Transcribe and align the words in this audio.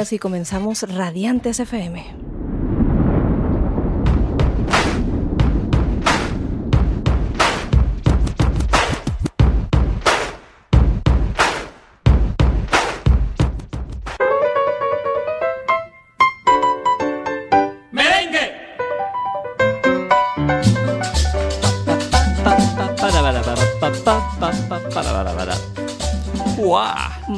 Y 0.00 0.18
comenzamos 0.18 0.82
Radiantes 0.82 1.60
FM. 1.60 2.29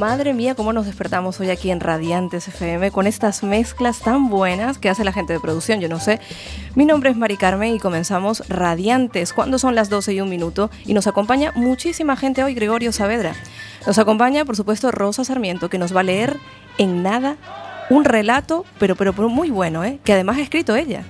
Madre 0.03 0.35
mía, 0.35 0.57
cómo 0.57 0.73
nos 0.73 0.87
despertamos 0.87 1.39
hoy 1.39 1.51
aquí 1.51 1.71
en 1.71 1.79
Radiantes 1.79 2.49
FM 2.49 2.91
con 2.91 3.07
estas 3.07 3.45
mezclas 3.45 4.01
tan 4.01 4.29
buenas 4.29 4.79
que 4.79 4.89
hace 4.89 5.05
la 5.05 5.13
gente 5.13 5.33
de 5.33 5.39
producción, 5.39 5.81
yo 5.81 5.89
no 5.89 6.01
sé. 6.01 6.19
Mi 6.75 6.85
nombre 6.85 7.11
es 7.11 7.17
Mari 7.17 7.37
Carmen 7.37 7.77
y 7.77 7.79
comenzamos 7.79 8.43
Radiantes 8.49 9.33
cuando 9.33 9.61
son 9.61 9.77
las 9.77 9.91
12 9.91 10.15
y 10.15 10.21
un 10.21 10.29
minuto 10.29 10.73
y 10.87 10.95
nos 10.95 11.07
acompaña 11.07 11.53
muchísima 11.55 12.17
gente 12.17 12.43
hoy, 12.43 12.53
Gregorio 12.55 12.91
Saavedra. 12.91 13.37
Nos 13.87 13.97
acompaña, 13.97 14.45
por 14.45 14.57
supuesto, 14.57 14.91
Rosa 14.91 15.23
Sarmiento, 15.23 15.71
que 15.71 15.79
nos 15.79 15.95
va 15.95 16.01
a 16.01 16.03
leer 16.03 16.37
en 16.79 17.05
nada 17.05 17.37
un 17.89 18.05
relato, 18.05 18.65
pero, 18.81 18.97
pero, 18.97 19.13
pero 19.13 19.29
muy 19.29 19.51
bueno, 19.51 19.85
¿eh? 19.85 20.01
que 20.03 20.15
además 20.15 20.39
ha 20.39 20.43
escrito 20.43 20.75
ella. 20.75 21.05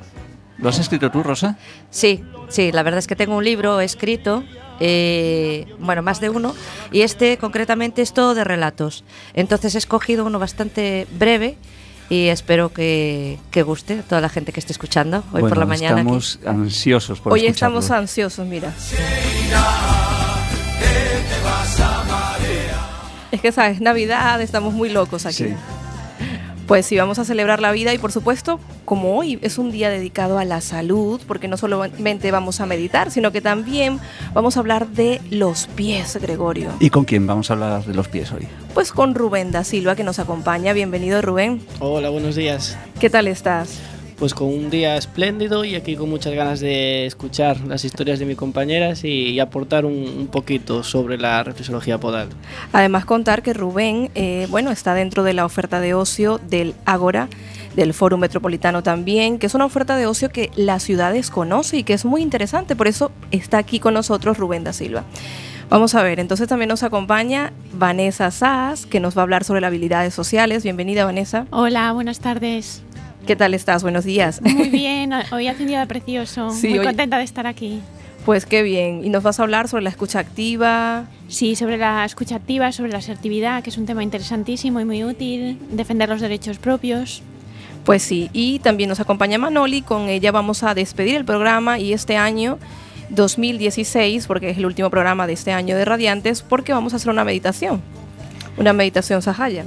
¿Lo 0.59 0.69
has 0.69 0.79
escrito 0.79 1.11
tú, 1.11 1.23
Rosa? 1.23 1.57
Sí, 1.89 2.23
sí, 2.51 2.73
la 2.73 2.83
verdad 2.83 2.99
es 2.99 3.07
que 3.07 3.17
tengo 3.17 3.39
un 3.39 3.45
libro 3.45 3.81
escrito 3.81 4.45
eh, 4.81 5.67
bueno, 5.79 6.03
más 6.03 6.21
de 6.21 6.31
uno, 6.31 6.55
y 6.91 7.03
este 7.03 7.39
concretamente 7.39 8.03
es 8.03 8.13
todo 8.13 8.35
de 8.35 8.45
relatos. 8.45 9.05
Entonces 9.35 9.75
he 9.75 9.79
escogido 9.79 10.25
uno 10.25 10.39
bastante 10.39 11.07
breve 11.19 11.57
y 12.09 12.29
espero 12.29 12.73
que, 12.73 13.39
guste 13.65 14.01
a 14.01 14.03
toda 14.03 14.21
la 14.21 14.29
gente 14.29 14.53
que 14.53 14.61
esté 14.61 14.73
escuchando 14.73 15.25
hoy 15.33 15.43
por 15.43 15.57
la 15.57 15.67
mañana. 15.67 16.01
Estamos 16.01 16.41
ansiosos 16.45 17.21
por 17.21 17.33
Hoy 17.33 17.47
estamos 17.47 17.91
ansiosos, 17.91 18.47
mira. 18.47 18.73
Es 23.31 23.41
que 23.41 23.51
sabes, 23.51 23.81
Navidad, 23.81 24.43
estamos 24.43 24.75
muy 24.75 24.91
locos 24.91 25.25
aquí. 25.25 25.45
Sí 25.45 25.55
pues 26.73 26.87
sí, 26.87 26.97
vamos 26.97 27.19
a 27.19 27.25
celebrar 27.27 27.61
la 27.61 27.71
vida 27.73 27.93
y 27.93 27.99
por 27.99 28.13
supuesto, 28.13 28.59
como 28.85 29.17
hoy 29.17 29.39
es 29.43 29.59
un 29.59 29.71
día 29.71 29.91
dedicado 29.91 30.39
a 30.39 30.45
la 30.45 30.61
salud, 30.61 31.21
porque 31.27 31.49
no 31.49 31.57
solamente 31.57 32.31
vamos 32.31 32.61
a 32.61 32.67
meditar, 32.67 33.11
sino 33.11 33.33
que 33.33 33.41
también 33.41 33.99
vamos 34.35 34.57
a 34.57 34.61
hablar 34.61 34.89
de 34.89 35.21
los 35.31 35.67
pies, 35.69 36.17
Gregorio. 36.21 36.71
¿Y 36.81 36.91
con 36.91 37.05
quién 37.05 37.27
vamos 37.27 37.51
a 37.51 37.55
hablar 37.55 37.85
de 37.85 37.95
los 37.95 38.09
pies 38.09 38.33
hoy? 38.33 38.47
Pues 38.75 38.93
con 38.93 39.15
Rubén 39.15 39.53
da 39.53 39.65
Silva, 39.65 39.97
que 39.97 40.05
nos 40.05 40.19
acompaña. 40.19 40.73
Bienvenido, 40.73 41.23
Rubén. 41.23 41.61
Hola, 41.79 42.11
buenos 42.11 42.37
días. 42.37 42.77
¿Qué 42.99 43.11
tal 43.11 43.29
estás? 43.29 43.81
pues 44.23 44.35
con 44.35 44.47
un 44.47 44.71
día 44.71 44.97
espléndido 44.97 45.65
y 45.65 45.75
aquí 45.75 45.97
con 45.97 46.09
muchas 46.09 46.33
ganas 46.33 46.61
de 46.61 47.07
escuchar 47.07 47.59
las 47.67 47.85
historias 47.85 48.21
de 48.21 48.25
mis 48.25 48.37
compañeras 48.37 49.03
y, 49.03 49.41
aportar 49.41 49.85
un, 49.85 50.29
poquito 50.31 50.85
sobre 50.85 51.19
la 51.19 51.43
reflexología 51.43 51.99
podal. 51.99 52.29
Además 52.73 53.05
contar 53.05 53.43
que 53.43 53.53
Rubén, 53.53 54.13
eh, 54.15 54.47
bueno, 54.49 54.71
está 54.71 54.95
dentro 54.95 55.25
de 55.25 55.33
la 55.33 55.45
oferta 55.45 55.81
de 55.81 55.95
ocio 55.95 56.39
del 56.39 56.77
Ágora 56.85 57.29
del 57.75 57.95
Foro 57.95 58.19
Metropolitano 58.19 58.83
también, 58.83 59.39
que 59.39 59.47
es 59.47 59.55
una 59.55 59.65
oferta 59.65 59.97
de 59.97 60.07
ocio 60.07 60.31
que 60.31 60.51
la 60.57 60.79
ciudad 60.79 61.13
desconoce 61.13 61.79
y 61.79 61.83
que 61.85 61.95
es 61.95 62.05
muy 62.05 62.23
interesante, 62.23 62.77
por 62.77 62.89
eso 62.89 63.13
está 63.31 63.59
aquí 63.59 63.81
con 63.81 63.95
nosotros 63.95 64.39
Rubén 64.39 64.65
da 64.65 64.73
Silva. 64.73 65.05
Vamos 65.71 65.95
a 65.95 66.03
ver, 66.03 66.21
entonces 66.21 66.49
también 66.49 66.69
nos 66.69 66.83
acompaña 66.83 67.53
Vanessa 67.73 68.31
Saas, 68.31 68.85
que 68.85 69.01
nos 69.01 69.17
va 69.17 69.23
a 69.23 69.25
hablar 69.25 69.43
sobre 69.43 69.63
las 69.63 69.69
habilidades 69.69 70.13
sociales. 70.13 70.65
Bienvenida, 70.65 71.07
Vanessa. 71.07 71.47
Hola, 71.51 71.93
buenas 71.93 72.21
tardes. 72.21 72.83
¿Qué 73.27 73.37
tal 73.37 73.55
estás? 73.55 73.83
Buenos 73.83 74.05
días. 74.05 74.43
Muy 74.43 74.69
bien, 74.71 75.13
hoy 75.33 75.49
hace 75.49 75.63
un 75.63 75.69
día 75.69 75.87
precioso. 75.87 76.51
Muy 76.53 76.79
contenta 76.81 77.17
de 77.17 77.25
estar 77.25 77.47
aquí. 77.47 77.81
Pues 78.27 78.47
qué 78.47 78.63
bien. 78.63 79.05
¿Y 79.05 79.09
nos 79.09 79.23
vas 79.23 79.41
a 79.41 79.45
hablar 79.45 79.67
sobre 79.69 79.83
la 79.83 79.91
escucha 79.91 80.19
activa? 80.19 81.07
Sí, 81.29 81.57
sobre 81.57 81.79
la 81.79 82.05
escucha 82.05 82.37
activa, 82.37 82.71
sobre 82.71 82.93
la 82.93 82.99
asertividad, 82.99 83.63
que 83.63 83.71
es 83.71 83.79
un 83.79 83.87
tema 83.87 84.03
interesantísimo 84.03 84.79
y 84.79 84.85
muy 84.85 85.03
útil, 85.05 85.59
defender 85.71 86.09
los 86.09 86.21
derechos 86.21 86.59
propios. 86.59 87.23
Pues 87.85 88.03
sí, 88.03 88.31
y 88.33 88.61
también 88.61 88.89
nos 88.89 89.01
acompaña 89.01 89.39
Manoli, 89.39 89.83
con 89.83 90.09
ella 90.09 90.31
vamos 90.31 90.63
a 90.63 90.75
despedir 90.75 91.17
el 91.17 91.25
programa 91.25 91.79
y 91.79 91.93
este 91.93 92.17
año 92.17 92.59
2016, 93.11 94.27
porque 94.27 94.51
es 94.51 94.59
el 94.59 94.67
último 94.67 94.89
programa 94.89 95.27
de 95.27 95.33
este 95.33 95.53
año 95.53 95.77
de 95.77 95.85
Radiantes, 95.85 96.43
porque 96.43 96.73
vamos 96.73 96.93
a 96.93 96.97
hacer 96.97 97.11
una 97.11 97.25
meditación, 97.25 97.83
una 98.57 98.73
meditación 98.73 99.21
sahaya. 99.21 99.65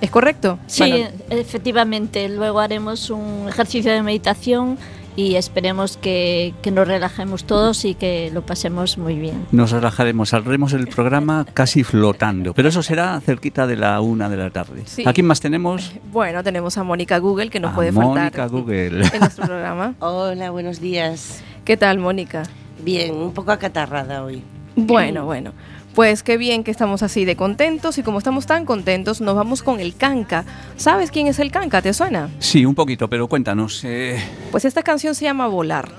¿Es 0.00 0.10
correcto? 0.10 0.58
Sí, 0.66 1.04
efectivamente. 1.28 2.28
Luego 2.28 2.60
haremos 2.60 3.10
un 3.10 3.46
ejercicio 3.48 3.92
de 3.92 4.02
meditación 4.02 4.78
y 5.20 5.36
esperemos 5.36 5.98
que, 5.98 6.54
nos 6.72 6.88
relajemos 6.88 7.44
todos 7.44 7.84
y 7.84 7.94
que 7.94 8.30
lo 8.32 8.40
pasemos 8.42 8.96
muy 8.96 9.16
bien. 9.16 9.46
Nos 9.52 9.70
relajaremos, 9.70 10.30
saldremos 10.30 10.72
el 10.72 10.86
programa 10.88 11.46
casi 11.54 11.84
flotando, 11.84 12.54
pero 12.54 12.70
eso 12.70 12.82
será 12.82 13.20
cerquita 13.20 13.66
de 13.66 13.76
la 13.76 14.00
una 14.00 14.30
de 14.30 14.36
la 14.38 14.50
tarde. 14.50 14.84
¿A 15.04 15.12
quién 15.12 15.26
más 15.26 15.40
tenemos? 15.40 15.92
Bueno, 16.10 16.42
tenemos 16.42 16.76
a 16.76 16.82
Mónica 16.82 17.18
Google, 17.18 17.50
que 17.50 17.60
no 17.60 17.72
puede 17.72 17.92
faltar 17.92 18.32
Mónica 18.32 18.46
Google. 18.46 19.06
en 19.12 19.20
nuestro 19.20 19.46
programa. 19.46 19.94
Hola, 20.00 20.50
buenos 20.50 20.80
días. 20.80 21.40
¿Qué 21.64 21.76
tal, 21.76 21.98
Mónica? 21.98 22.42
Bien, 22.82 23.14
un 23.14 23.32
poco 23.32 23.52
acatarrada 23.52 24.24
hoy. 24.24 24.42
Bueno, 24.74 25.24
bueno. 25.24 25.52
Pues 26.00 26.22
qué 26.22 26.38
bien 26.38 26.64
que 26.64 26.70
estamos 26.70 27.02
así 27.02 27.26
de 27.26 27.36
contentos 27.36 27.98
y 27.98 28.02
como 28.02 28.16
estamos 28.16 28.46
tan 28.46 28.64
contentos 28.64 29.20
nos 29.20 29.36
vamos 29.36 29.62
con 29.62 29.80
el 29.80 29.94
canca. 29.94 30.46
¿Sabes 30.78 31.10
quién 31.10 31.26
es 31.26 31.38
el 31.38 31.50
canca? 31.50 31.82
¿Te 31.82 31.92
suena? 31.92 32.30
Sí, 32.38 32.64
un 32.64 32.74
poquito, 32.74 33.10
pero 33.10 33.28
cuéntanos. 33.28 33.84
Eh. 33.84 34.18
Pues 34.50 34.64
esta 34.64 34.82
canción 34.82 35.14
se 35.14 35.26
llama 35.26 35.46
Volar. 35.46 35.92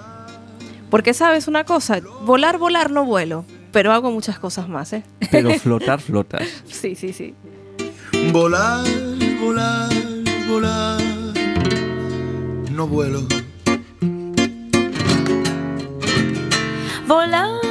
Porque 0.89 1.13
sabes 1.13 1.47
una 1.47 1.65
cosa, 1.65 1.99
volar, 2.23 2.57
volar 2.57 2.89
no 2.89 3.05
vuelo, 3.05 3.45
pero 3.71 3.91
hago 3.91 4.09
muchas 4.09 4.39
cosas 4.39 4.67
más, 4.67 4.91
¿eh? 4.93 5.03
Pero 5.29 5.51
flotar, 5.59 6.01
flotas. 6.01 6.47
sí, 6.65 6.95
sí, 6.95 7.13
sí. 7.13 7.35
Volar, 8.31 8.83
volar, 9.39 9.87
volar, 10.49 10.99
no 12.71 12.87
vuelo. 12.87 13.21
Volar 17.07 17.70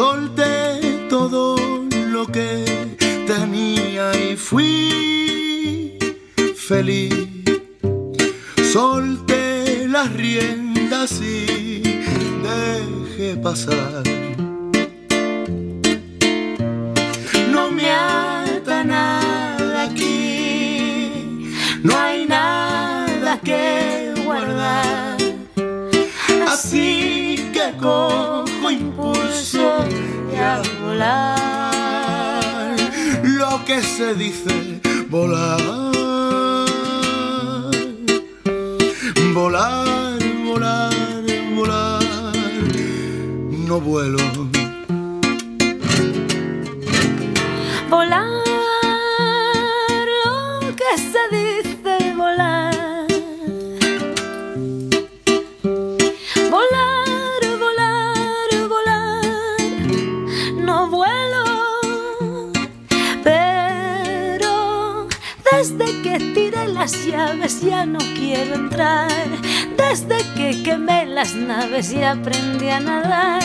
Solté 0.00 0.80
todo 1.10 1.56
lo 1.92 2.26
que 2.26 2.96
tenía 3.26 4.06
y 4.18 4.34
fui 4.34 5.98
feliz. 6.56 7.28
Solté 8.72 9.86
las 9.86 10.10
riendas 10.14 11.20
y 11.20 11.82
dejé 12.48 13.36
pasar. 13.42 14.02
No 17.52 17.70
me 17.70 17.90
ata 17.92 18.82
nada 18.82 19.82
aquí, 19.82 21.52
no 21.82 21.94
hay 21.98 22.24
nada 22.24 23.38
que 23.44 24.14
guardar. 24.24 25.18
Así 26.48 27.50
que 27.52 27.76
impulso 28.70 29.84
y 30.32 30.36
a 30.36 30.62
volar. 30.82 32.76
Lo 33.22 33.64
que 33.64 33.80
se 33.82 34.14
dice 34.14 34.80
volar. 35.08 35.60
Volar, 39.34 40.18
volar, 40.44 40.92
volar. 41.54 42.02
No 43.68 43.80
vuelo. 43.80 44.18
Volar 47.88 48.39
las 66.80 67.04
llaves 67.04 67.60
ya 67.60 67.84
no 67.84 67.98
quiero 67.98 68.54
entrar. 68.54 69.10
Desde 69.76 70.16
que 70.34 70.62
quemé 70.62 71.04
las 71.04 71.34
naves 71.34 71.92
y 71.92 72.02
aprendí 72.02 72.70
a 72.70 72.80
nadar. 72.80 73.42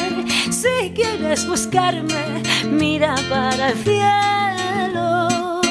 Si 0.49 0.93
quieres 0.95 1.45
buscarme, 1.45 2.43
mira 2.71 3.15
para 3.29 3.71
el 3.71 3.77
cielo. 3.83 5.61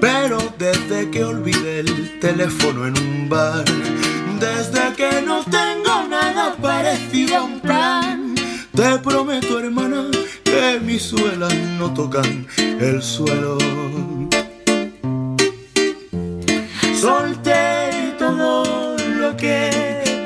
Pero 0.00 0.38
desde 0.58 1.08
que 1.12 1.22
olvidé 1.22 1.80
el 1.80 2.18
teléfono 2.18 2.86
en 2.88 2.98
un 2.98 3.28
bar, 3.28 3.64
desde 4.40 4.92
que 4.96 5.22
no 5.22 5.44
tengo 5.44 6.08
nada 6.08 6.56
parecido 6.60 7.36
a 7.36 7.42
un 7.44 7.60
plan, 7.60 8.34
te 8.74 8.98
prometo, 8.98 9.60
hermana, 9.60 9.79
que 9.79 9.79
mis 10.90 11.12
no 11.78 11.94
tocan 11.94 12.48
el 12.58 13.00
suelo. 13.00 13.58
Solté 17.00 18.14
todo 18.18 18.96
lo 19.20 19.36
que 19.36 19.70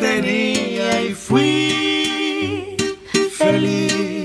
tenía 0.00 1.02
y 1.02 1.12
fui 1.12 2.76
feliz. 3.36 4.24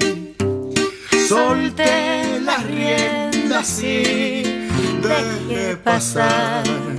Solté 1.27 2.39
las 2.41 2.63
riendas 2.65 3.83
y 3.83 4.43
dejé 5.03 5.75
pasar. 5.83 6.98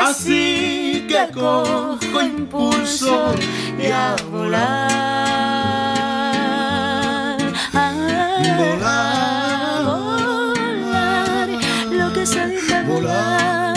Así 0.00 1.06
que 1.08 1.28
cojo 1.34 2.22
impulso 2.22 3.34
y 3.78 3.86
a 3.86 4.16
volar. 4.30 4.88
Volar, 8.58 9.84
volar, 9.84 11.48
lo 11.90 12.12
que 12.12 12.26
se 12.26 12.46
dice 12.46 12.82
volar, 12.84 13.67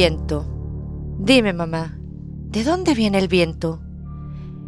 Viento. 0.00 0.46
Dime, 1.18 1.52
mamá, 1.52 1.98
¿de 2.00 2.64
dónde 2.64 2.94
viene 2.94 3.18
el 3.18 3.28
viento? 3.28 3.82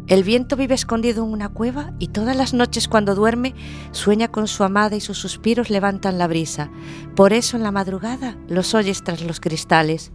El 0.05 0.23
viento 0.23 0.55
vive 0.55 0.75
escondido 0.75 1.25
en 1.25 1.31
una 1.31 1.49
cueva 1.49 1.95
y 1.97 2.09
todas 2.09 2.37
las 2.37 2.53
noches 2.53 2.87
cuando 2.87 3.15
duerme 3.15 3.55
sueña 3.93 4.27
con 4.27 4.47
su 4.47 4.63
amada 4.63 4.95
y 4.95 5.01
sus 5.01 5.17
suspiros 5.17 5.71
levantan 5.71 6.19
la 6.19 6.27
brisa. 6.27 6.69
Por 7.15 7.33
eso 7.33 7.57
en 7.57 7.63
la 7.63 7.71
madrugada 7.71 8.37
los 8.47 8.75
oyes 8.75 9.03
tras 9.03 9.23
los 9.23 9.39
cristales. 9.39 10.11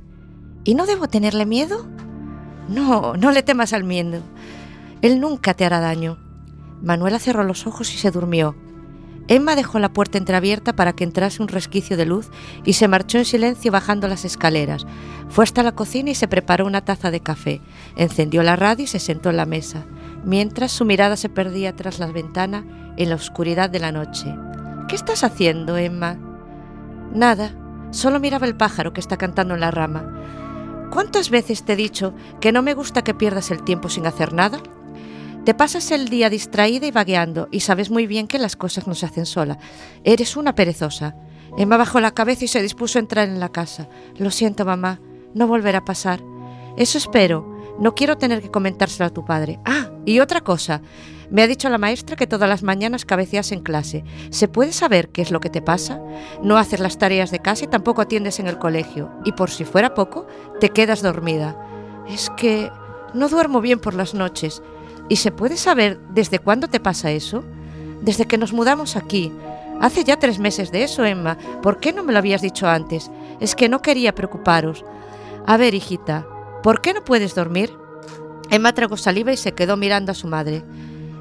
¿Y 0.62 0.76
no 0.76 0.86
debo 0.86 1.08
tenerle 1.08 1.46
miedo? 1.46 1.88
No, 2.68 3.14
no 3.14 3.32
le 3.32 3.42
temas 3.42 3.72
al 3.72 3.82
miedo. 3.82 4.22
Él 5.02 5.18
nunca 5.18 5.52
te 5.52 5.64
hará 5.64 5.80
daño. 5.80 6.16
Manuela 6.80 7.18
cerró 7.18 7.42
los 7.42 7.66
ojos 7.66 7.92
y 7.92 7.98
se 7.98 8.12
durmió. 8.12 8.54
Emma 9.28 9.56
dejó 9.56 9.78
la 9.78 9.92
puerta 9.92 10.16
entreabierta 10.16 10.72
para 10.74 10.94
que 10.94 11.04
entrase 11.04 11.42
un 11.42 11.48
resquicio 11.48 11.98
de 11.98 12.06
luz 12.06 12.30
y 12.64 12.72
se 12.72 12.88
marchó 12.88 13.18
en 13.18 13.26
silencio 13.26 13.70
bajando 13.70 14.08
las 14.08 14.24
escaleras. 14.24 14.86
Fue 15.28 15.44
hasta 15.44 15.62
la 15.62 15.72
cocina 15.72 16.10
y 16.10 16.14
se 16.14 16.28
preparó 16.28 16.66
una 16.66 16.84
taza 16.84 17.10
de 17.10 17.20
café. 17.20 17.60
Encendió 17.96 18.42
la 18.42 18.56
radio 18.56 18.84
y 18.84 18.88
se 18.88 18.98
sentó 18.98 19.28
en 19.28 19.36
la 19.36 19.44
mesa, 19.44 19.84
mientras 20.24 20.72
su 20.72 20.86
mirada 20.86 21.16
se 21.16 21.28
perdía 21.28 21.76
tras 21.76 21.98
la 21.98 22.06
ventana 22.06 22.64
en 22.96 23.10
la 23.10 23.16
oscuridad 23.16 23.68
de 23.68 23.80
la 23.80 23.92
noche. 23.92 24.34
¿Qué 24.88 24.96
estás 24.96 25.22
haciendo, 25.22 25.76
Emma? 25.76 26.16
Nada, 27.12 27.52
solo 27.90 28.20
miraba 28.20 28.46
el 28.46 28.56
pájaro 28.56 28.94
que 28.94 29.00
está 29.00 29.18
cantando 29.18 29.52
en 29.52 29.60
la 29.60 29.70
rama. 29.70 30.88
¿Cuántas 30.90 31.28
veces 31.28 31.64
te 31.64 31.74
he 31.74 31.76
dicho 31.76 32.14
que 32.40 32.50
no 32.50 32.62
me 32.62 32.72
gusta 32.72 33.04
que 33.04 33.12
pierdas 33.12 33.50
el 33.50 33.62
tiempo 33.62 33.90
sin 33.90 34.06
hacer 34.06 34.32
nada? 34.32 34.58
Te 35.44 35.54
pasas 35.54 35.90
el 35.92 36.08
día 36.08 36.28
distraída 36.28 36.86
y 36.86 36.90
vagueando 36.90 37.48
y 37.50 37.60
sabes 37.60 37.90
muy 37.90 38.06
bien 38.06 38.26
que 38.26 38.38
las 38.38 38.56
cosas 38.56 38.86
no 38.86 38.94
se 38.94 39.06
hacen 39.06 39.24
sola. 39.24 39.58
Eres 40.04 40.36
una 40.36 40.54
perezosa. 40.54 41.16
Emma 41.56 41.76
bajó 41.76 42.00
la 42.00 42.12
cabeza 42.12 42.44
y 42.44 42.48
se 42.48 42.62
dispuso 42.62 42.98
a 42.98 43.00
entrar 43.00 43.28
en 43.28 43.40
la 43.40 43.48
casa. 43.48 43.88
Lo 44.18 44.30
siento, 44.30 44.64
mamá. 44.64 45.00
No 45.34 45.46
volverá 45.46 45.78
a 45.78 45.84
pasar. 45.84 46.20
Eso 46.76 46.98
espero. 46.98 47.56
No 47.78 47.94
quiero 47.94 48.18
tener 48.18 48.42
que 48.42 48.50
comentárselo 48.50 49.06
a 49.06 49.12
tu 49.12 49.24
padre. 49.24 49.58
Ah, 49.64 49.90
y 50.04 50.20
otra 50.20 50.42
cosa. 50.42 50.82
Me 51.30 51.42
ha 51.42 51.46
dicho 51.46 51.68
la 51.68 51.78
maestra 51.78 52.16
que 52.16 52.26
todas 52.26 52.48
las 52.48 52.62
mañanas 52.62 53.04
cabeceas 53.04 53.52
en 53.52 53.60
clase. 53.60 54.04
¿Se 54.30 54.48
puede 54.48 54.72
saber 54.72 55.10
qué 55.10 55.22
es 55.22 55.30
lo 55.30 55.40
que 55.40 55.50
te 55.50 55.62
pasa? 55.62 56.00
No 56.42 56.56
haces 56.56 56.80
las 56.80 56.98
tareas 56.98 57.30
de 57.30 57.40
casa 57.40 57.64
y 57.64 57.68
tampoco 57.68 58.02
atiendes 58.02 58.40
en 58.40 58.46
el 58.46 58.58
colegio. 58.58 59.10
Y 59.24 59.32
por 59.32 59.50
si 59.50 59.64
fuera 59.64 59.94
poco, 59.94 60.26
te 60.60 60.70
quedas 60.70 61.02
dormida. 61.02 61.56
Es 62.08 62.30
que 62.30 62.70
no 63.14 63.28
duermo 63.28 63.60
bien 63.60 63.78
por 63.78 63.94
las 63.94 64.14
noches. 64.14 64.62
¿Y 65.08 65.16
se 65.16 65.32
puede 65.32 65.56
saber 65.56 65.98
desde 66.10 66.38
cuándo 66.38 66.68
te 66.68 66.80
pasa 66.80 67.10
eso? 67.10 67.42
Desde 68.02 68.26
que 68.26 68.38
nos 68.38 68.52
mudamos 68.52 68.96
aquí. 68.96 69.32
Hace 69.80 70.04
ya 70.04 70.18
tres 70.18 70.38
meses 70.38 70.70
de 70.70 70.82
eso, 70.82 71.04
Emma. 71.04 71.38
¿Por 71.62 71.80
qué 71.80 71.92
no 71.92 72.02
me 72.02 72.12
lo 72.12 72.18
habías 72.18 72.42
dicho 72.42 72.68
antes? 72.68 73.10
Es 73.40 73.54
que 73.54 73.68
no 73.68 73.80
quería 73.80 74.14
preocuparos. 74.14 74.84
A 75.46 75.56
ver, 75.56 75.74
hijita, 75.74 76.26
¿por 76.62 76.82
qué 76.82 76.92
no 76.92 77.04
puedes 77.04 77.34
dormir? 77.34 77.72
Emma 78.50 78.74
tragó 78.74 78.96
saliva 78.96 79.32
y 79.32 79.36
se 79.36 79.52
quedó 79.52 79.76
mirando 79.76 80.12
a 80.12 80.14
su 80.14 80.26
madre. 80.26 80.62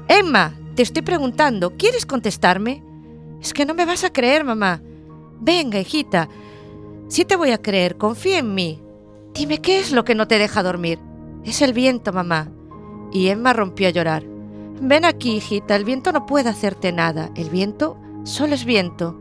Emma, 0.06 0.54
te 0.74 0.82
estoy 0.82 1.02
preguntando, 1.02 1.76
¿quieres 1.76 2.04
contestarme? 2.04 2.82
Es 3.40 3.54
que 3.54 3.64
no 3.64 3.74
me 3.74 3.86
vas 3.86 4.04
a 4.04 4.12
creer, 4.12 4.44
mamá. 4.44 4.82
Venga, 5.40 5.78
hijita. 5.78 6.28
Sí 7.08 7.24
te 7.24 7.36
voy 7.36 7.52
a 7.52 7.62
creer, 7.62 7.96
confía 7.96 8.38
en 8.38 8.54
mí. 8.54 8.82
Dime 9.32 9.62
qué 9.62 9.78
es 9.78 9.92
lo 9.92 10.04
que 10.04 10.14
no 10.14 10.28
te 10.28 10.38
deja 10.38 10.62
dormir. 10.62 10.98
Es 11.44 11.62
el 11.62 11.72
viento, 11.72 12.12
mamá 12.12 12.50
y 13.12 13.28
Emma 13.28 13.52
rompió 13.52 13.88
a 13.88 13.90
llorar. 13.92 14.24
Ven 14.80 15.04
aquí, 15.04 15.36
hijita, 15.36 15.74
el 15.76 15.84
viento 15.84 16.12
no 16.12 16.26
puede 16.26 16.48
hacerte 16.48 16.92
nada. 16.92 17.30
El 17.34 17.50
viento 17.50 17.96
solo 18.24 18.54
es 18.54 18.64
viento. 18.64 19.18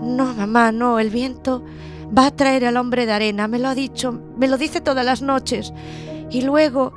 No, 0.00 0.34
mamá, 0.34 0.72
no, 0.72 0.98
el 0.98 1.10
viento 1.10 1.62
va 2.16 2.26
a 2.26 2.36
traer 2.36 2.64
al 2.64 2.76
hombre 2.76 3.06
de 3.06 3.12
arena, 3.12 3.48
me 3.48 3.58
lo 3.58 3.68
ha 3.68 3.74
dicho, 3.74 4.12
me 4.36 4.48
lo 4.48 4.56
dice 4.56 4.80
todas 4.80 5.04
las 5.04 5.22
noches. 5.22 5.72
Y 6.30 6.42
luego, 6.42 6.92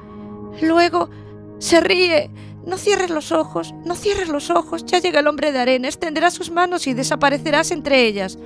luego, 0.61 1.09
se 1.59 1.81
ríe. 1.81 2.31
No 2.65 2.77
cierres 2.77 3.09
los 3.09 3.31
ojos, 3.31 3.73
no 3.85 3.95
cierres 3.95 4.27
los 4.27 4.49
ojos, 4.49 4.85
ya 4.85 4.99
llega 4.99 5.21
el 5.21 5.27
hombre 5.27 5.51
de 5.51 5.59
arena, 5.59 5.87
extenderá 5.87 6.29
sus 6.29 6.51
manos 6.51 6.87
y 6.87 6.93
desaparecerás 6.93 7.71
entre 7.71 8.05
ellas. 8.05 8.37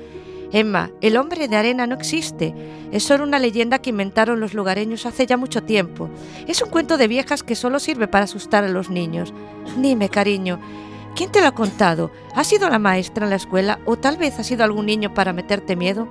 Emma, 0.54 0.92
el 1.02 1.18
hombre 1.18 1.48
de 1.48 1.56
arena 1.56 1.88
no 1.88 1.96
existe. 1.96 2.54
Es 2.92 3.04
solo 3.04 3.24
una 3.24 3.40
leyenda 3.40 3.80
que 3.80 3.90
inventaron 3.90 4.40
los 4.40 4.54
lugareños 4.54 5.08
hace 5.08 5.26
ya 5.26 5.36
mucho 5.36 5.64
tiempo. 5.64 6.12
Es 6.48 6.62
un 6.62 6.70
cuento 6.70 6.98
de 6.98 7.08
viejas 7.08 7.42
que 7.42 7.56
solo 7.56 7.80
sirve 7.80 8.08
para 8.08 8.26
asustar 8.26 8.64
a 8.64 8.70
los 8.70 8.92
niños. 8.92 9.34
Dime, 9.78 10.10
cariño, 10.10 10.60
¿quién 11.16 11.32
te 11.32 11.42
lo 11.42 11.48
ha 11.48 11.56
contado? 11.56 12.12
¿Ha 12.36 12.44
sido 12.44 12.70
la 12.70 12.78
maestra 12.78 13.26
en 13.26 13.32
la 13.32 13.38
escuela 13.38 13.80
o 13.86 13.98
tal 13.98 14.18
vez 14.18 14.38
ha 14.38 14.44
sido 14.44 14.64
algún 14.64 14.86
niño 14.86 15.16
para 15.16 15.34
meterte 15.34 15.76
miedo? 15.76 16.08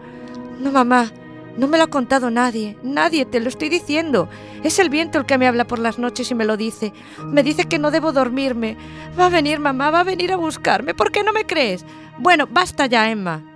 No, 0.59 0.73
mamá, 0.73 1.13
no 1.57 1.69
me 1.69 1.79
lo 1.79 1.85
ha 1.85 1.87
contado 1.87 2.29
nadie, 2.33 2.77
nadie, 2.83 3.27
te 3.27 3.39
lo 3.39 3.49
estoy 3.49 3.69
diciendo. 3.69 4.29
Es 4.65 4.81
el 4.81 4.91
viento 4.91 5.19
el 5.19 5.27
que 5.27 5.39
me 5.39 5.47
habla 5.47 5.69
por 5.69 5.79
las 5.79 6.01
noches 6.01 6.33
y 6.33 6.35
me 6.35 6.47
lo 6.47 6.57
dice. 6.57 6.93
Me 7.25 7.45
dice 7.45 7.67
que 7.67 7.79
no 7.79 7.93
debo 7.93 8.11
dormirme. 8.11 8.77
Va 9.17 9.27
a 9.27 9.31
venir 9.31 9.61
mamá, 9.61 9.93
va 9.93 10.01
a 10.01 10.05
venir 10.05 10.33
a 10.33 10.37
buscarme. 10.37 10.95
¿Por 10.95 11.13
qué 11.13 11.23
no 11.23 11.33
me 11.33 11.47
crees? 11.47 11.85
Bueno, 12.19 12.49
basta 12.51 12.87
ya, 12.87 13.09
Emma. 13.09 13.51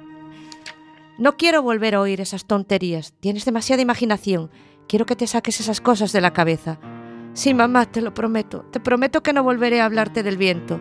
No 1.18 1.38
quiero 1.38 1.62
volver 1.62 1.94
a 1.94 2.00
oír 2.00 2.20
esas 2.20 2.44
tonterías. 2.44 3.14
Tienes 3.20 3.46
demasiada 3.46 3.80
imaginación. 3.80 4.50
Quiero 4.86 5.06
que 5.06 5.16
te 5.16 5.26
saques 5.26 5.60
esas 5.60 5.80
cosas 5.80 6.12
de 6.12 6.20
la 6.20 6.34
cabeza. 6.34 6.78
Sí, 7.32 7.54
mamá, 7.54 7.86
te 7.86 8.02
lo 8.02 8.12
prometo. 8.12 8.66
Te 8.70 8.80
prometo 8.80 9.22
que 9.22 9.32
no 9.32 9.42
volveré 9.42 9.80
a 9.80 9.86
hablarte 9.86 10.22
del 10.22 10.36
viento. 10.36 10.78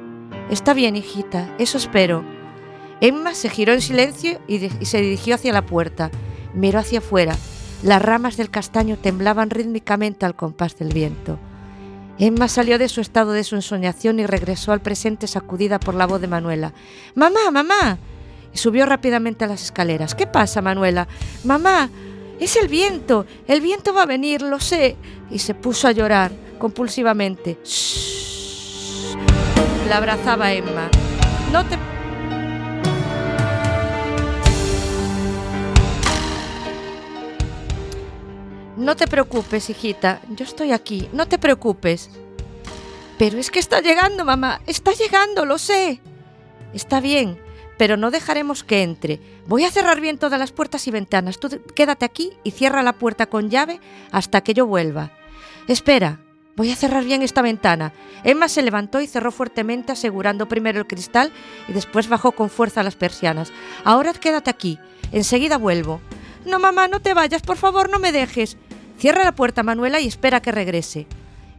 Está 0.49 0.73
bien, 0.73 0.97
hijita, 0.97 1.55
eso 1.57 1.77
espero. 1.77 2.23
Emma 2.99 3.33
se 3.33 3.49
giró 3.49 3.71
en 3.73 3.81
silencio 3.81 4.41
y, 4.47 4.59
se 4.85 5.01
dirigió 5.01 5.35
hacia 5.35 5.53
la 5.53 5.65
puerta. 5.65 6.11
Miró 6.53 6.79
hacia 6.79 6.99
afuera. 6.99 7.35
Las 7.81 8.01
ramas 8.01 8.35
del 8.35 8.49
castaño 8.49 8.97
temblaban 8.97 9.49
rítmicamente 9.49 10.25
al 10.25 10.35
compás 10.35 10.77
del 10.77 10.93
viento. 10.93 11.39
Emma 12.19 12.47
salió 12.49 12.77
de 12.77 12.89
su 12.89 12.99
estado 12.99 13.31
de 13.31 13.43
su 13.43 13.55
ensoñación 13.55 14.19
y 14.19 14.25
regresó 14.25 14.73
al 14.73 14.81
presente 14.81 15.27
sacudida 15.27 15.79
por 15.79 15.95
la 15.95 16.07
voz 16.07 16.19
de 16.19 16.27
Manuela. 16.27 16.73
Mamá, 17.15 17.51
mamá. 17.51 17.99
Y 18.55 18.57
subió 18.57 18.85
rápidamente 18.85 19.43
a 19.43 19.49
las 19.49 19.61
escaleras. 19.61 20.15
¿Qué 20.15 20.27
pasa, 20.27 20.61
Manuela? 20.61 21.09
Mamá, 21.43 21.89
es 22.39 22.55
el 22.55 22.69
viento. 22.69 23.25
El 23.49 23.59
viento 23.59 23.93
va 23.93 24.03
a 24.03 24.05
venir, 24.05 24.41
lo 24.41 24.61
sé. 24.61 24.95
Y 25.29 25.39
se 25.39 25.53
puso 25.53 25.89
a 25.89 25.91
llorar 25.91 26.31
compulsivamente. 26.57 27.57
Shh. 27.65 29.17
La 29.89 29.97
abrazaba 29.97 30.53
Emma. 30.53 30.89
No 31.51 31.65
te 31.65 31.77
No 38.77 38.95
te 38.95 39.07
preocupes, 39.07 39.69
hijita, 39.69 40.21
yo 40.29 40.45
estoy 40.45 40.71
aquí, 40.71 41.09
no 41.11 41.27
te 41.27 41.39
preocupes. 41.39 42.09
Pero 43.17 43.37
es 43.37 43.51
que 43.51 43.59
está 43.59 43.81
llegando, 43.81 44.23
mamá, 44.23 44.61
está 44.65 44.93
llegando, 44.93 45.45
lo 45.45 45.57
sé. 45.57 46.01
Está 46.73 46.99
bien, 46.99 47.39
pero 47.77 47.97
no 47.97 48.11
dejaremos 48.11 48.63
que 48.63 48.83
entre. 48.83 49.19
Voy 49.47 49.65
a 49.65 49.71
cerrar 49.71 49.99
bien 50.01 50.17
todas 50.17 50.39
las 50.39 50.51
puertas 50.51 50.87
y 50.87 50.91
ventanas. 50.91 51.39
Tú 51.39 51.49
quédate 51.75 52.05
aquí 52.05 52.31
y 52.43 52.51
cierra 52.51 52.83
la 52.83 52.93
puerta 52.93 53.27
con 53.27 53.49
llave 53.49 53.79
hasta 54.11 54.41
que 54.41 54.53
yo 54.53 54.65
vuelva. 54.65 55.11
Espera, 55.67 56.19
voy 56.55 56.71
a 56.71 56.75
cerrar 56.75 57.03
bien 57.03 57.21
esta 57.21 57.41
ventana. 57.41 57.93
Emma 58.23 58.47
se 58.47 58.61
levantó 58.61 59.01
y 59.01 59.07
cerró 59.07 59.31
fuertemente, 59.31 59.91
asegurando 59.91 60.47
primero 60.47 60.79
el 60.79 60.87
cristal 60.87 61.31
y 61.67 61.73
después 61.73 62.07
bajó 62.07 62.31
con 62.31 62.49
fuerza 62.49 62.83
las 62.83 62.95
persianas. 62.95 63.51
Ahora 63.83 64.13
quédate 64.13 64.49
aquí, 64.49 64.79
enseguida 65.11 65.57
vuelvo. 65.57 66.01
No, 66.45 66.59
mamá, 66.59 66.87
no 66.87 66.99
te 67.01 67.13
vayas, 67.13 67.41
por 67.41 67.57
favor, 67.57 67.89
no 67.89 67.99
me 67.99 68.11
dejes. 68.11 68.57
Cierra 68.97 69.23
la 69.23 69.35
puerta, 69.35 69.63
Manuela, 69.63 69.99
y 69.99 70.07
espera 70.07 70.41
que 70.41 70.51
regrese. 70.51 71.07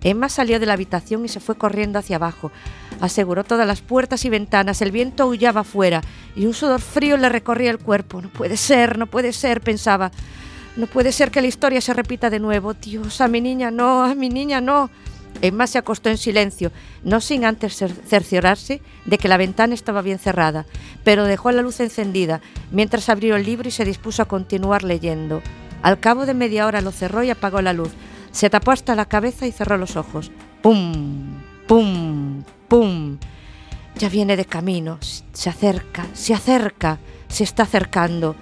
Emma 0.03 0.29
salió 0.29 0.61
de 0.61 0.67
la 0.67 0.75
habitación 0.75 1.25
y 1.25 1.29
se 1.29 1.41
fue 1.41 1.57
corriendo 1.57 1.99
hacia 1.99 2.17
abajo. 2.17 2.53
Aseguró 3.01 3.45
todas 3.45 3.67
las 3.67 3.83
puertas 3.83 4.25
y 4.25 4.31
ventanas, 4.31 4.81
el 4.81 4.91
viento 4.91 5.25
aullaba 5.25 5.61
afuera 5.61 6.01
y 6.35 6.47
un 6.47 6.55
sudor 6.55 6.81
frío 6.81 7.17
le 7.17 7.29
recorría 7.29 7.71
el 7.71 7.79
cuerpo. 7.79 8.23
No 8.23 8.29
puede 8.29 8.57
ser, 8.57 8.99
no 8.99 9.07
puede 9.07 9.33
ser, 9.33 9.61
pensaba. 9.61 10.11
No 10.77 10.87
puede 10.87 11.13
ser 11.13 11.31
que 11.31 11.41
la 11.41 11.47
historia 11.47 11.81
se 11.81 11.95
repita 11.95 12.31
de 12.31 12.41
nuevo. 12.41 12.75
Dios, 12.75 13.21
a 13.21 13.29
mi 13.29 13.41
niña 13.41 13.71
no, 13.71 14.05
a 14.05 14.15
mi 14.15 14.29
niña 14.29 14.61
no. 14.61 14.91
Emma 15.43 15.67
se 15.67 15.79
acostó 15.79 16.09
en 16.09 16.17
silencio, 16.17 16.73
no 17.05 17.21
sin 17.21 17.45
antes 17.45 17.77
cerciorarse 18.07 18.81
de 19.05 19.19
que 19.19 19.29
la 19.29 19.37
ventana 19.37 19.75
estaba 19.75 20.01
bien 20.01 20.19
cerrada, 20.19 20.65
pero 21.05 21.25
dejó 21.25 21.53
la 21.53 21.61
luz 21.61 21.81
encendida 21.81 22.41
mientras 22.71 23.09
abrió 23.11 23.37
el 23.37 23.45
libro 23.45 23.69
y 23.69 23.73
se 23.73 23.85
dispuso 23.85 24.23
a 24.23 24.29
continuar 24.29 24.83
leyendo. 24.83 25.43
Al 25.83 26.01
cabo 26.01 26.27
de 26.27 26.35
media 26.35 26.67
hora 26.67 26.81
lo 26.81 26.91
cerró 26.91 27.23
y 27.23 27.31
apagó 27.31 27.61
la 27.61 27.75
luz. 27.75 27.91
Se 28.33 28.51
tapó 28.51 28.73
hasta 28.73 28.95
la 28.95 29.07
cabeza 29.07 29.47
y 29.47 29.53
cerró 29.53 29.77
los 29.77 29.97
ojos. 29.97 30.31
¡Pum! 30.63 31.43
¡Pum! 31.67 32.43
¡Pum! 32.69 33.19
Ya 33.97 34.09
viene 34.09 34.37
de 34.37 34.45
camino. 34.45 34.99
Se 35.33 35.49
acerca, 35.49 36.07
se 36.13 36.35
acerca, 36.35 36.99
se 37.29 37.45
está 37.45 37.63
acercando. 37.63 38.37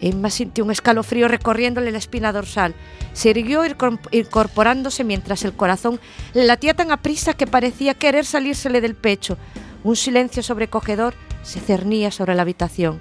Emma 0.00 0.30
sintió 0.30 0.64
un 0.64 0.70
escalofrío 0.70 1.28
recorriéndole 1.28 1.90
la 1.90 1.98
espina 1.98 2.32
dorsal. 2.32 2.74
Se 3.12 3.30
irguió 3.30 3.62
incorporándose 4.10 5.04
mientras 5.04 5.44
el 5.44 5.54
corazón 5.54 6.00
le 6.34 6.44
latía 6.44 6.74
tan 6.74 6.90
aprisa 6.90 7.34
que 7.34 7.46
parecía 7.46 7.94
querer 7.94 8.24
salírsele 8.24 8.80
del 8.80 8.94
pecho. 8.94 9.38
Un 9.84 9.96
silencio 9.96 10.42
sobrecogedor 10.42 11.14
se 11.42 11.60
cernía 11.60 12.10
sobre 12.10 12.34
la 12.34 12.42
habitación. 12.42 13.00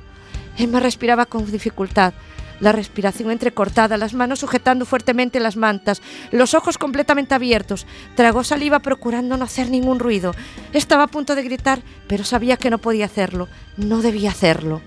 Emma 0.57 0.79
respiraba 0.79 1.25
con 1.25 1.51
dificultad 1.51 2.13
la 2.59 2.71
respiración 2.71 3.31
entrecortada, 3.31 3.97
las 3.97 4.13
manos 4.13 4.39
sujetando 4.39 4.85
fuertemente 4.85 5.39
las 5.39 5.57
mantas, 5.57 6.01
los 6.31 6.53
ojos 6.53 6.77
completamente 6.77 7.35
abiertos. 7.35 7.85
Tragó 8.15 8.43
saliva 8.43 8.79
procurando 8.79 9.37
no 9.37 9.45
hacer 9.45 9.69
ningún 9.69 9.99
ruido. 9.99 10.33
Estaba 10.73 11.03
a 11.03 11.07
punto 11.07 11.35
de 11.35 11.43
gritar, 11.43 11.81
pero 12.07 12.23
sabía 12.23 12.57
que 12.57 12.69
no 12.69 12.77
podía 12.77 13.05
hacerlo, 13.05 13.47
no 13.77 14.01
debía 14.01 14.31
hacerlo. 14.31 14.81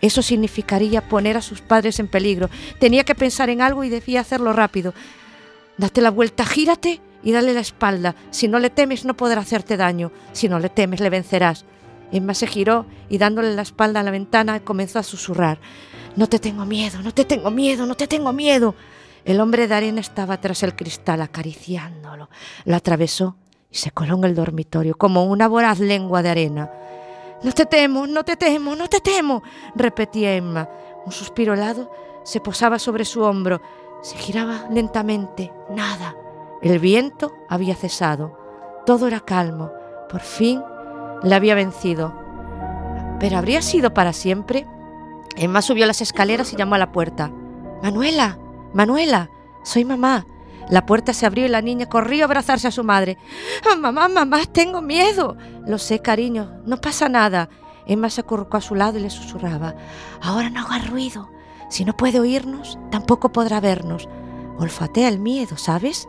Eso 0.00 0.22
significaría 0.22 1.08
poner 1.08 1.36
a 1.36 1.42
sus 1.42 1.60
padres 1.60 1.98
en 2.00 2.08
peligro. 2.08 2.50
Tenía 2.78 3.04
que 3.04 3.14
pensar 3.14 3.48
en 3.48 3.62
algo 3.62 3.82
y 3.82 3.88
debía 3.88 4.20
hacerlo 4.20 4.52
rápido. 4.52 4.92
Date 5.78 6.00
la 6.00 6.10
vuelta, 6.10 6.44
gírate 6.44 7.00
y 7.22 7.32
dale 7.32 7.54
la 7.54 7.60
espalda. 7.60 8.14
Si 8.30 8.46
no 8.46 8.58
le 8.58 8.70
temes 8.70 9.04
no 9.04 9.16
podrá 9.16 9.40
hacerte 9.40 9.76
daño. 9.76 10.12
Si 10.32 10.48
no 10.48 10.58
le 10.58 10.68
temes 10.68 11.00
le 11.00 11.10
vencerás. 11.10 11.64
Emma 12.12 12.34
se 12.34 12.46
giró 12.46 12.86
y 13.08 13.18
dándole 13.18 13.54
la 13.54 13.62
espalda 13.62 14.00
a 14.00 14.02
la 14.02 14.10
ventana 14.10 14.60
comenzó 14.60 14.98
a 14.98 15.02
susurrar. 15.02 15.58
No 16.16 16.26
te 16.28 16.38
tengo 16.38 16.64
miedo, 16.64 17.02
no 17.02 17.12
te 17.12 17.24
tengo 17.24 17.50
miedo, 17.50 17.86
no 17.86 17.94
te 17.94 18.06
tengo 18.06 18.32
miedo. 18.32 18.74
El 19.24 19.40
hombre 19.40 19.68
de 19.68 19.74
arena 19.74 20.00
estaba 20.00 20.40
tras 20.40 20.62
el 20.62 20.74
cristal 20.74 21.20
acariciándolo. 21.20 22.30
Lo 22.64 22.76
atravesó 22.76 23.36
y 23.70 23.76
se 23.76 23.90
coló 23.90 24.16
en 24.16 24.24
el 24.24 24.34
dormitorio 24.34 24.96
como 24.96 25.24
una 25.24 25.46
voraz 25.46 25.78
lengua 25.78 26.22
de 26.22 26.30
arena. 26.30 26.70
No 27.42 27.52
te 27.52 27.66
temo, 27.66 28.06
no 28.06 28.24
te 28.24 28.36
temo, 28.36 28.74
no 28.74 28.88
te 28.88 29.00
temo, 29.00 29.42
repetía 29.74 30.34
Emma. 30.34 30.68
Un 31.04 31.12
suspiro 31.12 31.54
helado 31.54 31.90
se 32.24 32.40
posaba 32.40 32.78
sobre 32.78 33.04
su 33.04 33.22
hombro. 33.22 33.60
Se 34.02 34.16
giraba 34.16 34.66
lentamente. 34.70 35.52
Nada. 35.70 36.16
El 36.62 36.78
viento 36.78 37.34
había 37.48 37.74
cesado. 37.74 38.38
Todo 38.86 39.06
era 39.06 39.20
calmo. 39.20 39.70
Por 40.08 40.20
fin 40.20 40.62
la 41.22 41.36
había 41.36 41.54
vencido. 41.54 42.14
¿Pero 43.20 43.36
habría 43.36 43.60
sido 43.60 43.92
para 43.92 44.12
siempre? 44.12 44.66
Emma 45.36 45.62
subió 45.62 45.86
las 45.86 46.00
escaleras 46.00 46.52
y 46.52 46.56
llamó 46.56 46.74
a 46.74 46.78
la 46.78 46.92
puerta. 46.92 47.30
Manuela, 47.82 48.38
Manuela, 48.72 49.30
soy 49.62 49.84
mamá. 49.84 50.26
La 50.68 50.86
puerta 50.86 51.12
se 51.12 51.26
abrió 51.26 51.44
y 51.44 51.48
la 51.48 51.62
niña 51.62 51.86
corrió 51.86 52.24
a 52.24 52.26
abrazarse 52.26 52.68
a 52.68 52.72
su 52.72 52.82
madre. 52.82 53.18
Mamá, 53.80 54.08
mamá, 54.08 54.40
tengo 54.50 54.82
miedo. 54.82 55.36
Lo 55.66 55.78
sé, 55.78 56.00
cariño, 56.00 56.60
no 56.64 56.80
pasa 56.80 57.08
nada. 57.08 57.48
Emma 57.86 58.10
se 58.10 58.22
acurrucó 58.22 58.56
a 58.56 58.60
su 58.60 58.74
lado 58.74 58.98
y 58.98 59.02
le 59.02 59.10
susurraba. 59.10 59.76
Ahora 60.20 60.50
no 60.50 60.60
haga 60.60 60.78
ruido. 60.78 61.30
Si 61.70 61.84
no 61.84 61.96
puede 61.96 62.18
oírnos, 62.18 62.78
tampoco 62.90 63.30
podrá 63.30 63.60
vernos. 63.60 64.08
Olfatea 64.58 65.08
el 65.08 65.18
miedo, 65.18 65.56
¿sabes? 65.56 66.08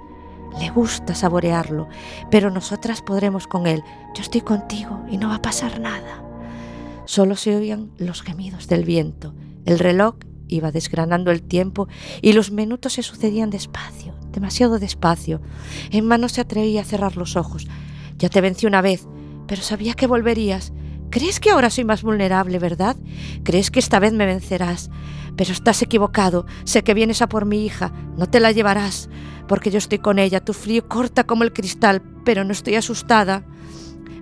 Le 0.59 0.69
gusta 0.69 1.13
saborearlo, 1.13 1.87
pero 2.31 2.49
nosotras 2.49 3.01
podremos 3.01 3.47
con 3.47 3.67
él. 3.67 3.83
Yo 4.15 4.23
estoy 4.23 4.41
contigo 4.41 5.03
y 5.09 5.17
no 5.17 5.29
va 5.29 5.35
a 5.35 5.41
pasar 5.41 5.79
nada. 5.79 6.26
Solo 7.07 7.37
se 7.37 7.55
oían 7.55 7.89
los 7.97 8.21
gemidos 8.21 8.67
del 8.67 8.83
viento. 8.83 9.33
El 9.65 9.79
reloj 9.79 10.15
iba 10.49 10.73
desgranando 10.73 11.31
el 11.31 11.41
tiempo 11.41 11.87
y 12.21 12.33
los 12.33 12.51
minutos 12.51 12.93
se 12.93 13.01
sucedían 13.01 13.49
despacio, 13.49 14.13
demasiado 14.33 14.77
despacio. 14.77 15.41
Emma 15.89 16.17
no 16.17 16.27
se 16.27 16.41
atrevía 16.41 16.81
a 16.81 16.83
cerrar 16.83 17.15
los 17.15 17.37
ojos. 17.37 17.65
Ya 18.17 18.27
te 18.27 18.41
vencí 18.41 18.65
una 18.65 18.81
vez, 18.81 19.07
pero 19.47 19.61
sabía 19.61 19.93
que 19.93 20.05
volverías. 20.05 20.73
¿Crees 21.09 21.39
que 21.39 21.51
ahora 21.51 21.69
soy 21.69 21.85
más 21.85 22.03
vulnerable, 22.03 22.59
verdad? 22.59 22.97
¿Crees 23.43 23.71
que 23.71 23.79
esta 23.79 23.99
vez 23.99 24.11
me 24.11 24.25
vencerás? 24.25 24.89
Pero 25.37 25.53
estás 25.53 25.81
equivocado. 25.81 26.45
Sé 26.65 26.83
que 26.83 26.93
vienes 26.93 27.21
a 27.21 27.29
por 27.29 27.45
mi 27.45 27.65
hija. 27.65 27.93
No 28.17 28.25
te 28.25 28.41
la 28.41 28.51
llevarás 28.51 29.07
porque 29.47 29.71
yo 29.71 29.77
estoy 29.77 29.99
con 29.99 30.19
ella. 30.19 30.43
Tu 30.43 30.51
frío 30.51 30.89
corta 30.89 31.23
como 31.23 31.43
el 31.43 31.53
cristal, 31.53 32.01
pero 32.25 32.43
no 32.43 32.51
estoy 32.51 32.75
asustada. 32.75 33.45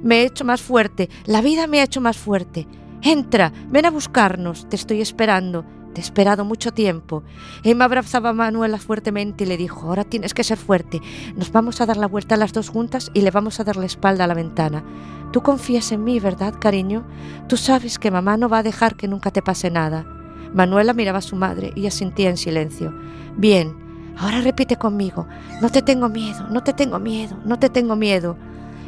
Me 0.05 0.21
he 0.21 0.25
hecho 0.27 0.45
más 0.45 0.61
fuerte, 0.61 1.09
la 1.25 1.41
vida 1.41 1.65
me 1.65 1.79
ha 1.79 1.83
hecho 1.83 1.99
más 1.99 2.15
fuerte. 2.15 2.67
Entra, 3.01 3.51
ven 3.69 3.87
a 3.87 3.89
buscarnos, 3.89 4.69
te 4.69 4.75
estoy 4.75 5.01
esperando. 5.01 5.65
Te 5.95 6.01
he 6.01 6.03
esperado 6.03 6.45
mucho 6.45 6.71
tiempo. 6.71 7.23
Emma 7.63 7.85
abrazaba 7.85 8.29
a 8.29 8.33
Manuela 8.33 8.77
fuertemente 8.77 9.45
y 9.45 9.47
le 9.47 9.57
dijo, 9.57 9.87
ahora 9.87 10.03
tienes 10.03 10.35
que 10.35 10.43
ser 10.43 10.59
fuerte. 10.59 11.01
Nos 11.35 11.51
vamos 11.51 11.81
a 11.81 11.87
dar 11.87 11.97
la 11.97 12.05
vuelta 12.05 12.37
las 12.37 12.53
dos 12.53 12.69
juntas 12.69 13.09
y 13.15 13.21
le 13.21 13.31
vamos 13.31 13.59
a 13.59 13.63
dar 13.63 13.77
la 13.77 13.87
espalda 13.87 14.25
a 14.25 14.27
la 14.27 14.35
ventana. 14.35 14.83
Tú 15.31 15.41
confías 15.41 15.91
en 15.91 16.03
mí, 16.03 16.19
¿verdad, 16.19 16.53
cariño? 16.59 17.03
Tú 17.49 17.57
sabes 17.57 17.97
que 17.97 18.11
mamá 18.11 18.37
no 18.37 18.47
va 18.47 18.59
a 18.59 18.63
dejar 18.63 18.97
que 18.97 19.07
nunca 19.07 19.31
te 19.31 19.41
pase 19.41 19.71
nada. 19.71 20.05
Manuela 20.53 20.93
miraba 20.93 21.17
a 21.17 21.23
su 21.23 21.35
madre 21.35 21.71
y 21.75 21.87
asentía 21.87 22.29
en 22.29 22.37
silencio. 22.37 22.93
Bien, 23.37 23.83
Ahora 24.17 24.39
repite 24.39 24.77
conmigo, 24.77 25.27
no 25.61 25.69
te 25.69 25.81
tengo 25.81 26.07
miedo, 26.07 26.47
no 26.49 26.63
te 26.63 26.71
tengo 26.71 26.99
miedo, 26.99 27.37
no 27.43 27.59
te 27.59 27.69
tengo 27.69 27.97
miedo. 27.97 28.37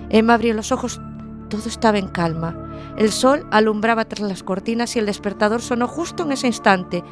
Emma 0.10 0.36
abrió 0.36 0.54
los 0.54 0.72
ojos, 0.72 1.02
todo 1.50 1.68
estaba 1.68 1.98
en 1.98 2.08
calma. 2.08 2.56
El 2.98 3.12
sol 3.12 3.48
alumbraba 3.52 4.06
tras 4.06 4.28
las 4.28 4.44
cortinas 4.44 4.96
y 4.96 5.00
el 5.00 5.06
despertador 5.06 5.62
sonó 5.62 5.88
justo 5.88 6.24
en 6.24 6.32
ese 6.32 6.48
instante. 6.48 7.04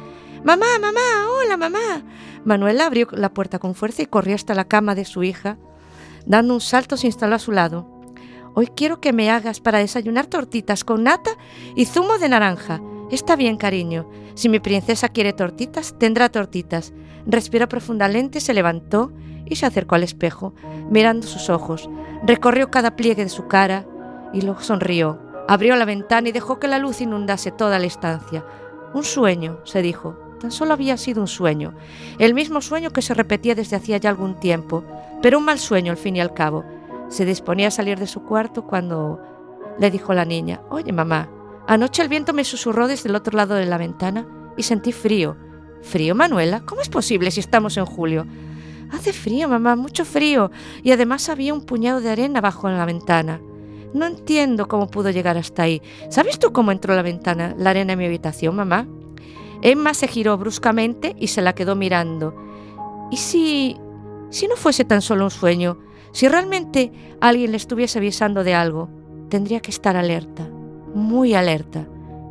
Mamá, 0.44 0.66
mamá, 0.80 1.00
hola, 1.40 1.56
mamá. 1.56 2.02
Manuela 2.44 2.86
abrió 2.86 3.08
la 3.12 3.32
puerta 3.32 3.58
con 3.58 3.74
fuerza 3.74 4.02
y 4.02 4.06
corrió 4.06 4.34
hasta 4.34 4.54
la 4.54 4.64
cama 4.64 4.94
de 4.94 5.04
su 5.04 5.22
hija. 5.22 5.58
Dando 6.24 6.54
un 6.54 6.60
salto 6.60 6.96
se 6.96 7.06
instaló 7.06 7.36
a 7.36 7.40
su 7.40 7.52
lado. 7.52 7.88
Hoy 8.54 8.68
quiero 8.68 9.00
que 9.00 9.12
me 9.12 9.30
hagas 9.30 9.60
para 9.60 9.78
desayunar 9.78 10.26
tortitas 10.26 10.82
con 10.82 11.04
nata 11.04 11.30
y 11.74 11.84
zumo 11.84 12.18
de 12.18 12.28
naranja. 12.28 12.80
Está 13.10 13.36
bien, 13.36 13.56
cariño. 13.56 14.08
Si 14.34 14.48
mi 14.48 14.58
princesa 14.58 15.08
quiere 15.08 15.32
tortitas, 15.32 15.94
tendrá 15.98 16.28
tortitas. 16.28 16.92
Respiró 17.26 17.68
profundamente, 17.68 18.40
se 18.40 18.54
levantó 18.54 19.12
y 19.46 19.56
se 19.56 19.66
acercó 19.66 19.94
al 19.94 20.02
espejo, 20.02 20.54
mirando 20.90 21.26
sus 21.26 21.48
ojos. 21.50 21.88
Recorrió 22.24 22.70
cada 22.70 22.96
pliegue 22.96 23.24
de 23.24 23.30
su 23.30 23.46
cara 23.46 23.86
y 24.32 24.42
luego 24.42 24.60
sonrió. 24.60 25.18
Abrió 25.48 25.76
la 25.76 25.84
ventana 25.84 26.28
y 26.28 26.32
dejó 26.32 26.58
que 26.58 26.68
la 26.68 26.78
luz 26.78 27.00
inundase 27.00 27.52
toda 27.52 27.78
la 27.78 27.86
estancia. 27.86 28.44
Un 28.92 29.04
sueño, 29.04 29.58
se 29.64 29.82
dijo. 29.82 30.18
Tan 30.40 30.50
solo 30.50 30.74
había 30.74 30.96
sido 30.96 31.20
un 31.20 31.28
sueño. 31.28 31.74
El 32.18 32.34
mismo 32.34 32.60
sueño 32.60 32.90
que 32.90 33.02
se 33.02 33.14
repetía 33.14 33.54
desde 33.54 33.76
hacía 33.76 33.96
ya 33.96 34.10
algún 34.10 34.34
tiempo, 34.38 34.84
pero 35.22 35.38
un 35.38 35.44
mal 35.44 35.58
sueño 35.58 35.92
al 35.92 35.96
fin 35.96 36.16
y 36.16 36.20
al 36.20 36.34
cabo. 36.34 36.64
Se 37.08 37.24
disponía 37.24 37.68
a 37.68 37.70
salir 37.70 37.98
de 37.98 38.06
su 38.06 38.22
cuarto 38.24 38.66
cuando 38.66 39.20
le 39.78 39.90
dijo 39.90 40.12
la 40.12 40.24
niña, 40.24 40.60
Oye 40.68 40.92
mamá, 40.92 41.28
anoche 41.66 42.02
el 42.02 42.08
viento 42.08 42.32
me 42.32 42.44
susurró 42.44 42.88
desde 42.88 43.08
el 43.08 43.14
otro 43.16 43.36
lado 43.36 43.54
de 43.54 43.66
la 43.66 43.78
ventana 43.78 44.26
y 44.56 44.62
sentí 44.62 44.92
frío. 44.92 45.36
¿Frío, 45.82 46.14
Manuela? 46.14 46.62
¿Cómo 46.66 46.82
es 46.82 46.88
posible 46.88 47.30
si 47.30 47.40
estamos 47.40 47.76
en 47.76 47.86
julio? 47.86 48.26
Hace 48.90 49.12
frío, 49.12 49.48
mamá, 49.48 49.76
mucho 49.76 50.04
frío, 50.04 50.50
y 50.82 50.92
además 50.92 51.28
había 51.28 51.54
un 51.54 51.62
puñado 51.62 52.00
de 52.00 52.10
arena 52.10 52.40
bajo 52.40 52.68
la 52.68 52.84
ventana. 52.84 53.40
No 53.92 54.06
entiendo 54.06 54.68
cómo 54.68 54.88
pudo 54.88 55.10
llegar 55.10 55.38
hasta 55.38 55.62
ahí. 55.62 55.82
¿Sabes 56.10 56.38
tú 56.38 56.52
cómo 56.52 56.72
entró 56.72 56.94
la 56.94 57.02
ventana, 57.02 57.54
la 57.58 57.70
arena 57.70 57.94
en 57.94 57.98
mi 57.98 58.06
habitación, 58.06 58.54
mamá? 58.54 58.86
Emma 59.62 59.94
se 59.94 60.06
giró 60.06 60.36
bruscamente 60.36 61.16
y 61.18 61.28
se 61.28 61.42
la 61.42 61.54
quedó 61.54 61.76
mirando. 61.76 62.34
¿Y 63.10 63.16
si... 63.16 63.76
si 64.30 64.46
no 64.48 64.56
fuese 64.56 64.84
tan 64.84 65.02
solo 65.02 65.24
un 65.24 65.30
sueño? 65.30 65.78
Si 66.12 66.28
realmente 66.28 66.92
alguien 67.20 67.50
le 67.50 67.56
estuviese 67.56 67.98
avisando 67.98 68.44
de 68.44 68.54
algo, 68.54 68.88
tendría 69.28 69.60
que 69.60 69.70
estar 69.70 69.96
alerta, 69.96 70.48
muy 70.94 71.34
alerta. 71.34 71.86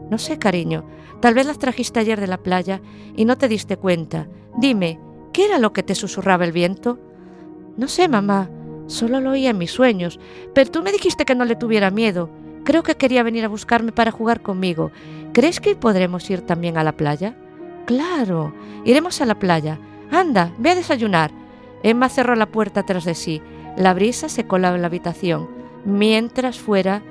No 0.09 0.17
sé, 0.17 0.39
cariño, 0.39 0.85
tal 1.19 1.33
vez 1.33 1.45
las 1.45 1.59
trajiste 1.59 2.00
ayer 2.00 2.19
de 2.19 2.27
la 2.27 2.38
playa 2.38 2.81
y 3.15 3.25
no 3.25 3.38
te 3.38 3.47
diste 3.47 3.77
cuenta. 3.77 4.27
Dime, 4.57 5.00
¿qué 5.36 5.44
era 5.44 5.60
lo 5.60 5.74
que 5.74 5.84
te 5.84 5.96
susurraba 5.96 6.46
el 6.46 6.54
viento? 6.54 6.98
No 7.75 7.89
sé, 7.89 8.08
mamá, 8.08 8.50
solo 8.88 9.20
lo 9.20 9.32
oía 9.32 9.50
en 9.50 9.58
mis 9.58 9.70
sueños, 9.70 10.18
pero 10.54 10.72
tú 10.72 10.82
me 10.82 10.94
dijiste 10.94 11.25
que 11.25 11.36
no 11.36 11.44
le 11.44 11.58
tuviera 11.58 11.92
miedo. 11.92 12.30
Creo 12.63 12.84
que 12.84 12.96
quería 12.96 13.22
venir 13.22 13.44
a 13.44 13.50
buscarme 13.50 13.92
para 13.92 14.12
jugar 14.12 14.42
conmigo. 14.42 14.92
¿Crees 15.34 15.60
que 15.60 15.75
podremos 15.75 16.30
ir 16.30 16.39
también 16.39 16.77
a 16.77 16.86
la 16.86 16.96
playa? 16.96 17.36
Claro, 17.86 18.56
iremos 18.86 19.20
a 19.20 19.25
la 19.25 19.38
playa. 19.38 19.77
Anda, 20.10 20.54
ve 20.58 20.70
a 20.70 20.75
desayunar. 20.75 21.32
Emma 21.84 22.08
cerró 22.08 22.36
la 22.36 22.46
puerta 22.46 22.84
tras 22.84 23.04
de 23.04 23.13
sí. 23.13 23.42
La 23.75 23.94
brisa 23.94 24.30
se 24.30 24.48
colaba 24.48 24.77
en 24.77 24.84
la 24.84 24.88
habitación, 24.88 25.50
mientras 25.84 26.60
fuera 26.60 27.04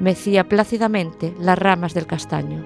mecía 0.00 0.48
plácidamente 0.48 1.34
las 1.38 1.58
ramas 1.58 1.92
del 1.92 2.06
castaño. 2.06 2.64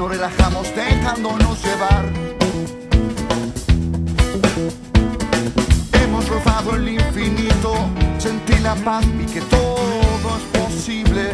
Nos 0.00 0.08
relajamos 0.08 0.74
dejándonos 0.74 1.62
llevar. 1.62 2.06
Hemos 5.92 6.26
rozado 6.26 6.76
el 6.76 6.88
infinito, 6.88 7.74
sentí 8.16 8.58
la 8.60 8.74
paz 8.76 9.04
y 9.04 9.26
que 9.26 9.42
todo 9.42 10.38
es 10.38 10.58
posible 10.58 11.32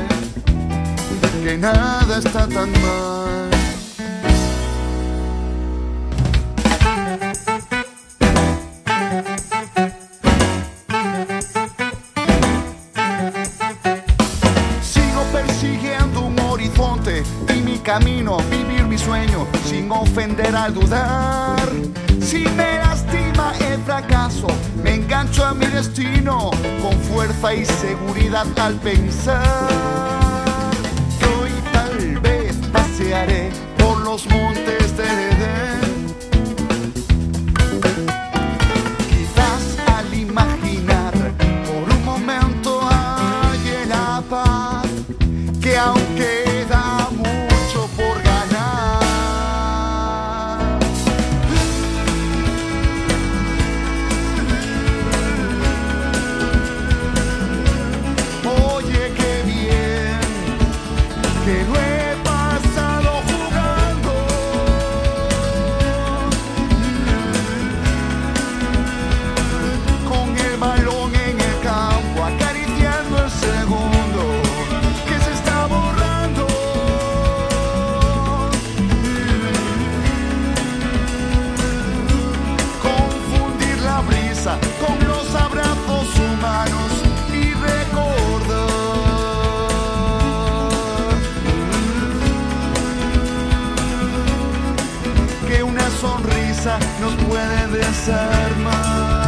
que 1.45 1.57
nada 1.57 2.19
está 2.19 2.49
tan 2.49 2.73
mal. 2.83 3.51
Sigo 14.83 15.23
persiguiendo 15.33 16.21
un 16.23 16.41
horizonte 16.41 17.23
y 17.55 17.61
mi 17.61 17.79
camino, 17.79 18.39
ofender 19.97 20.55
al 20.55 20.75
dudar. 20.75 21.69
Si 22.21 22.39
me 22.39 22.79
lastima 22.79 23.53
el 23.71 23.81
fracaso, 23.83 24.47
me 24.83 24.95
engancho 24.95 25.45
a 25.45 25.55
mi 25.55 25.67
destino 25.67 26.51
con 26.83 26.93
fuerza 27.11 27.55
y 27.55 27.65
seguridad 27.65 28.47
al 28.59 28.75
pensar 28.77 30.07
pasearé 32.97 33.51
por 33.79 33.99
los 34.01 34.27
montes 34.27 34.97
del 34.97 35.36
nos 97.01 97.15
puede 97.25 97.79
desarmar. 97.79 99.26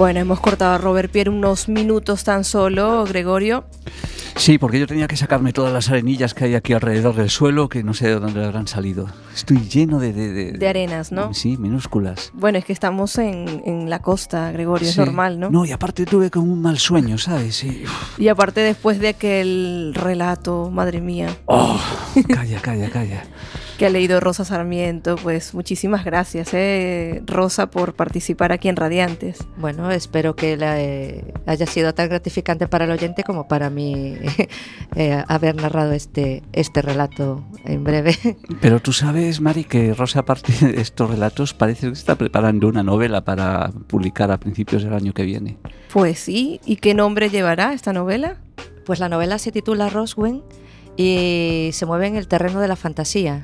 Bueno, 0.00 0.20
hemos 0.20 0.40
cortado 0.40 0.72
a 0.72 0.78
Robert 0.78 1.12
Pierre 1.12 1.28
unos 1.28 1.68
minutos 1.68 2.24
tan 2.24 2.42
solo, 2.42 3.04
Gregorio. 3.04 3.66
Sí, 4.34 4.56
porque 4.56 4.80
yo 4.80 4.86
tenía 4.86 5.06
que 5.06 5.14
sacarme 5.14 5.52
todas 5.52 5.74
las 5.74 5.90
arenillas 5.90 6.32
que 6.32 6.46
hay 6.46 6.54
aquí 6.54 6.72
alrededor 6.72 7.16
del 7.16 7.28
suelo, 7.28 7.68
que 7.68 7.82
no 7.82 7.92
sé 7.92 8.06
de 8.06 8.18
dónde 8.18 8.42
habrán 8.42 8.66
salido. 8.66 9.08
Estoy 9.34 9.58
lleno 9.58 9.98
de... 9.98 10.14
De, 10.14 10.52
de, 10.52 10.68
arenas, 10.68 11.12
¿no? 11.12 11.34
Sí, 11.34 11.58
minúsculas. 11.58 12.30
Bueno, 12.32 12.56
es 12.56 12.64
que 12.64 12.72
estamos 12.72 13.18
en, 13.18 13.62
en 13.66 13.90
la 13.90 13.98
costa, 13.98 14.50
Gregorio, 14.52 14.88
es 14.88 14.96
normal, 14.96 15.38
¿no? 15.38 15.50
No, 15.50 15.66
y 15.66 15.72
aparte 15.72 16.06
tuve 16.06 16.30
como 16.30 16.50
un 16.50 16.62
mal 16.62 16.78
sueño, 16.78 17.18
¿sabes? 17.18 17.56
Sí. 17.56 17.84
Y 18.16 18.28
aparte 18.28 18.60
después 18.60 19.00
de 19.00 19.08
aquel 19.08 19.92
relato, 19.94 20.70
madre 20.70 21.02
mía. 21.02 21.28
Oh, 21.44 21.78
calla, 22.26 22.58
calla, 22.62 22.88
calla 22.88 23.24
que 23.80 23.86
ha 23.86 23.88
leído 23.90 24.20
Rosa 24.20 24.44
Sarmiento. 24.44 25.16
Pues 25.16 25.54
muchísimas 25.54 26.04
gracias, 26.04 26.52
eh, 26.52 27.22
Rosa, 27.24 27.70
por 27.70 27.94
participar 27.94 28.52
aquí 28.52 28.68
en 28.68 28.76
Radiantes. 28.76 29.38
Bueno, 29.56 29.90
espero 29.90 30.36
que 30.36 30.58
eh, 30.60 31.32
haya 31.46 31.64
sido 31.64 31.94
tan 31.94 32.10
gratificante 32.10 32.68
para 32.68 32.84
el 32.84 32.90
oyente 32.90 33.24
como 33.24 33.48
para 33.48 33.70
mí 33.70 34.16
eh, 34.96 35.24
haber 35.28 35.54
narrado 35.54 35.92
este, 35.92 36.42
este 36.52 36.82
relato 36.82 37.42
en 37.64 37.82
breve. 37.82 38.18
Pero 38.60 38.80
tú 38.80 38.92
sabes, 38.92 39.40
Mari, 39.40 39.64
que 39.64 39.94
Rosa, 39.94 40.18
aparte 40.18 40.52
de 40.60 40.78
estos 40.78 41.08
relatos, 41.08 41.54
parece 41.54 41.86
que 41.86 41.94
está 41.94 42.16
preparando 42.16 42.68
una 42.68 42.82
novela 42.82 43.24
para 43.24 43.70
publicar 43.86 44.30
a 44.30 44.38
principios 44.38 44.82
del 44.82 44.92
año 44.92 45.14
que 45.14 45.22
viene. 45.22 45.56
Pues 45.90 46.18
sí, 46.18 46.60
¿y 46.66 46.76
qué 46.76 46.92
nombre 46.92 47.30
llevará 47.30 47.72
esta 47.72 47.94
novela? 47.94 48.36
Pues 48.84 49.00
la 49.00 49.08
novela 49.08 49.38
se 49.38 49.52
titula 49.52 49.88
Roswen 49.88 50.42
y 50.98 51.70
se 51.72 51.86
mueve 51.86 52.08
en 52.08 52.16
el 52.16 52.28
terreno 52.28 52.60
de 52.60 52.68
la 52.68 52.76
fantasía. 52.76 53.42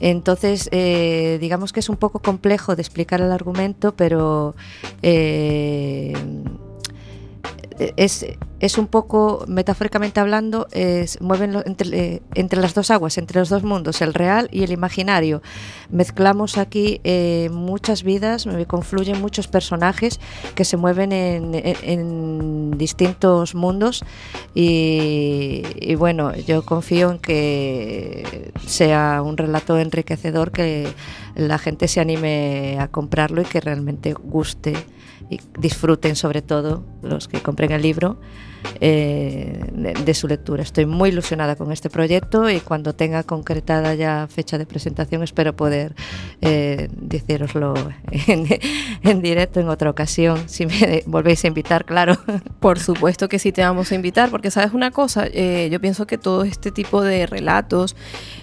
Entonces, 0.00 0.68
eh, 0.72 1.38
digamos 1.40 1.72
que 1.72 1.80
es 1.80 1.88
un 1.88 1.96
poco 1.96 2.18
complejo 2.18 2.76
de 2.76 2.82
explicar 2.82 3.20
el 3.20 3.32
argumento, 3.32 3.92
pero 3.94 4.54
eh, 5.02 6.12
es, 7.78 8.26
es 8.60 8.78
un 8.78 8.86
poco, 8.86 9.44
metafóricamente 9.48 10.20
hablando, 10.20 10.66
es, 10.72 11.20
mueven 11.20 11.56
entre, 11.66 12.22
entre, 12.34 12.60
las 12.60 12.74
dos 12.74 12.90
aguas, 12.90 13.18
entre 13.18 13.40
los 13.40 13.48
dos 13.48 13.62
mundos, 13.62 14.00
el 14.00 14.14
real 14.14 14.48
y 14.50 14.62
el 14.62 14.72
imaginario. 14.72 15.42
Mezclamos 15.90 16.56
aquí 16.56 17.00
eh, 17.04 17.50
muchas 17.52 18.02
vidas, 18.02 18.46
confluyen 18.66 19.20
muchos 19.20 19.48
personajes 19.48 20.20
que 20.54 20.64
se 20.64 20.76
mueven 20.76 21.12
en, 21.12 22.70
distintos 22.78 23.54
mundos 23.54 24.04
y, 24.54 25.94
bueno, 25.96 26.34
yo 26.34 26.64
confío 26.64 27.10
en 27.10 27.18
que 27.18 28.52
sea 28.66 29.22
un 29.22 29.36
relato 29.36 29.78
enriquecedor, 29.78 30.50
que 30.50 30.88
la 31.34 31.58
gente 31.58 31.88
se 31.88 32.00
anime 32.00 32.78
a 32.80 32.88
comprarlo 32.88 33.42
y 33.42 33.44
que 33.44 33.60
realmente 33.60 34.14
guste 34.14 34.74
y 35.30 35.40
disfruten 35.58 36.16
sobre 36.16 36.42
todo 36.42 36.84
los 37.02 37.28
que 37.28 37.40
compren 37.42 37.72
el 37.72 37.82
libro 37.82 38.18
eh, 38.80 39.60
de, 39.72 40.14
su 40.14 40.28
lectura. 40.28 40.62
Estoy 40.62 40.86
muy 40.86 41.10
ilusionada 41.10 41.56
con 41.56 41.72
este 41.72 41.90
proyecto 41.90 42.48
y 42.50 42.60
cuando 42.60 42.94
tenga 42.94 43.22
concretada 43.22 43.94
ya 43.94 44.26
fecha 44.28 44.58
de 44.58 44.66
presentación 44.66 45.22
espero 45.22 45.54
poder 45.54 45.94
eh, 46.40 46.88
deciroslo 46.92 47.74
en, 49.02 49.22
directo 49.22 49.60
en 49.60 49.68
otra 49.68 49.90
ocasión, 49.90 50.48
si 50.48 50.66
me 50.66 51.02
volvéis 51.06 51.44
a 51.44 51.48
invitar, 51.48 51.84
claro. 51.84 52.16
Por 52.60 52.78
supuesto 52.78 53.28
que 53.28 53.38
sí 53.38 53.52
te 53.52 53.62
vamos 53.62 53.92
a 53.92 53.94
invitar, 53.94 54.30
porque 54.30 54.50
sabes 54.50 54.72
una 54.72 54.90
cosa, 54.90 55.26
eh, 55.26 55.68
yo 55.70 55.80
pienso 55.80 56.06
que 56.06 56.18
todo 56.18 56.44
este 56.44 56.70
tipo 56.70 57.02
de 57.02 57.26
relatos 57.26 57.96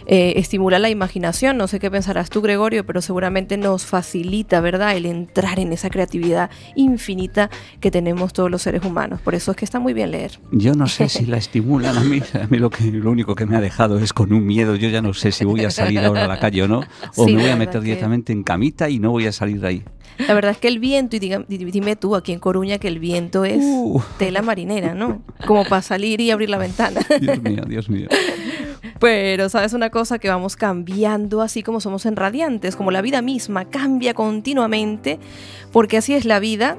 eh, 0.06 0.34
estimula 0.38 0.80
la 0.80 0.90
imaginación, 0.90 1.58
no 1.58 1.68
sé 1.68 1.80
qué 1.80 1.90
pensarás 1.90 2.30
tú 2.30 2.42
Gregorio, 2.42 2.86
pero 2.86 3.02
seguramente 3.02 3.58
nos 3.58 3.86
facilita, 3.86 4.62
¿verdad?, 4.62 4.96
el 4.96 5.06
entrar 5.06 5.60
en 5.60 5.74
esa 5.74 5.90
creatividad 5.90 6.50
infinita 6.76 7.50
que 7.80 7.92
tenemos 7.92 8.34
todos 8.34 8.52
los 8.52 8.62
seres 8.62 8.84
humanos. 8.84 9.22
Por 9.22 9.36
eso 9.36 9.52
es 9.52 9.58
que 9.58 9.66
está 9.66 9.80
muy 9.80 9.94
bien 9.94 10.12
leer. 10.14 10.40
Yo 10.52 10.74
no 10.74 10.88
sé 10.88 11.10
si 11.10 11.26
la 11.34 11.38
estimulan 11.38 11.98
a 11.98 12.02
mí, 12.02 12.22
a 12.42 12.48
mí 12.48 12.58
lo, 12.58 12.70
que, 12.70 12.86
lo 12.86 13.12
único 13.12 13.36
que 13.36 13.46
me 13.46 13.58
ha 13.58 13.62
dejado 13.62 14.00
es 14.00 14.14
con 14.14 14.32
un 14.32 14.46
miedo, 14.46 14.76
yo 14.76 14.88
ya 14.90 15.02
no 15.02 15.14
sé 15.14 15.32
si 15.32 15.44
voy 15.44 15.66
a 15.66 15.72
salir 15.72 16.00
ahora 16.00 16.26
a 16.26 16.28
la 16.28 16.40
calle 16.40 16.64
o 16.64 16.68
no, 16.68 16.84
o 17.18 17.26
me 17.26 17.36
voy 17.36 17.50
a 17.50 17.56
meter 17.56 17.82
directamente 17.82 18.32
en 18.32 18.44
camita 18.44 18.90
y 18.90 19.00
no 19.00 19.12
voy 19.12 19.28
a 19.28 19.32
salir 19.32 19.60
de 19.60 19.68
ahí. 19.68 19.84
La 20.28 20.34
verdad 20.34 20.52
es 20.52 20.58
que 20.58 20.68
el 20.68 20.80
viento, 20.80 21.16
y 21.16 21.20
dime 21.20 21.96
tú 21.96 22.16
aquí 22.16 22.34
en 22.34 22.40
Coruña 22.40 22.78
que 22.78 22.88
el 22.88 23.00
viento 23.00 23.46
es 23.46 23.60
uh. 23.62 24.02
tela 24.18 24.42
marinera, 24.42 24.94
¿no? 24.94 25.24
Como 25.48 25.66
para 25.66 25.82
salir 25.82 26.22
y 26.22 26.32
abrir 26.32 26.50
la 26.50 26.58
ventana. 26.58 27.02
Dios 27.20 27.42
mío, 27.42 27.64
Dios 27.68 27.90
mío. 27.90 28.08
Pero 29.00 29.50
sabes 29.50 29.74
una 29.74 29.90
cosa 29.90 30.20
que 30.20 30.30
vamos 30.30 30.56
cambiando 30.56 31.42
así 31.42 31.64
como 31.64 31.82
somos 31.82 32.06
en 32.06 32.16
radiantes, 32.16 32.76
como 32.76 32.92
la 32.92 33.02
vida 33.02 33.22
misma 33.22 33.66
cambia 33.66 34.14
continuamente, 34.14 35.20
porque 35.72 35.98
así 35.98 36.14
es 36.14 36.26
la 36.26 36.40
vida 36.40 36.78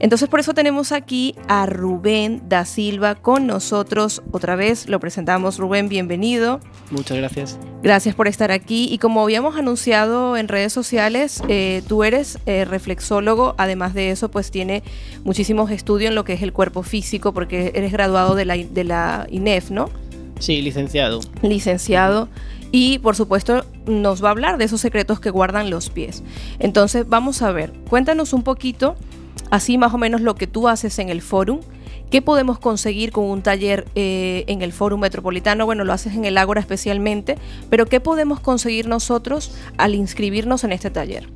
entonces 0.00 0.28
por 0.28 0.40
eso 0.40 0.54
tenemos 0.54 0.92
aquí 0.92 1.34
a 1.48 1.66
Rubén 1.66 2.42
da 2.48 2.64
Silva 2.64 3.16
con 3.16 3.46
nosotros. 3.46 4.22
Otra 4.30 4.54
vez 4.54 4.88
lo 4.88 5.00
presentamos. 5.00 5.58
Rubén, 5.58 5.88
bienvenido. 5.88 6.60
Muchas 6.90 7.16
gracias. 7.16 7.58
Gracias 7.82 8.14
por 8.14 8.28
estar 8.28 8.52
aquí. 8.52 8.88
Y 8.90 8.98
como 8.98 9.22
habíamos 9.22 9.56
anunciado 9.56 10.36
en 10.36 10.46
redes 10.46 10.72
sociales, 10.72 11.42
eh, 11.48 11.82
tú 11.88 12.04
eres 12.04 12.38
eh, 12.46 12.64
reflexólogo. 12.64 13.54
Además 13.58 13.92
de 13.94 14.10
eso, 14.10 14.30
pues 14.30 14.50
tiene 14.50 14.84
muchísimos 15.24 15.70
estudios 15.70 16.10
en 16.10 16.14
lo 16.14 16.24
que 16.24 16.34
es 16.34 16.42
el 16.42 16.52
cuerpo 16.52 16.82
físico, 16.84 17.32
porque 17.32 17.72
eres 17.74 17.90
graduado 17.90 18.36
de 18.36 18.44
la, 18.44 18.56
de 18.56 18.84
la 18.84 19.26
INEF, 19.30 19.70
¿no? 19.70 19.90
Sí, 20.38 20.62
licenciado. 20.62 21.20
Licenciado 21.42 22.28
y 22.70 22.98
por 22.98 23.16
supuesto 23.16 23.64
nos 23.86 24.22
va 24.22 24.28
a 24.28 24.32
hablar 24.32 24.58
de 24.58 24.64
esos 24.64 24.80
secretos 24.80 25.20
que 25.20 25.30
guardan 25.30 25.70
los 25.70 25.90
pies. 25.90 26.22
Entonces 26.58 27.08
vamos 27.08 27.42
a 27.42 27.50
ver, 27.52 27.72
cuéntanos 27.88 28.32
un 28.32 28.42
poquito 28.42 28.96
así 29.50 29.78
más 29.78 29.94
o 29.94 29.98
menos 29.98 30.20
lo 30.20 30.34
que 30.34 30.46
tú 30.46 30.68
haces 30.68 30.98
en 30.98 31.08
el 31.08 31.22
fórum. 31.22 31.60
¿Qué 32.10 32.22
podemos 32.22 32.58
conseguir 32.58 33.12
con 33.12 33.24
un 33.24 33.42
taller 33.42 33.84
eh, 33.94 34.44
en 34.46 34.62
el 34.62 34.72
Fórum 34.72 35.00
Metropolitano? 35.00 35.66
Bueno, 35.66 35.84
lo 35.84 35.92
haces 35.92 36.14
en 36.14 36.24
el 36.24 36.38
Ágora 36.38 36.58
especialmente, 36.58 37.36
pero 37.68 37.84
¿qué 37.84 38.00
podemos 38.00 38.40
conseguir 38.40 38.88
nosotros 38.88 39.52
al 39.76 39.94
inscribirnos 39.94 40.64
en 40.64 40.72
este 40.72 40.90
taller? 40.90 41.28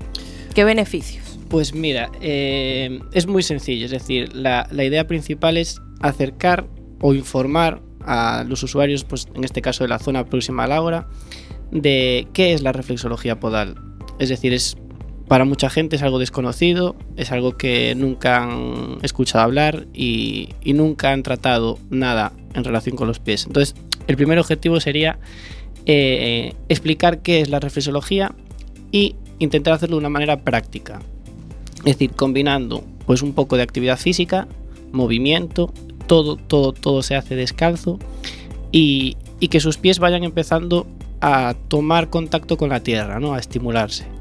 ¿Qué 0.54 0.64
beneficios? 0.64 1.38
Pues 1.50 1.74
mira, 1.74 2.10
eh, 2.22 3.00
es 3.12 3.26
muy 3.26 3.42
sencillo, 3.42 3.84
es 3.84 3.90
decir, 3.90 4.34
la, 4.34 4.66
la, 4.70 4.84
idea 4.84 5.06
principal 5.06 5.58
es 5.58 5.82
acercar 6.00 6.66
o 7.02 7.12
informar 7.12 7.82
a 8.06 8.44
los 8.48 8.62
usuarios, 8.62 9.04
pues 9.04 9.28
en 9.34 9.44
este 9.44 9.60
caso 9.60 9.84
de 9.84 9.88
la 9.88 9.98
zona 9.98 10.24
próxima 10.24 10.64
al 10.64 10.72
Ágora, 10.72 11.08
de 11.70 12.26
qué 12.32 12.54
es 12.54 12.62
la 12.62 12.72
reflexología 12.72 13.38
podal. 13.38 13.74
Es 14.18 14.30
decir, 14.30 14.52
es 14.52 14.76
para 15.32 15.46
mucha 15.46 15.70
gente 15.70 15.96
es 15.96 16.02
algo 16.02 16.18
desconocido, 16.18 16.94
es 17.16 17.32
algo 17.32 17.56
que 17.56 17.94
nunca 17.94 18.42
han 18.42 18.98
escuchado 19.00 19.42
hablar 19.42 19.86
y, 19.94 20.50
nunca 20.62 21.10
han 21.10 21.22
tratado 21.22 21.78
nada 21.88 22.34
en 22.52 22.64
relación 22.64 22.96
con 22.96 23.08
los 23.08 23.18
pies. 23.18 23.46
Entonces, 23.46 23.74
el 24.08 24.18
primer 24.18 24.38
objetivo 24.38 24.78
sería 24.78 25.18
eh, 25.86 26.52
explicar 26.68 27.22
qué 27.22 27.40
es 27.40 27.48
la 27.48 27.60
reflexología 27.60 28.34
y 28.90 29.16
intentar 29.38 29.72
hacerlo 29.72 29.96
de 29.96 30.00
una 30.00 30.10
manera 30.10 30.42
práctica. 30.42 31.00
Es 31.78 31.94
decir, 31.94 32.10
combinando 32.10 32.84
pues 33.06 33.22
un 33.22 33.32
poco 33.32 33.56
de 33.56 33.62
actividad 33.62 33.98
física, 33.98 34.46
movimiento, 34.92 35.72
todo, 36.08 36.36
todo, 36.36 36.74
todo 36.74 37.02
se 37.02 37.16
hace 37.16 37.36
descalzo 37.36 37.98
y, 38.70 39.16
y 39.40 39.48
que 39.48 39.60
sus 39.60 39.78
pies 39.78 39.98
vayan 39.98 40.24
empezando 40.24 40.86
a 41.22 41.54
tomar 41.68 42.10
contacto 42.10 42.58
con 42.58 42.68
la 42.68 42.82
tierra, 42.82 43.18
¿no? 43.18 43.32
a 43.32 43.38
estimularse. 43.38 44.11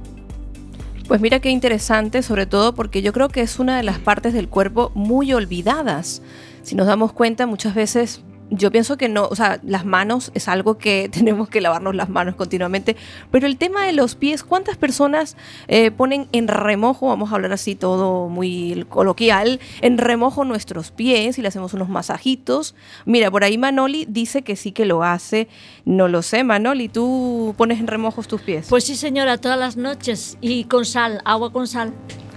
Pues 1.11 1.19
mira 1.19 1.41
qué 1.41 1.49
interesante, 1.49 2.23
sobre 2.23 2.45
todo 2.45 2.73
porque 2.73 3.01
yo 3.01 3.11
creo 3.11 3.27
que 3.27 3.41
es 3.41 3.59
una 3.59 3.75
de 3.75 3.83
las 3.83 3.99
partes 3.99 4.33
del 4.33 4.47
cuerpo 4.47 4.93
muy 4.95 5.33
olvidadas. 5.33 6.21
Si 6.63 6.73
nos 6.73 6.87
damos 6.87 7.11
cuenta, 7.11 7.45
muchas 7.47 7.75
veces 7.75 8.21
yo 8.51 8.69
pienso 8.69 8.97
que 8.97 9.09
no, 9.09 9.27
o 9.27 9.35
sea, 9.35 9.59
las 9.63 9.85
manos 9.85 10.31
es 10.35 10.47
algo 10.47 10.77
que 10.77 11.09
tenemos 11.11 11.49
que 11.49 11.61
lavarnos 11.61 11.95
las 11.95 12.09
manos 12.09 12.35
continuamente, 12.35 12.95
pero 13.31 13.47
el 13.47 13.57
tema 13.57 13.85
de 13.85 13.93
los 13.93 14.15
pies, 14.15 14.43
¿cuántas 14.43 14.77
personas 14.77 15.35
eh, 15.67 15.89
ponen 15.89 16.27
en 16.33 16.47
remojo, 16.47 17.07
vamos 17.07 17.31
a 17.31 17.35
hablar 17.35 17.53
así 17.53 17.75
todo 17.75 18.29
muy 18.29 18.85
coloquial, 18.89 19.59
en 19.81 19.97
remojo 19.97 20.45
nuestros 20.45 20.91
pies 20.91 21.37
y 21.39 21.41
le 21.41 21.47
hacemos 21.47 21.73
unos 21.73 21.89
masajitos? 21.89 22.75
Mira, 23.05 23.31
por 23.31 23.43
ahí 23.43 23.57
Manoli 23.57 24.05
dice 24.07 24.43
que 24.43 24.55
sí 24.55 24.71
que 24.71 24.85
lo 24.85 25.03
hace, 25.03 25.47
no 25.85 26.07
lo 26.07 26.21
sé, 26.21 26.43
Manoli, 26.43 26.89
¿tú 26.89 27.55
pones 27.57 27.79
en 27.79 27.87
remojo 27.87 28.21
tus 28.23 28.41
pies? 28.41 28.67
Pues 28.69 28.83
sí, 28.83 28.95
señora, 28.95 29.37
todas 29.37 29.57
las 29.57 29.77
noches 29.77 30.37
y 30.41 30.65
con 30.65 30.85
sal, 30.85 31.21
agua 31.25 31.51
con 31.51 31.67
sal. 31.67 31.93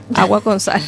Agua 0.15 0.41
con 0.41 0.61
sal. 0.61 0.83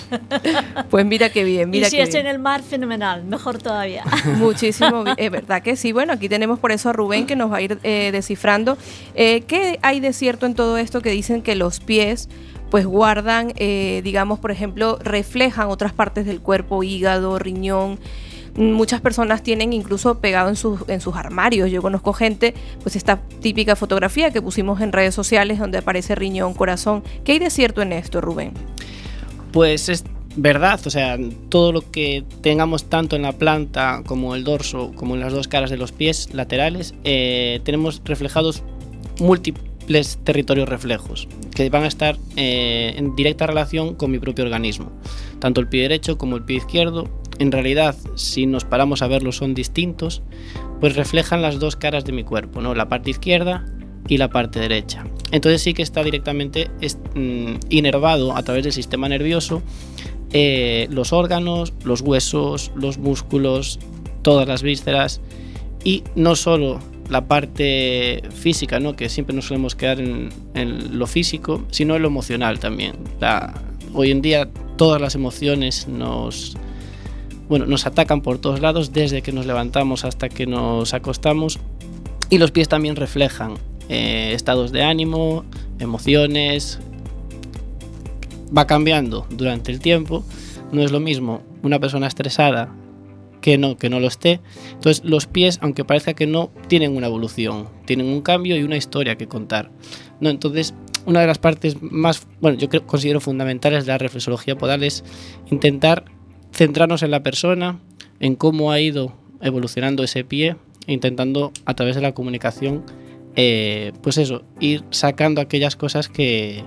Pues 0.91 1.07
mira 1.07 1.31
qué 1.31 1.45
bien, 1.45 1.71
mira 1.71 1.87
y 1.87 1.91
si 1.91 1.97
qué 1.97 2.03
es 2.03 2.15
en 2.15 2.27
el 2.27 2.39
mar, 2.39 2.63
fenomenal, 2.63 3.25
mejor 3.25 3.59
todavía. 3.59 4.05
Muchísimo, 4.37 5.05
es 5.17 5.31
verdad 5.31 5.63
que 5.63 5.77
sí. 5.77 5.93
Bueno, 5.93 6.13
aquí 6.13 6.29
tenemos 6.29 6.59
por 6.59 6.73
eso 6.73 6.91
a 6.91 6.93
Rubén 6.93 7.27
que 7.27 7.37
nos 7.37 7.51
va 7.51 7.57
a 7.57 7.61
ir 7.63 7.79
eh, 7.83 8.11
descifrando. 8.13 8.77
Eh, 9.15 9.43
¿Qué 9.47 9.79
hay 9.83 10.01
de 10.01 10.13
cierto 10.13 10.47
en 10.47 10.55
todo 10.55 10.77
esto 10.77 11.01
que 11.01 11.11
dicen 11.11 11.43
que 11.43 11.55
los 11.55 11.81
pies 11.81 12.29
pues 12.71 12.85
guardan, 12.85 13.53
eh, 13.57 14.01
digamos, 14.03 14.41
por 14.41 14.51
ejemplo, 14.51 14.99
reflejan 15.01 15.69
otras 15.69 15.93
partes 15.93 16.27
del 16.27 16.41
cuerpo, 16.41 16.83
hígado, 16.83 17.39
riñón? 17.39 17.99
muchas 18.57 19.03
personas 19.03 19.43
tienen 19.43 19.75
incluso 19.75 20.19
pegado 20.19 20.49
en 20.49 20.57
sus, 20.57 20.81
en 20.89 21.01
sus 21.01 21.15
armarios. 21.15 21.71
Yo 21.71 21.83
conozco 21.83 22.13
gente, 22.13 22.55
pues 22.83 22.97
esta 22.97 23.21
típica 23.43 23.77
fotografía 23.77 24.31
que 24.31 24.41
pusimos 24.41 24.81
en 24.81 24.93
redes 24.93 25.15
sociales 25.15 25.59
donde 25.59 25.79
aparece 25.79 26.15
riñón, 26.15 26.55
corazón. 26.55 27.03
¿Qué 27.25 27.33
hay 27.33 27.39
de 27.39 27.51
cierto 27.51 27.83
en 27.83 27.93
esto, 27.93 28.21
Rubén? 28.21 28.55
Pues 29.57 29.89
es 29.89 30.05
verdad, 30.37 30.79
o 30.85 30.91
sea, 30.91 31.19
todo 31.49 31.73
lo 31.73 31.91
que 31.91 32.25
tengamos 32.43 32.91
tanto 32.91 33.17
en 33.17 33.23
la 33.23 33.33
planta 33.33 34.03
como 34.05 34.35
el 34.35 34.45
dorso, 34.45 34.93
como 34.95 35.15
en 35.15 35.21
las 35.21 35.33
dos 35.33 35.49
caras 35.49 35.71
de 35.71 35.79
los 35.79 35.93
pies 35.93 36.35
laterales, 36.35 36.95
eh, 37.05 37.61
tenemos 37.65 38.03
reflejados 38.05 38.63
múltiples 39.19 40.19
territorios 40.25 40.69
reflejos 40.69 41.27
que 41.55 41.71
van 41.71 41.85
a 41.85 41.87
estar 41.87 42.19
eh, 42.37 42.93
en 42.99 43.17
directa 43.17 43.47
relación 43.47 43.95
con 43.95 44.11
mi 44.11 44.19
propio 44.19 44.45
organismo. 44.45 44.93
Tanto 45.39 45.63
el 45.63 45.69
pie 45.69 45.85
derecho 45.85 46.19
como 46.19 46.37
el 46.37 46.45
pie 46.45 46.59
izquierdo, 46.59 47.09
en 47.39 47.51
realidad, 47.51 47.97
si 48.15 48.45
nos 48.45 48.67
paramos 48.67 49.01
a 49.01 49.07
verlos, 49.07 49.37
son 49.37 49.55
distintos, 49.55 50.23
pues 50.81 50.97
reflejan 50.97 51.41
las 51.41 51.59
dos 51.59 51.77
caras 51.77 52.05
de 52.05 52.13
mi 52.13 52.25
cuerpo, 52.25 52.61
¿no? 52.61 52.75
La 52.75 52.91
parte 52.91 53.09
izquierda 53.09 53.65
y 54.07 54.19
la 54.19 54.29
parte 54.29 54.61
derecha. 54.61 55.07
Entonces 55.33 55.63
sí 55.63 55.75
que 55.75 55.83
está 55.83 56.03
directamente 56.05 56.71
mm, 57.15 57.55
inervado 57.69 58.37
a 58.37 58.43
través 58.43 58.65
del 58.65 58.73
sistema 58.73 59.09
nervioso 59.09 59.63
eh, 60.33 60.89
los 60.91 61.13
órganos, 61.13 61.73
los 61.85 62.01
huesos, 62.01 62.73
los 62.75 62.99
músculos, 62.99 63.79
todas 64.23 64.47
las 64.47 64.63
vísceras 64.63 65.21
y 65.85 66.03
no 66.15 66.35
solo 66.35 66.81
la 67.09 67.29
parte 67.29 68.23
física, 68.35 68.81
¿no? 68.81 68.97
que 68.97 69.09
siempre 69.09 69.35
nos 69.35 69.47
solemos 69.47 69.77
quedar 69.77 70.01
en, 70.01 70.31
lo 70.99 71.07
físico, 71.07 71.65
sino 71.71 71.95
en 71.97 72.03
lo 72.03 72.09
emocional 72.09 72.59
también. 72.59 72.97
hoy 73.95 74.11
en 74.11 74.21
día 74.21 74.49
todas 74.77 75.01
las 75.01 75.15
emociones 75.15 75.87
nos, 75.87 76.57
bueno, 77.49 77.67
nos 77.67 77.87
atacan 77.87 78.21
por 78.21 78.39
todos 78.39 78.61
lados, 78.61 78.93
desde 78.93 79.23
que 79.23 79.33
nos 79.33 79.47
levantamos 79.47 80.05
hasta 80.05 80.29
que 80.29 80.47
nos 80.47 80.93
acostamos, 80.93 81.61
y 82.29 82.39
los 82.39 82.51
pies 82.51 82.69
también 82.69 82.97
reflejan 82.97 83.55
eh, 83.89 84.33
estados 84.33 84.73
de 84.73 84.83
ánimo, 84.83 85.45
emociones, 85.79 86.79
va 88.57 88.67
cambiando 88.67 89.27
durante 89.31 89.73
el 89.73 89.81
tiempo. 89.81 90.25
No 90.73 90.83
es 90.83 90.93
lo 90.93 91.01
mismo 91.01 91.43
una 91.63 91.79
persona 91.79 92.07
estresada 92.07 92.73
que 93.41 93.59
no, 93.59 93.77
que 93.77 93.89
no 93.91 94.01
lo 94.01 94.09
esté. 94.09 94.41
Entonces 94.73 95.05
los 95.05 95.27
pies, 95.27 95.59
aunque 95.63 95.85
parezca 95.85 96.15
que 96.15 96.27
no, 96.27 96.51
tienen 96.69 96.97
una 96.97 97.07
evolución, 97.07 97.69
tienen 97.85 98.07
un 98.07 98.21
cambio 98.21 98.57
y 98.57 98.63
una 98.63 98.77
historia 98.77 99.17
que 99.17 99.29
contar. 99.29 99.71
¿no? 100.21 100.31
Entonces, 100.31 100.75
una 101.05 101.21
de 101.21 101.29
las 101.29 101.39
partes 101.39 101.81
más, 101.81 102.27
bueno, 102.41 102.59
yo 102.59 102.69
considero 102.87 103.21
fundamentales 103.21 103.87
de 103.87 103.93
la 103.93 103.99
reflexología 103.99 104.59
podal 104.59 104.83
es 104.83 105.05
intentar 105.51 106.07
centrarnos 106.53 107.03
en 107.05 107.13
la 107.13 107.23
persona, 107.23 107.79
en 108.19 108.35
cómo 108.35 108.73
ha 108.73 108.81
ido 108.81 109.15
evolucionando 109.41 110.03
ese 110.03 110.25
pie, 110.25 110.57
intentando 110.89 111.53
a 111.65 111.75
través 111.75 111.95
de 111.95 112.03
la 112.03 112.13
comunicación, 112.13 112.83
eh, 113.37 113.93
pues 114.03 114.17
eso, 114.17 114.43
ir 114.61 114.83
sacando 114.91 115.41
aquellas 115.41 115.77
cosas 115.77 116.09
que, 116.09 116.65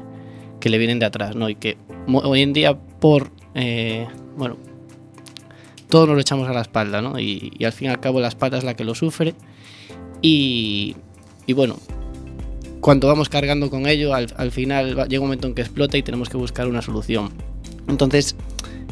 que 0.60 0.70
le 0.70 0.78
vienen 0.78 1.00
de 1.00 1.08
atrás, 1.08 1.36
¿no? 1.36 1.50
Y 1.50 1.56
que 1.56 1.78
hoy 2.08 2.42
en 2.42 2.54
día 2.54 2.78
por, 2.78 3.32
eh, 3.56 4.08
bueno, 4.38 4.58
todos 5.90 6.08
nos 6.08 6.16
lo 6.16 6.22
echamos 6.22 6.48
a 6.48 6.54
la 6.54 6.62
espalda, 6.62 7.02
¿no? 7.02 7.20
Y, 7.20 7.52
al 7.66 7.74
fin 7.74 7.88
y 7.88 7.92
al 7.92 8.00
cabo 8.00 8.20
la 8.20 8.28
espalda 8.28 8.60
es 8.60 8.64
la 8.64 8.76
que 8.76 8.84
lo 8.84 8.94
sufre 8.94 9.34
y, 10.22 10.96
y 11.48 11.54
bueno, 11.54 11.78
cuando 12.82 13.08
vamos 13.08 13.30
cargando 13.30 13.72
con 13.72 13.88
ello, 13.88 14.14
al, 14.14 14.28
al, 14.38 14.52
final 14.52 15.08
llega 15.10 15.22
un 15.22 15.28
momento 15.28 15.48
en 15.48 15.56
que 15.56 15.62
explota 15.62 15.98
y 15.98 16.04
tenemos 16.04 16.30
que 16.30 16.38
buscar 16.38 16.68
una 16.68 16.84
solución. 16.84 17.32
Entonces, 17.88 18.36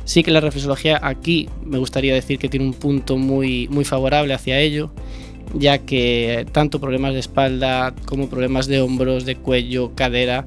sí 0.03 0.23
que 0.23 0.31
la 0.31 0.41
reflexología 0.41 0.99
aquí 1.03 1.47
me 1.63 1.77
gustaría 1.77 2.13
decir 2.13 2.39
que 2.39 2.49
tiene 2.49 2.65
un 2.65 2.73
punto 2.73 3.17
muy, 3.17 3.67
muy 3.67 3.85
favorable 3.85 4.33
hacia 4.33 4.59
ello, 4.59 4.91
ya 5.53 5.79
que 5.79 6.45
tanto 6.51 6.79
problemas 6.79 7.13
de 7.13 7.19
espalda 7.19 7.93
como 8.05 8.29
problemas 8.29 8.67
de 8.67 8.81
hombros, 8.81 9.25
de 9.25 9.35
cuello, 9.35 9.93
cadera, 9.95 10.45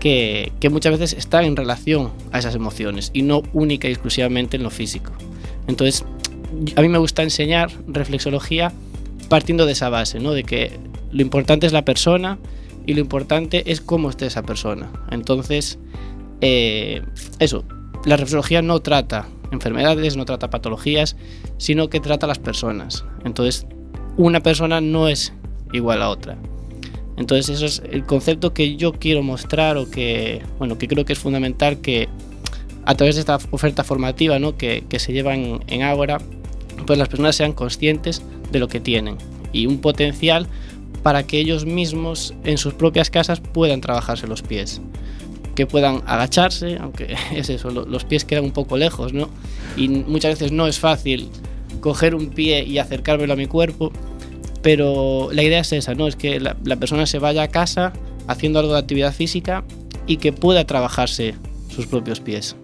que, 0.00 0.52
muchas 0.70 0.98
veces 0.98 1.18
está 1.18 1.42
en 1.44 1.56
relación 1.56 2.10
a 2.30 2.38
esas 2.38 2.54
emociones 2.54 3.10
y 3.14 3.22
no 3.22 3.42
única 3.54 3.88
y 3.88 3.92
exclusivamente 3.92 4.56
en 4.56 4.62
lo 4.62 4.70
físico. 4.70 5.12
Entonces, 5.66 6.04
a 6.76 6.82
mí 6.82 6.88
me 6.88 6.98
gusta 6.98 7.22
enseñar 7.22 7.70
reflexología 7.86 8.70
partiendo 9.30 9.64
de 9.64 9.72
esa 9.72 9.88
base, 9.88 10.20
¿no? 10.20 10.32
de 10.32 10.44
que 10.44 10.78
lo 11.10 11.22
importante 11.22 11.66
es 11.66 11.72
la 11.72 11.86
persona 11.86 12.38
y 12.86 12.92
lo 12.92 13.00
importante 13.00 13.70
es 13.70 13.80
cómo 13.80 14.10
esté 14.10 14.26
esa 14.26 14.42
persona. 14.42 14.90
Entonces, 15.10 15.78
eh, 16.42 17.00
eso, 17.38 17.64
la 18.04 18.16
reflexología 18.16 18.60
no 18.60 18.80
trata 18.80 19.26
enfermedades, 19.52 20.16
no 20.16 20.26
trata 20.26 20.50
patologías, 20.50 21.16
sino 21.56 21.88
que 21.88 22.00
trata 22.00 22.26
las 22.26 22.38
personas. 22.38 23.06
Entonces, 23.24 23.66
una 24.16 24.40
persona 24.40 24.80
no 24.80 25.08
es 25.08 25.32
igual 25.72 26.02
a 26.02 26.10
otra. 26.10 26.36
Entonces 27.16 27.56
eso 27.56 27.66
es 27.66 27.82
el 27.90 28.04
concepto 28.04 28.52
que 28.54 28.76
yo 28.76 28.92
quiero 28.92 29.22
mostrar 29.22 29.76
o 29.76 29.90
que, 29.90 30.42
bueno, 30.58 30.78
que 30.78 30.88
creo 30.88 31.04
que 31.04 31.12
es 31.12 31.18
fundamental 31.18 31.80
que 31.80 32.08
a 32.84 32.94
través 32.94 33.14
de 33.14 33.20
esta 33.20 33.38
oferta 33.50 33.84
formativa 33.84 34.38
¿no? 34.38 34.56
que, 34.56 34.84
se 34.98 35.12
lleva 35.12 35.34
en, 35.34 35.60
en 35.68 35.82
Ágora, 35.82 36.18
pues 36.86 36.98
las 36.98 37.08
personas 37.08 37.36
sean 37.36 37.52
conscientes 37.52 38.22
de 38.50 38.58
lo 38.58 38.68
que 38.68 38.80
tienen 38.80 39.16
y 39.52 39.66
un 39.66 39.78
potencial 39.78 40.48
para 41.02 41.26
que 41.26 41.38
ellos 41.38 41.66
mismos 41.66 42.34
en 42.44 42.58
sus 42.58 42.74
propias 42.74 43.10
casas 43.10 43.40
puedan 43.40 43.80
trabajarse 43.80 44.26
los 44.26 44.42
pies 44.42 44.80
que 45.54 45.66
puedan 45.66 46.02
agacharse, 46.06 46.78
aunque 46.80 47.14
es 47.34 47.48
eso, 47.48 47.70
los 47.70 48.04
pies 48.04 48.24
quedan 48.24 48.44
un 48.44 48.52
poco 48.52 48.76
lejos, 48.76 49.12
¿no? 49.12 49.28
Y 49.76 49.88
muchas 49.88 50.38
veces 50.38 50.52
no 50.52 50.66
es 50.66 50.78
fácil 50.78 51.28
coger 51.80 52.14
un 52.14 52.28
pie 52.28 52.64
y 52.64 52.78
acercármelo 52.78 53.32
a 53.32 53.36
mi 53.36 53.46
cuerpo, 53.46 53.92
pero 54.62 55.28
la 55.32 55.42
idea 55.42 55.60
es 55.60 55.72
esa, 55.72 55.94
¿no? 55.94 56.06
Es 56.06 56.16
que 56.16 56.40
la, 56.40 56.76
persona 56.76 57.06
se 57.06 57.18
vaya 57.18 57.42
a 57.42 57.48
casa 57.48 57.92
haciendo 58.26 58.58
algo 58.58 58.72
de 58.72 58.78
actividad 58.78 59.12
física 59.12 59.64
y 60.06 60.16
que 60.16 60.32
pueda 60.32 60.64
trabajarse 60.64 61.34
sus 61.68 61.86
propios 61.86 62.20
pies. 62.20 62.56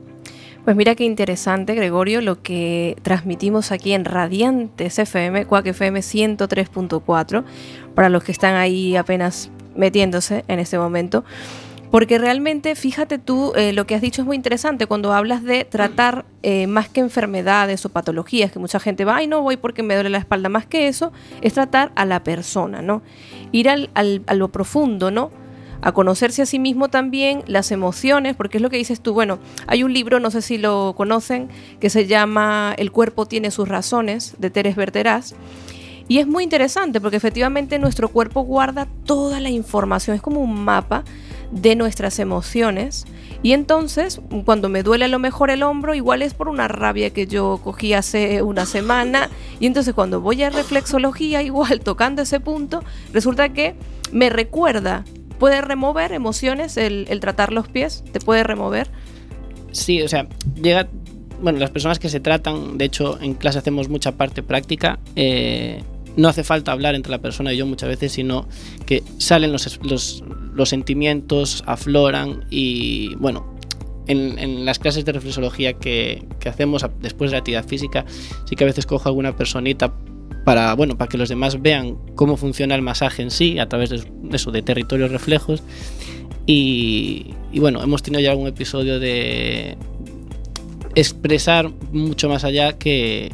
Pues 0.64 0.76
mira 0.76 0.94
qué 0.94 1.04
interesante, 1.04 1.74
Gregorio, 1.74 2.20
lo 2.20 2.42
que 2.42 2.96
transmitimos 3.02 3.72
aquí 3.72 3.92
en 3.92 4.04
Radiantes 4.04 4.98
FM, 4.98 5.46
Cuac 5.46 5.66
FM 5.66 6.00
103.4, 6.00 7.44
para 7.94 8.08
los 8.08 8.24
que 8.24 8.32
están 8.32 8.56
ahí 8.56 8.96
apenas 8.96 9.50
metiéndose 9.74 10.44
en 10.48 10.58
este 10.58 10.78
momento. 10.78 11.24
Porque 11.90 12.18
realmente, 12.18 12.74
fíjate 12.76 13.18
tú, 13.18 13.52
eh, 13.56 13.72
lo 13.72 13.86
que 13.86 13.96
has 13.96 14.00
dicho 14.00 14.22
es 14.22 14.26
muy 14.26 14.36
interesante 14.36 14.86
cuando 14.86 15.12
hablas 15.12 15.42
de 15.42 15.64
tratar 15.64 16.24
eh, 16.42 16.68
más 16.68 16.88
que 16.88 17.00
enfermedades 17.00 17.84
o 17.84 17.88
patologías, 17.88 18.52
que 18.52 18.60
mucha 18.60 18.78
gente 18.78 19.04
va, 19.04 19.16
ay, 19.16 19.26
no 19.26 19.42
voy 19.42 19.56
porque 19.56 19.82
me 19.82 19.94
duele 19.94 20.10
la 20.10 20.18
espalda, 20.18 20.48
más 20.48 20.66
que 20.66 20.86
eso, 20.86 21.12
es 21.42 21.54
tratar 21.54 21.90
a 21.96 22.04
la 22.04 22.22
persona, 22.22 22.80
¿no? 22.80 23.02
Ir 23.50 23.68
al, 23.68 23.90
a 23.94 24.34
lo 24.34 24.48
profundo, 24.48 25.10
¿no? 25.10 25.30
a 25.82 25.92
conocerse 25.92 26.42
a 26.42 26.46
sí 26.46 26.58
mismo 26.58 26.88
también, 26.88 27.42
las 27.46 27.70
emociones, 27.70 28.36
porque 28.36 28.58
es 28.58 28.62
lo 28.62 28.68
que 28.68 28.76
dices 28.76 29.00
tú, 29.00 29.14
bueno, 29.14 29.38
hay 29.66 29.82
un 29.82 29.94
libro, 29.94 30.20
no 30.20 30.30
sé 30.30 30.42
si 30.42 30.58
lo 30.58 30.94
conocen, 30.94 31.48
que 31.80 31.88
se 31.88 32.06
llama 32.06 32.74
El 32.76 32.92
cuerpo 32.92 33.24
tiene 33.24 33.50
sus 33.50 33.66
razones, 33.66 34.34
de 34.38 34.50
Teres 34.50 34.76
Verterás, 34.76 35.34
y 36.06 36.18
es 36.18 36.26
muy 36.26 36.44
interesante 36.44 37.00
porque 37.00 37.16
efectivamente 37.16 37.78
nuestro 37.78 38.08
cuerpo 38.08 38.42
guarda 38.42 38.88
toda 39.06 39.40
la 39.40 39.48
información, 39.48 40.16
es 40.16 40.20
como 40.20 40.40
un 40.40 40.64
mapa 40.64 41.04
de 41.50 41.76
nuestras 41.76 42.18
emociones. 42.18 43.06
Y 43.42 43.52
entonces, 43.52 44.20
cuando 44.44 44.68
me 44.68 44.82
duele 44.82 45.06
a 45.06 45.08
lo 45.08 45.18
mejor 45.18 45.50
el 45.50 45.62
hombro, 45.62 45.94
igual 45.94 46.22
es 46.22 46.34
por 46.34 46.48
una 46.48 46.68
rabia 46.68 47.10
que 47.10 47.26
yo 47.26 47.60
cogí 47.62 47.94
hace 47.94 48.42
una 48.42 48.66
semana. 48.66 49.30
Y 49.58 49.66
entonces 49.66 49.94
cuando 49.94 50.20
voy 50.20 50.42
a 50.42 50.50
reflexología, 50.50 51.42
igual 51.42 51.80
tocando 51.80 52.22
ese 52.22 52.40
punto, 52.40 52.84
resulta 53.12 53.48
que 53.50 53.74
me 54.12 54.30
recuerda, 54.30 55.04
puede 55.38 55.60
remover 55.62 56.12
emociones 56.12 56.76
el, 56.76 57.06
tratar 57.20 57.52
los 57.52 57.68
pies, 57.68 58.04
te 58.12 58.20
puede 58.20 58.44
remover. 58.44 58.88
Sí, 59.72 60.02
o 60.02 60.08
sea, 60.08 60.28
llega, 60.60 60.88
bueno, 61.40 61.58
las 61.58 61.70
personas 61.70 61.98
que 61.98 62.08
se 62.08 62.20
tratan, 62.20 62.76
de 62.76 62.84
hecho 62.84 63.18
en 63.20 63.34
clase 63.34 63.58
hacemos 63.58 63.88
mucha 63.88 64.12
parte 64.12 64.42
práctica, 64.42 64.98
eh, 65.16 65.82
no 66.20 66.28
hace 66.28 66.44
falta 66.44 66.72
hablar 66.72 66.94
entre 66.94 67.10
la 67.10 67.18
persona 67.18 67.52
y 67.52 67.56
yo 67.56 67.66
muchas 67.66 67.88
veces, 67.88 68.12
sino 68.12 68.46
que 68.86 69.02
salen 69.18 69.52
los, 69.52 69.80
los, 69.82 70.68
sentimientos, 70.68 71.64
afloran 71.66 72.44
y 72.50 73.14
bueno, 73.16 73.56
en, 74.06 74.64
las 74.64 74.78
clases 74.78 75.04
de 75.04 75.12
reflexología 75.12 75.74
que, 75.74 76.26
que, 76.38 76.48
hacemos 76.48 76.84
después 77.00 77.30
de 77.30 77.36
la 77.36 77.38
actividad 77.38 77.66
física, 77.66 78.04
sí 78.44 78.54
que 78.54 78.64
a 78.64 78.66
veces 78.66 78.86
cojo 78.86 79.08
alguna 79.08 79.34
personita 79.34 79.94
para, 80.44 80.74
bueno, 80.74 80.96
para 80.98 81.08
que 81.08 81.18
los 81.18 81.28
demás 81.28 81.60
vean 81.62 81.96
cómo 82.14 82.36
funciona 82.36 82.74
el 82.74 82.82
masaje 82.82 83.22
en 83.22 83.30
sí, 83.30 83.58
a 83.58 83.68
través 83.68 83.90
de 83.90 84.04
eso, 84.32 84.50
de 84.50 84.62
territorios 84.62 85.10
reflejos. 85.10 85.62
Y, 86.46 87.34
y 87.52 87.60
bueno, 87.60 87.82
hemos 87.82 88.02
tenido 88.02 88.20
ya 88.20 88.30
algún 88.30 88.48
episodio 88.48 88.98
de 88.98 89.76
expresar 90.94 91.70
mucho 91.92 92.28
más 92.28 92.44
allá 92.44 92.72
que, 92.72 93.32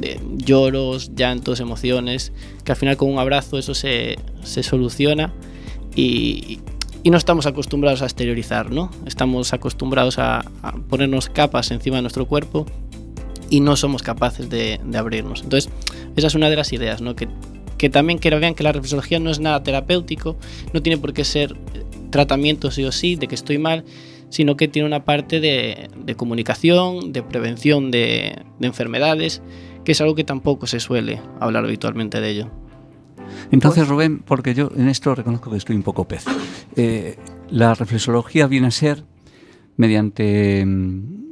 de 0.00 0.20
lloros, 0.36 1.14
llantos, 1.14 1.60
emociones, 1.60 2.32
que 2.64 2.72
al 2.72 2.78
final 2.78 2.96
con 2.96 3.10
un 3.10 3.18
abrazo 3.18 3.58
eso 3.58 3.74
se, 3.74 4.16
soluciona 4.42 5.32
y, 5.94 6.60
no 7.04 7.16
estamos 7.16 7.46
acostumbrados 7.46 8.02
a 8.02 8.06
exteriorizar, 8.06 8.72
¿no? 8.72 8.90
Estamos 9.06 9.52
acostumbrados 9.52 10.18
a, 10.18 10.44
ponernos 10.88 11.28
capas 11.28 11.70
encima 11.70 11.96
de 11.96 12.02
nuestro 12.02 12.26
cuerpo 12.26 12.66
y 13.48 13.60
no 13.60 13.76
somos 13.76 14.02
capaces 14.02 14.50
de, 14.50 14.80
abrirnos. 14.92 15.42
Entonces, 15.42 15.70
esa 16.16 16.26
es 16.26 16.34
una 16.34 16.50
de 16.50 16.56
las 16.56 16.72
ideas, 16.72 17.00
¿no? 17.00 17.14
Que, 17.14 17.28
que 17.78 17.90
también 17.90 18.18
que 18.18 18.30
vean 18.30 18.56
que 18.56 18.64
la 18.64 18.72
reflexología 18.72 19.20
no 19.20 19.30
es 19.30 19.38
nada 19.38 19.62
terapéutico, 19.62 20.36
no 20.72 20.82
tiene 20.82 20.98
por 20.98 21.12
qué 21.12 21.24
ser 21.24 21.56
tratamiento 22.10 22.72
sí 22.72 22.82
o 22.84 22.90
sí, 22.90 23.14
de 23.14 23.28
que 23.28 23.36
estoy 23.36 23.58
mal, 23.58 23.84
sino 24.28 24.56
que 24.56 24.68
tiene 24.68 24.86
una 24.86 25.04
parte 25.04 25.38
de, 25.38 25.88
comunicación, 26.16 27.12
de 27.12 27.22
prevención 27.22 27.90
de 27.90 28.42
enfermedades, 28.60 29.42
que 29.86 29.92
es 29.92 30.00
algo 30.00 30.16
que 30.16 30.24
tampoco 30.24 30.66
se 30.66 30.80
suele 30.80 31.22
hablar 31.38 31.64
habitualmente 31.64 32.20
de 32.20 32.28
ello. 32.28 32.50
Entonces, 33.52 33.86
Rubén, 33.86 34.18
porque 34.18 34.52
yo 34.52 34.68
en 34.76 34.88
esto 34.88 35.14
reconozco 35.14 35.48
que 35.48 35.58
estoy 35.58 35.76
un 35.76 35.84
poco 35.84 36.08
pez. 36.08 36.24
Eh, 36.74 37.16
la 37.50 37.72
reflexología 37.72 38.48
viene 38.48 38.66
a 38.66 38.70
ser 38.72 39.04
mediante, 39.76 40.64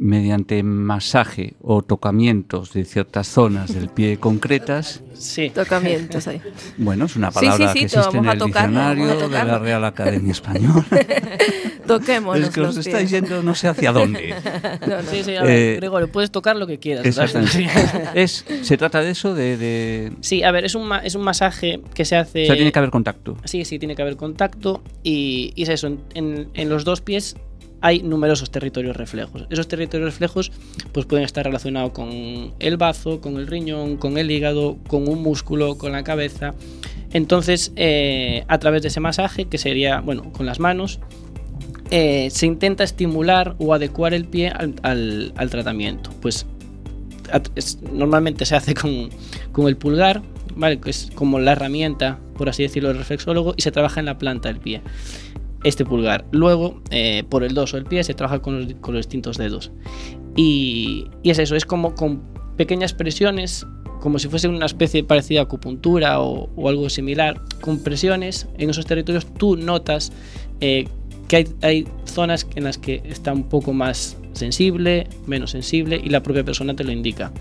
mediante 0.00 0.62
masaje 0.62 1.54
o 1.62 1.82
tocamientos 1.82 2.72
de 2.72 2.84
ciertas 2.84 3.26
zonas 3.28 3.72
del 3.74 3.88
pie 3.88 4.18
concretas. 4.18 5.02
Sí. 5.14 5.50
Tocamientos 5.50 6.26
ahí. 6.28 6.40
Bueno, 6.76 7.04
es 7.06 7.16
una 7.16 7.30
Sí, 7.30 7.38
sí, 7.40 7.44
palabra 7.46 7.68
sí, 7.72 7.78
que 7.78 7.84
existe 7.84 8.16
en 8.18 8.24
el 8.24 8.30
a 8.30 8.34
diccionario 8.44 9.06
de 9.28 9.28
la. 9.28 9.58
Real 9.58 9.84
Academia 9.84 10.32
Española. 10.32 10.84
Toquémonos 11.86 12.48
es 12.48 12.50
que 12.54 12.60
os 12.60 12.68
los 12.74 12.86
estáis 12.86 13.10
pies. 13.10 13.22
yendo 13.22 13.42
no 13.42 13.54
sé 13.54 13.68
hacia 13.68 13.92
dónde. 13.92 14.34
No, 14.86 14.96
no. 14.96 15.02
Sí, 15.10 15.22
sí, 15.22 15.36
a 15.36 15.42
ver, 15.42 15.50
Eh, 15.50 15.76
Gregorio, 15.76 16.10
puedes 16.10 16.30
tocar 16.30 16.56
lo 16.56 16.66
que 16.66 16.78
quieras. 16.78 17.04
Exactamente. 17.06 17.68
es, 18.14 18.44
¿Se 18.62 18.76
trata 18.76 19.00
de 19.00 19.10
eso? 19.10 19.34
De, 19.34 19.56
de- 19.56 20.12
Sí, 20.20 20.42
a 20.42 20.50
ver, 20.50 20.64
es 20.64 20.74
un, 20.74 20.90
es 21.04 21.14
un 21.14 21.22
masaje 21.22 21.80
que 21.94 22.04
se 22.04 22.16
hace... 22.16 22.44
O 22.44 22.46
sea, 22.46 22.56
tiene 22.56 22.72
que 22.72 22.78
haber 22.78 22.90
contacto. 22.90 23.36
Sí, 23.44 23.64
sí, 23.64 23.78
tiene 23.78 23.94
que 23.94 24.02
haber 24.02 24.16
contacto 24.16 24.82
y, 25.02 25.52
y 25.54 25.62
es 25.62 25.68
eso, 25.68 25.86
en, 25.86 26.00
en- 26.14 26.48
en 26.54 26.68
los 26.68 26.84
dos 26.84 27.00
pies 27.00 27.36
hay 27.86 28.02
numerosos 28.02 28.50
territorios 28.50 28.96
reflejos. 28.96 29.46
Esos 29.50 29.68
territorios 29.68 30.08
reflejos 30.10 30.50
pues 30.92 31.04
pueden 31.04 31.26
estar 31.26 31.44
relacionados 31.44 31.90
con 31.92 32.54
el 32.58 32.76
bazo, 32.78 33.20
con 33.20 33.36
el 33.36 33.46
riñón, 33.46 33.98
con 33.98 34.16
el 34.16 34.30
hígado, 34.30 34.78
con 34.88 35.06
un 35.06 35.22
músculo, 35.22 35.76
con 35.76 35.92
la 35.92 36.02
cabeza. 36.02 36.54
Entonces, 37.12 37.72
eh, 37.76 38.44
a 38.48 38.58
través 38.58 38.80
de 38.80 38.88
ese 38.88 39.00
masaje, 39.00 39.44
que 39.44 39.58
sería, 39.58 40.00
bueno, 40.00 40.32
con 40.32 40.46
las 40.46 40.60
manos, 40.60 40.98
eh, 41.90 42.28
se 42.30 42.46
intenta 42.46 42.84
estimular 42.84 43.54
o 43.58 43.74
adecuar 43.74 44.14
el 44.14 44.24
pie 44.24 44.48
al, 44.48 44.74
al- 44.82 45.50
tratamiento. 45.50 46.08
Pues 46.22 46.46
at- 47.30 47.50
es- 47.54 47.80
normalmente 47.82 48.46
se 48.46 48.56
hace 48.56 48.72
con, 48.74 49.10
con 49.52 49.68
el 49.68 49.76
pulgar, 49.76 50.22
¿vale? 50.56 50.80
que 50.80 50.88
es 50.88 51.10
como 51.14 51.38
la 51.38 51.52
herramienta, 51.52 52.18
por 52.38 52.48
así 52.48 52.62
decirlo, 52.62 52.88
del 52.88 52.96
reflexólogo, 52.98 53.52
y 53.58 53.60
se 53.62 53.70
trabaja 53.72 54.00
en 54.00 54.06
la 54.06 54.16
planta 54.16 54.48
del 54.48 54.58
pie. 54.58 54.80
Este 55.64 55.84
pulgar. 55.84 56.26
Luego, 56.30 56.80
eh, 56.90 57.24
por 57.28 57.42
el 57.42 57.54
dorso 57.54 57.76
del 57.76 57.86
pie, 57.86 58.04
se 58.04 58.14
trabaja 58.14 58.40
con 58.40 58.60
los, 58.60 58.74
con 58.74 58.94
los 58.94 59.06
distintos 59.06 59.38
dedos. 59.38 59.72
Y, 60.36 61.08
y 61.22 61.30
es 61.30 61.38
eso, 61.38 61.56
es 61.56 61.64
como 61.64 61.94
con 61.94 62.22
pequeñas 62.56 62.92
presiones, 62.92 63.66
como 64.00 64.18
si 64.18 64.28
fuese 64.28 64.48
una 64.48 64.66
especie 64.66 65.02
parecida 65.02 65.40
a 65.40 65.42
acupuntura 65.44 66.20
o, 66.20 66.50
o 66.54 66.68
algo 66.68 66.88
similar, 66.90 67.40
con 67.60 67.82
presiones 67.82 68.46
en 68.58 68.70
esos 68.70 68.86
territorios, 68.86 69.26
tú 69.34 69.56
notas 69.56 70.12
eh, 70.60 70.86
que 71.28 71.36
hay, 71.36 71.48
hay 71.62 71.88
zonas 72.04 72.46
en 72.54 72.64
las 72.64 72.78
que 72.78 73.02
está 73.04 73.32
un 73.32 73.48
poco 73.48 73.72
más 73.72 74.16
sensible, 74.34 75.06
menos 75.26 75.52
sensible, 75.52 76.00
y 76.02 76.10
la 76.10 76.22
propia 76.22 76.44
persona 76.44 76.74
te 76.74 76.84
lo 76.84 76.92
indica. 76.92 77.32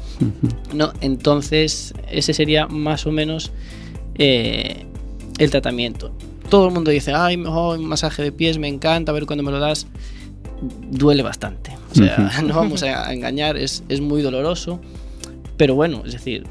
¿no? 0.73 0.93
Entonces, 1.01 1.93
ese 2.09 2.33
sería 2.33 2.67
más 2.67 3.05
o 3.05 3.11
menos 3.11 3.51
eh, 4.15 4.85
el 5.39 5.49
tratamiento. 5.49 6.15
Todo 6.53 6.67
el 6.67 6.71
mundo 6.71 6.91
dice, 6.91 7.13
ay, 7.15 7.43
oh, 7.47 7.73
un 7.73 7.85
masaje 7.85 8.21
de 8.21 8.31
pies 8.31 8.59
me 8.59 8.67
encanta, 8.67 9.11
a 9.11 9.15
ver 9.15 9.25
cuándo 9.25 9.41
me 9.41 9.49
lo 9.49 9.57
das. 9.57 9.87
Duele 10.91 11.23
bastante. 11.23 11.71
O 11.91 11.95
sea, 11.95 12.41
no 12.45 12.53
vamos 12.53 12.83
a 12.83 13.11
engañar, 13.11 13.57
es, 13.57 13.83
es 13.89 14.01
muy 14.01 14.21
doloroso. 14.21 14.79
Pero 15.57 15.73
bueno, 15.73 16.03
es 16.05 16.13
decir, 16.13 16.43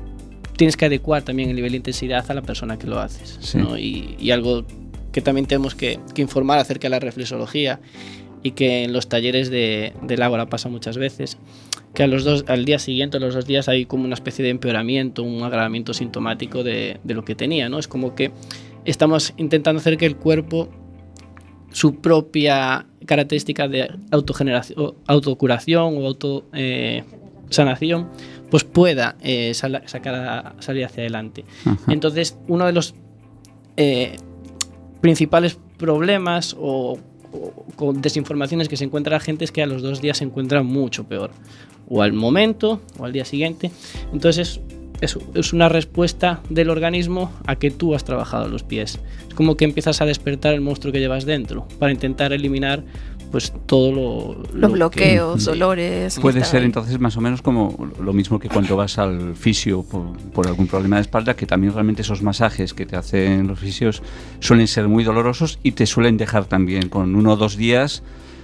tienes 0.57 0.77
que 0.77 0.87
adecuar 0.87 1.23
también 1.23 1.51
el 1.51 1.55
nivel 1.55 1.71
de 1.71 1.77
intensidad 1.77 2.29
a 2.29 2.35
la 2.35 2.43
persona 2.43 2.81
que 2.81 2.89
lo 2.89 2.99
haces. 2.99 3.39
Sí. 3.43 3.59
¿no? 3.59 3.79
Y, 3.79 4.17
y 4.19 4.33
algo 4.33 4.65
que 5.13 5.21
también 5.21 5.47
tenemos 5.47 5.77
que, 5.77 6.01
que 6.17 6.23
informar 6.23 6.59
acerca 6.59 6.87
de 6.87 6.91
la 6.91 6.99
reflexología 6.99 7.79
y 8.43 8.51
que 8.51 8.83
en 8.83 8.93
los 8.93 9.09
talleres 9.09 9.51
de, 9.51 9.93
del 10.03 10.21
Ágora 10.23 10.47
pasa 10.47 10.69
muchas 10.69 10.99
veces, 10.99 11.39
que 11.95 12.03
a 12.03 12.09
los 12.09 12.25
dos, 12.25 12.45
al 12.49 12.65
día 12.65 12.81
siguiente, 12.81 13.19
a 13.19 13.21
los 13.21 13.35
dos 13.35 13.47
días, 13.47 13.69
hay 13.69 13.87
como 13.87 14.03
una 14.03 14.15
especie 14.15 14.43
de 14.43 14.51
empeoramiento, 14.51 15.23
un 15.23 15.45
agravamiento 15.45 15.95
sintomático 15.95 16.65
de, 16.65 16.99
de 17.05 17.15
lo 17.15 17.25
que 17.25 17.37
tenía, 17.37 17.69
¿no? 17.69 17.79
Es 17.79 17.87
como 17.87 18.17
que 18.17 18.33
estamos 18.85 19.33
intentando 19.37 19.81
hacer 19.81 19.97
que 19.97 20.07
el 20.07 20.17
cuerpo, 20.17 20.69
su 21.71 21.97
propia 21.97 22.87
característica 23.07 23.69
de 23.69 23.91
autogeneración, 24.11 24.95
autocuración 25.07 25.97
o 25.97 26.07
auto 26.07 26.45
eh, 26.53 27.05
sanación, 27.51 28.09
pues 28.51 28.65
pueda 28.65 29.17
eh, 29.23 29.55
sal- 29.55 29.83
sacar 29.87 30.55
salir 30.61 30.85
hacia 30.85 31.03
adelante. 31.03 31.45
Ajá. 31.65 31.93
Entonces, 31.93 32.39
uno 32.49 32.67
de 32.67 32.73
los 32.73 32.95
eh, 33.77 34.17
principales 35.01 35.59
problemas 35.79 36.55
o, 36.59 36.99
desinformaciones 37.95 38.69
que 38.69 38.77
se 38.77 38.85
encuentra 38.85 39.17
la 39.17 39.21
gente 39.21 39.45
es 39.45 39.51
que 39.53 39.63
a 39.63 39.67
los 39.67 39.81
dos 39.81 40.03
días 40.03 40.19
se 40.19 40.25
encuentra 40.25 40.63
mucho 40.63 41.05
peor. 41.05 41.31
O 41.89 42.03
al 42.03 42.13
momento 42.13 42.81
o 42.99 43.07
al 43.07 43.13
día 43.13 43.25
siguiente. 43.25 43.71
Entonces 44.13 44.61
es, 45.03 45.19
es 45.35 45.53
una 45.53 45.69
respuesta 45.69 46.41
del 46.49 46.71
organismo 46.71 47.31
a 47.47 47.57
que 47.57 47.71
tú 47.71 47.95
has 47.95 48.05
trabajado 48.05 48.49
los 48.49 48.63
pies. 48.63 48.99
Es 49.29 49.35
como 49.35 49.57
que 49.57 49.65
empiezas 49.67 50.01
a 50.01 50.07
despertar 50.07 50.55
el 50.55 50.61
monstruo 50.63 50.93
que 50.93 51.01
llevas 51.01 51.25
dentro 51.27 51.67
para 51.79 51.93
intentar 51.93 52.33
eliminar 52.33 52.83
pues 53.31 53.51
todo 53.67 53.93
lo... 53.93 54.43
lo 54.53 54.59
Los 54.59 54.71
que- 54.71 54.75
bloqueos, 54.77 55.43
Sí. 55.45 55.51
dolores. 55.51 56.15
que 56.17 56.21
Puede 56.21 56.45
ser 56.45 56.61
ahí. 56.61 56.67
entonces 56.67 57.01
más 57.01 57.17
o 57.17 57.21
menos 57.23 57.41
como 57.41 57.91
lo 57.99 58.13
mismo 58.13 58.39
que 58.39 58.49
cuando 58.51 58.77
vas 58.77 58.99
al 58.99 59.35
fisio 59.37 59.83
por, 59.83 60.17
por 60.35 60.47
algún 60.47 60.67
problema 60.67 60.97
de 60.97 61.03
espalda, 61.03 61.35
que 61.35 61.47
también 61.47 61.73
realmente 61.73 62.03
esos 62.03 62.23
masajes 62.23 62.75
que 62.75 62.85
te 62.85 62.95
hacen 62.97 63.47
los 63.47 63.59
fisios 63.59 64.03
suelen 64.41 64.69
ser 64.69 64.87
muy 64.89 65.03
dolorosos 65.03 65.59
y 65.63 65.73
te 65.73 65.87
suelen 65.87 66.19
dejar 66.19 66.45
también 66.45 66.91
con 66.91 67.15
uno 67.17 67.33
o 67.33 67.37
dos 67.37 67.57
días 67.57 68.03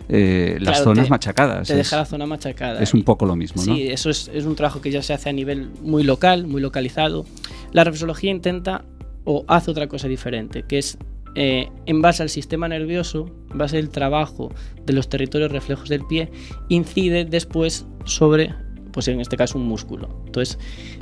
eh, 0.08 0.56
las 0.60 0.82
zonas 0.82 1.04
te- 1.06 1.10
machacadas. 1.10 1.68
Te 1.68 1.74
es, 1.74 1.78
deja 1.78 1.96
la 1.96 2.04
zona 2.04 2.26
machacada. 2.26 2.82
es 2.82 2.94
un 2.94 3.02
poco 3.02 3.26
lo 3.26 3.36
mismo, 3.36 3.62
¿no? 3.64 3.74
Sí, 3.74 3.88
eso 3.88 4.10
es, 4.10 4.30
es 4.32 4.44
un 4.44 4.56
trabajo 4.56 4.80
que 4.80 4.90
ya 4.90 5.02
se 5.02 5.12
hace 5.12 5.28
a 5.28 5.32
nivel 5.32 5.68
muy 5.82 6.02
local, 6.02 6.46
muy 6.46 6.60
localizado. 6.60 7.26
La 7.72 7.84
reflexología 7.84 8.30
intenta 8.30 8.84
o 9.24 9.44
hace 9.48 9.70
otra 9.70 9.86
cosa 9.88 10.08
diferente, 10.08 10.62
que 10.66 10.78
es 10.78 10.96
eh, 11.34 11.68
en 11.86 12.00
base 12.00 12.22
al 12.22 12.30
sistema 12.30 12.68
nervioso, 12.68 13.30
en 13.50 13.58
base 13.58 13.76
al 13.78 13.90
trabajo 13.90 14.50
de 14.86 14.92
los 14.94 15.08
territorios 15.08 15.52
reflejos 15.52 15.88
del 15.90 16.04
pie, 16.06 16.30
incide 16.68 17.24
después 17.26 17.86
sobre, 18.04 18.54
pues 18.92 19.06
en 19.08 19.20
este 19.20 19.36
caso, 19.36 19.58
un 19.58 19.66
músculo. 19.66 20.08
Entonces, 20.26 20.58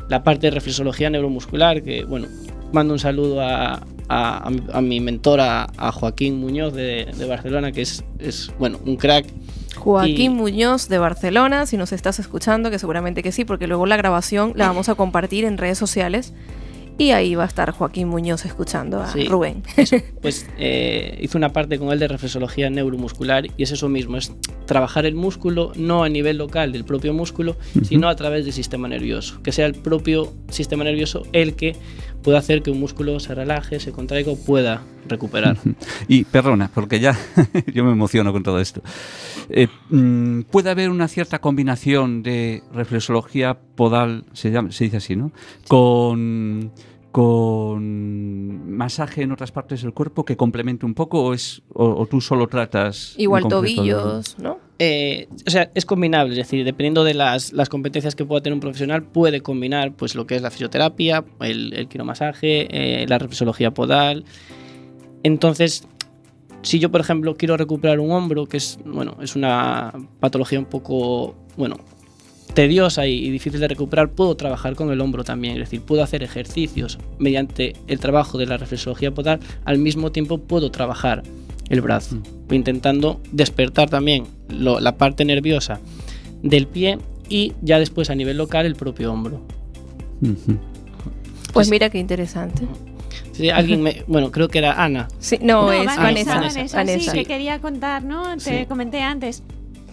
la 0.09 0.25
parte 0.25 0.49
de 0.49 0.51
reflexología 0.51 1.09
neuromuscular, 1.11 1.83
que 1.83 2.05
bueno, 2.05 2.27
mando 2.73 2.93
un 2.95 2.99
saludo 2.99 3.41
a, 3.41 3.87
a, 4.09 4.47
a 4.47 4.51
mi, 4.51 4.63
a 4.73 4.81
mi 4.81 5.01
mentora, 5.01 5.67
a 5.77 5.93
Joaquín 5.93 6.41
Muñoz 6.41 6.73
de, 6.75 7.07
de 7.17 7.25
Barcelona, 7.27 7.73
que 7.73 7.83
es, 7.83 8.05
es, 8.19 8.51
bueno, 8.59 8.79
un 8.85 8.97
crack. 8.97 9.27
Joaquín 9.77 10.33
Y- 10.33 10.35
Muñoz 10.35 10.89
de 10.89 10.99
Barcelona, 10.99 11.67
si 11.67 11.77
nos 11.77 11.93
estás 11.93 12.19
escuchando, 12.19 12.71
que 12.71 12.79
seguramente 12.79 13.23
que 13.23 13.33
sí, 13.33 13.45
porque 13.45 13.67
luego 13.67 13.87
la 13.87 13.97
grabación 13.97 14.53
la 14.57 14.69
vamos 14.69 14.89
a 14.89 14.95
compartir 14.95 15.45
en 15.45 15.59
redes 15.59 15.77
sociales 15.79 16.33
y 16.99 17.11
ahí 17.11 17.35
va 17.35 17.43
a 17.43 17.47
estar 17.47 17.73
Joaquín 17.73 18.09
Muñoz 18.09 18.47
escuchando 18.47 19.03
a 19.03 19.13
Sí. 19.13 19.25
Rubén. 19.25 19.63
Eso, 19.77 19.97
pues 20.23 20.47
eh, 20.57 21.19
hice 21.21 21.37
una 21.37 21.53
parte 21.53 21.79
con 21.79 21.91
él 21.93 21.99
de 21.99 22.09
reflexología 22.09 22.71
neuromuscular 22.71 23.45
y 23.55 23.63
es 23.63 23.71
eso 23.71 23.91
mismo, 23.91 24.17
es 24.17 24.33
trabajar 24.65 25.05
el 25.05 25.15
músculo 25.15 25.73
no 25.77 26.05
a 26.05 26.09
nivel 26.09 26.39
local 26.39 26.73
del 26.73 26.87
propio 26.87 27.13
músculo, 27.13 27.57
sino 27.83 28.09
a 28.09 28.17
través 28.17 28.45
del 28.47 28.55
sistema 28.55 28.89
nervioso, 28.89 29.43
que 29.43 29.53
sea 29.53 29.67
el 29.67 29.75
propio 29.75 30.33
sistema 30.49 30.85
nervioso 30.85 31.25
el 31.35 31.55
que 31.55 31.77
pueda 32.23 32.39
hacer 32.39 32.63
que 32.63 32.71
un 32.71 32.81
músculo 32.81 33.21
se 33.21 33.35
relaje, 33.35 33.81
se 33.81 33.93
contraiga 33.93 34.33
o 34.33 34.37
pueda 34.37 34.83
recuperar. 35.09 35.57
Y 36.09 36.25
perdona, 36.25 36.71
porque 36.73 37.01
ya 37.01 37.17
yo 37.73 37.85
me 37.85 37.93
emociono 37.93 38.33
con 38.33 38.43
todo 38.43 38.61
esto. 38.61 38.83
Eh, 39.49 39.69
mm, 39.91 40.43
puede 40.43 40.71
haber 40.71 40.91
una 40.91 41.09
cierta 41.09 41.41
combinación 41.41 42.23
de 42.23 42.63
reflexología 42.73 43.59
podal, 43.77 44.25
se, 44.33 44.51
llama, 44.51 44.73
se 44.73 44.85
dice 44.85 44.97
así, 44.99 45.17
¿no? 45.17 45.31
Con, 45.69 46.73
con 47.13 48.77
masaje 48.77 49.23
en 49.23 49.33
otras 49.33 49.53
partes 49.53 49.83
del 49.83 49.93
cuerpo 49.93 50.25
que 50.25 50.37
complemente 50.37 50.85
un 50.85 50.95
poco 50.95 51.23
o, 51.23 51.35
es, 51.35 51.63
o, 51.73 51.85
o 51.85 52.07
tú 52.07 52.21
solo 52.21 52.49
tratas... 52.49 53.15
Igual 53.17 53.49
tobillos, 53.49 54.39
¿no? 54.39 54.66
Eh, 54.79 55.29
o 55.47 55.51
sea, 55.51 55.71
es 55.75 55.87
combinable, 55.87 56.33
es 56.33 56.37
decir, 56.37 56.63
dependiendo 56.65 57.03
de 57.03 57.15
las, 57.15 57.53
las 57.55 57.71
competencias 57.71 58.15
que 58.15 58.27
pueda 58.27 58.43
tener 58.43 58.55
un 58.55 58.61
profesional, 58.61 59.03
puede 59.03 59.41
combinar 59.41 59.93
pues 59.93 60.15
lo 60.15 60.27
que 60.27 60.37
es 60.37 60.43
la 60.43 60.51
fisioterapia, 60.51 61.25
el, 61.41 61.73
el 61.73 61.89
quiromasaje, 61.89 62.69
eh, 62.71 63.07
la 63.09 63.19
reflexología 63.19 63.73
podal. 63.73 64.25
Entonces, 65.23 65.89
si 66.61 66.79
yo, 66.79 66.91
por 66.91 67.01
ejemplo, 67.01 67.37
quiero 67.37 67.57
recuperar 67.57 68.01
un 68.01 68.11
hombro, 68.11 68.47
que 68.47 68.59
es, 68.59 68.79
bueno, 68.85 69.17
es 69.23 69.35
una 69.35 69.95
patología 70.21 70.59
un 70.59 70.67
poco, 70.67 71.35
bueno, 71.57 71.79
tediosa 72.53 73.07
y, 73.07 73.25
y 73.25 73.31
difícil 73.31 73.61
de 73.61 73.69
recuperar, 73.69 74.11
puedo 74.11 74.37
trabajar 74.37 74.75
con 74.75 74.91
el 74.91 75.01
hombro 75.01 75.25
también. 75.25 75.55
Es 75.55 75.71
decir, 75.71 75.81
puedo 75.81 76.03
hacer 76.03 76.23
ejercicios 76.23 76.99
mediante 77.19 77.73
el 77.87 77.99
trabajo 77.99 78.37
de 78.37 78.45
la 78.45 78.59
reflexología 78.59 79.11
podal, 79.15 79.41
al 79.65 79.79
mismo 79.79 80.13
tiempo 80.13 80.37
puedo 80.37 80.71
trabajar 80.71 81.23
el 81.69 81.81
brazo, 81.81 82.19
intentando 82.51 83.21
despertar 83.33 83.91
también 83.91 84.25
lo- 84.49 84.81
la 84.81 84.97
parte 84.97 85.25
nerviosa 85.25 85.81
del 86.43 86.67
pie 86.67 86.99
y 87.29 87.55
ya 87.63 87.79
después 87.79 88.09
a 88.11 88.15
nivel 88.15 88.37
local 88.37 88.67
el 88.67 88.77
propio 88.77 89.13
hombro. 89.13 89.43
Pues 91.53 91.71
mira 91.71 91.91
qué 91.91 91.99
interesante. 91.99 92.63
Sí, 93.33 93.51
alguien 93.51 93.83
me, 93.83 94.03
bueno, 94.07 94.31
creo 94.31 94.49
que 94.49 94.59
era 94.59 94.83
Ana. 94.83 95.09
Sí, 95.19 95.39
no, 95.43 95.63
No, 95.67 95.73
es 95.73 95.85
Vanessa, 95.87 96.03
Vanessa. 96.03 96.35
Vanessa, 96.41 96.77
Vanessa. 96.79 97.11
sí, 97.13 97.19
que 97.19 97.25
quería 97.25 97.61
contar, 97.61 98.03
¿no? 98.05 98.35
Te 98.37 98.61
Sí. 98.61 98.67
comenté 98.67 99.03
antes. 99.03 99.43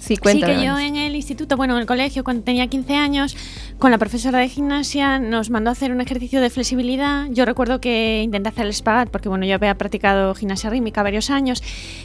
Sí, 0.03 0.17
Sí, 0.21 0.41
que 0.41 0.65
yo 0.65 0.77
en 0.77 0.97
el 0.97 1.15
instituto, 1.15 1.55
bueno, 1.55 1.75
en 1.75 1.79
el 1.79 1.85
colegio, 1.85 2.25
cuando 2.25 2.43
tenía 2.43 2.67
15 2.67 2.93
años, 2.97 3.37
con 3.79 3.89
la 3.89 3.97
profesora 3.97 4.39
de 4.39 4.49
gimnasia 4.49 5.17
nos 5.17 5.49
mandó 5.49 5.69
a 5.69 5.71
hacer 5.73 5.93
un 5.93 6.01
ejercicio 6.01 6.41
de 6.41 6.49
flexibilidad. 6.49 7.27
Yo 7.31 7.45
recuerdo 7.45 7.79
que 7.79 8.21
intenté 8.21 8.49
hacer 8.49 8.65
el 8.65 8.71
espagat, 8.71 9.09
porque 9.09 9.29
bueno, 9.29 9.45
yo 9.45 9.55
había 9.55 9.77
practicado 9.77 10.35
gimnasia 10.35 10.69
rítmica 10.69 11.03
varios 11.03 11.29
años 11.29 11.63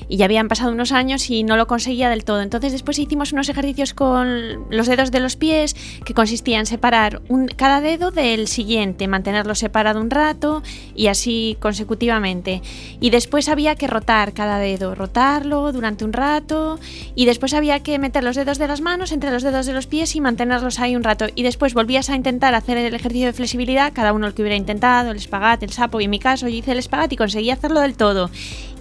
y 0.08 0.16
ya 0.16 0.26
habían 0.26 0.46
pasado 0.46 0.70
unos 0.70 0.92
años 0.92 1.28
y 1.28 1.42
no 1.42 1.56
lo 1.56 1.66
conseguía 1.66 2.08
del 2.08 2.24
todo. 2.24 2.40
Entonces 2.40 2.70
después 2.70 3.00
hicimos 3.00 3.32
unos 3.32 3.48
ejercicios 3.48 3.94
con 3.94 4.70
los 4.70 4.86
dedos 4.86 5.10
de 5.10 5.18
los 5.18 5.34
pies 5.34 5.74
que 6.04 6.14
consistían 6.14 6.60
en 6.60 6.66
separar 6.66 7.20
un, 7.28 7.48
cada 7.48 7.80
dedo 7.80 8.12
del 8.12 8.46
siguiente, 8.46 9.08
mantenerlo 9.08 9.56
separado 9.56 10.00
un 10.00 10.10
rato 10.10 10.62
y 10.94 11.08
así 11.08 11.56
consecutivamente. 11.60 12.62
Y 13.00 13.10
después 13.10 13.48
había 13.48 13.74
que 13.74 13.88
rotar 13.88 14.34
cada 14.34 14.58
dedo, 14.58 14.94
rotarlo 14.94 15.72
durante 15.72 16.04
un 16.04 16.12
rato 16.12 16.78
y 17.16 17.26
después 17.26 17.54
había 17.54 17.80
meter 17.96 18.24
los 18.24 18.36
dedos 18.36 18.58
de 18.58 18.68
las 18.68 18.80
manos 18.80 19.12
entre 19.12 19.30
los 19.30 19.42
dedos 19.42 19.66
de 19.66 19.72
los 19.72 19.86
pies 19.86 20.16
y 20.16 20.20
mantenerlos 20.20 20.80
ahí 20.80 20.96
un 20.96 21.04
rato. 21.04 21.26
Y 21.34 21.44
después 21.44 21.74
volvías 21.74 22.10
a 22.10 22.16
intentar 22.16 22.54
hacer 22.54 22.76
el 22.76 22.94
ejercicio 22.94 23.26
de 23.26 23.32
flexibilidad, 23.32 23.92
cada 23.94 24.12
uno 24.12 24.26
el 24.26 24.34
que 24.34 24.42
hubiera 24.42 24.56
intentado, 24.56 25.12
el 25.12 25.16
espagat, 25.16 25.62
el 25.62 25.70
sapo, 25.70 26.00
y 26.00 26.04
en 26.04 26.10
mi 26.10 26.18
caso 26.18 26.48
yo 26.48 26.56
hice 26.56 26.72
el 26.72 26.78
espagat 26.78 27.12
y 27.12 27.16
conseguí 27.16 27.50
hacerlo 27.50 27.80
del 27.80 27.96
todo. 27.96 28.30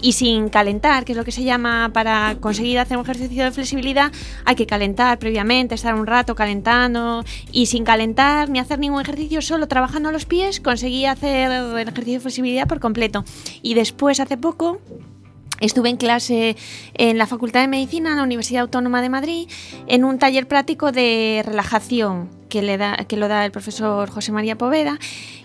Y 0.00 0.12
sin 0.12 0.48
calentar, 0.48 1.04
que 1.04 1.12
es 1.12 1.18
lo 1.18 1.24
que 1.24 1.32
se 1.32 1.44
llama 1.44 1.90
para 1.92 2.36
conseguir 2.40 2.78
hacer 2.78 2.96
un 2.96 3.04
ejercicio 3.04 3.44
de 3.44 3.50
flexibilidad, 3.50 4.12
hay 4.44 4.56
que 4.56 4.66
calentar 4.66 5.18
previamente, 5.18 5.74
estar 5.74 5.94
un 5.94 6.06
rato 6.06 6.34
calentando 6.34 7.24
y 7.52 7.66
sin 7.66 7.84
calentar 7.84 8.50
ni 8.50 8.58
hacer 8.58 8.78
ningún 8.78 9.00
ejercicio, 9.00 9.40
solo 9.42 9.68
trabajando 9.68 10.12
los 10.12 10.26
pies, 10.26 10.60
conseguí 10.60 11.06
hacer 11.06 11.50
el 11.50 11.78
ejercicio 11.78 12.14
de 12.14 12.20
flexibilidad 12.20 12.66
por 12.66 12.80
completo. 12.80 13.24
Y 13.62 13.74
después, 13.74 14.20
hace 14.20 14.36
poco, 14.36 14.80
Estuve 15.60 15.88
en 15.88 15.96
clase 15.96 16.56
en 16.94 17.18
la 17.18 17.26
Facultad 17.26 17.60
de 17.60 17.68
Medicina, 17.68 18.10
en 18.10 18.16
la 18.16 18.22
Universidad 18.22 18.62
Autónoma 18.62 19.02
de 19.02 19.08
Madrid, 19.08 19.48
en 19.86 20.04
un 20.04 20.18
taller 20.18 20.46
práctico 20.46 20.92
de 20.92 21.42
relajación 21.44 22.37
que, 22.48 22.62
le 22.62 22.76
da, 22.76 22.96
que 23.08 23.16
lo 23.16 23.28
da 23.28 23.44
el 23.44 23.52
profesor 23.52 24.10
José 24.10 24.32
María 24.32 24.56
Poveda. 24.56 24.98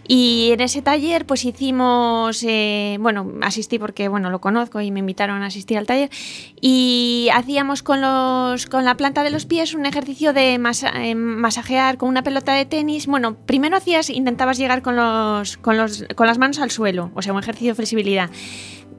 Y 0.08 0.51
en 0.51 0.62
ese 0.62 0.82
taller 0.82 1.26
pues 1.26 1.45
hicimos, 1.45 2.43
eh, 2.43 2.97
bueno, 2.99 3.32
asistí 3.41 3.80
porque 3.80 4.10
bueno, 4.10 4.30
lo 4.30 4.41
conozco 4.41 4.82
y 4.82 4.91
me 4.91 4.99
invitaron 4.99 5.43
a 5.43 5.47
asistir 5.47 5.78
al 5.78 5.86
taller. 5.86 6.10
Y 6.60 7.30
hacíamos 7.34 7.84
con, 7.84 8.01
los, 8.01 8.66
con 8.66 8.86
la 8.86 8.95
planta 8.95 9.24
de 9.24 9.30
los 9.30 9.45
pies 9.45 9.74
un 9.74 9.86
ejercicio 9.86 10.34
de 10.34 10.56
eh, 10.56 11.16
masajear 11.16 11.97
con 11.97 12.10
una 12.10 12.24
pelota 12.24 12.54
de 12.54 12.66
tenis. 12.66 13.08
Bueno, 13.08 13.36
primero 13.36 13.78
hacías, 13.78 14.10
intentabas 14.10 14.58
llegar 14.58 14.82
con, 14.82 14.95
los, 14.95 15.58
con, 15.58 15.78
los, 15.78 16.06
con 16.16 16.28
las 16.28 16.38
manos 16.38 16.60
al 16.60 16.72
suelo, 16.72 17.12
o 17.16 17.22
sea, 17.22 17.34
un 17.34 17.39
ejercicio 17.39 17.72
de 17.72 17.76
flexibilidad 17.76 18.30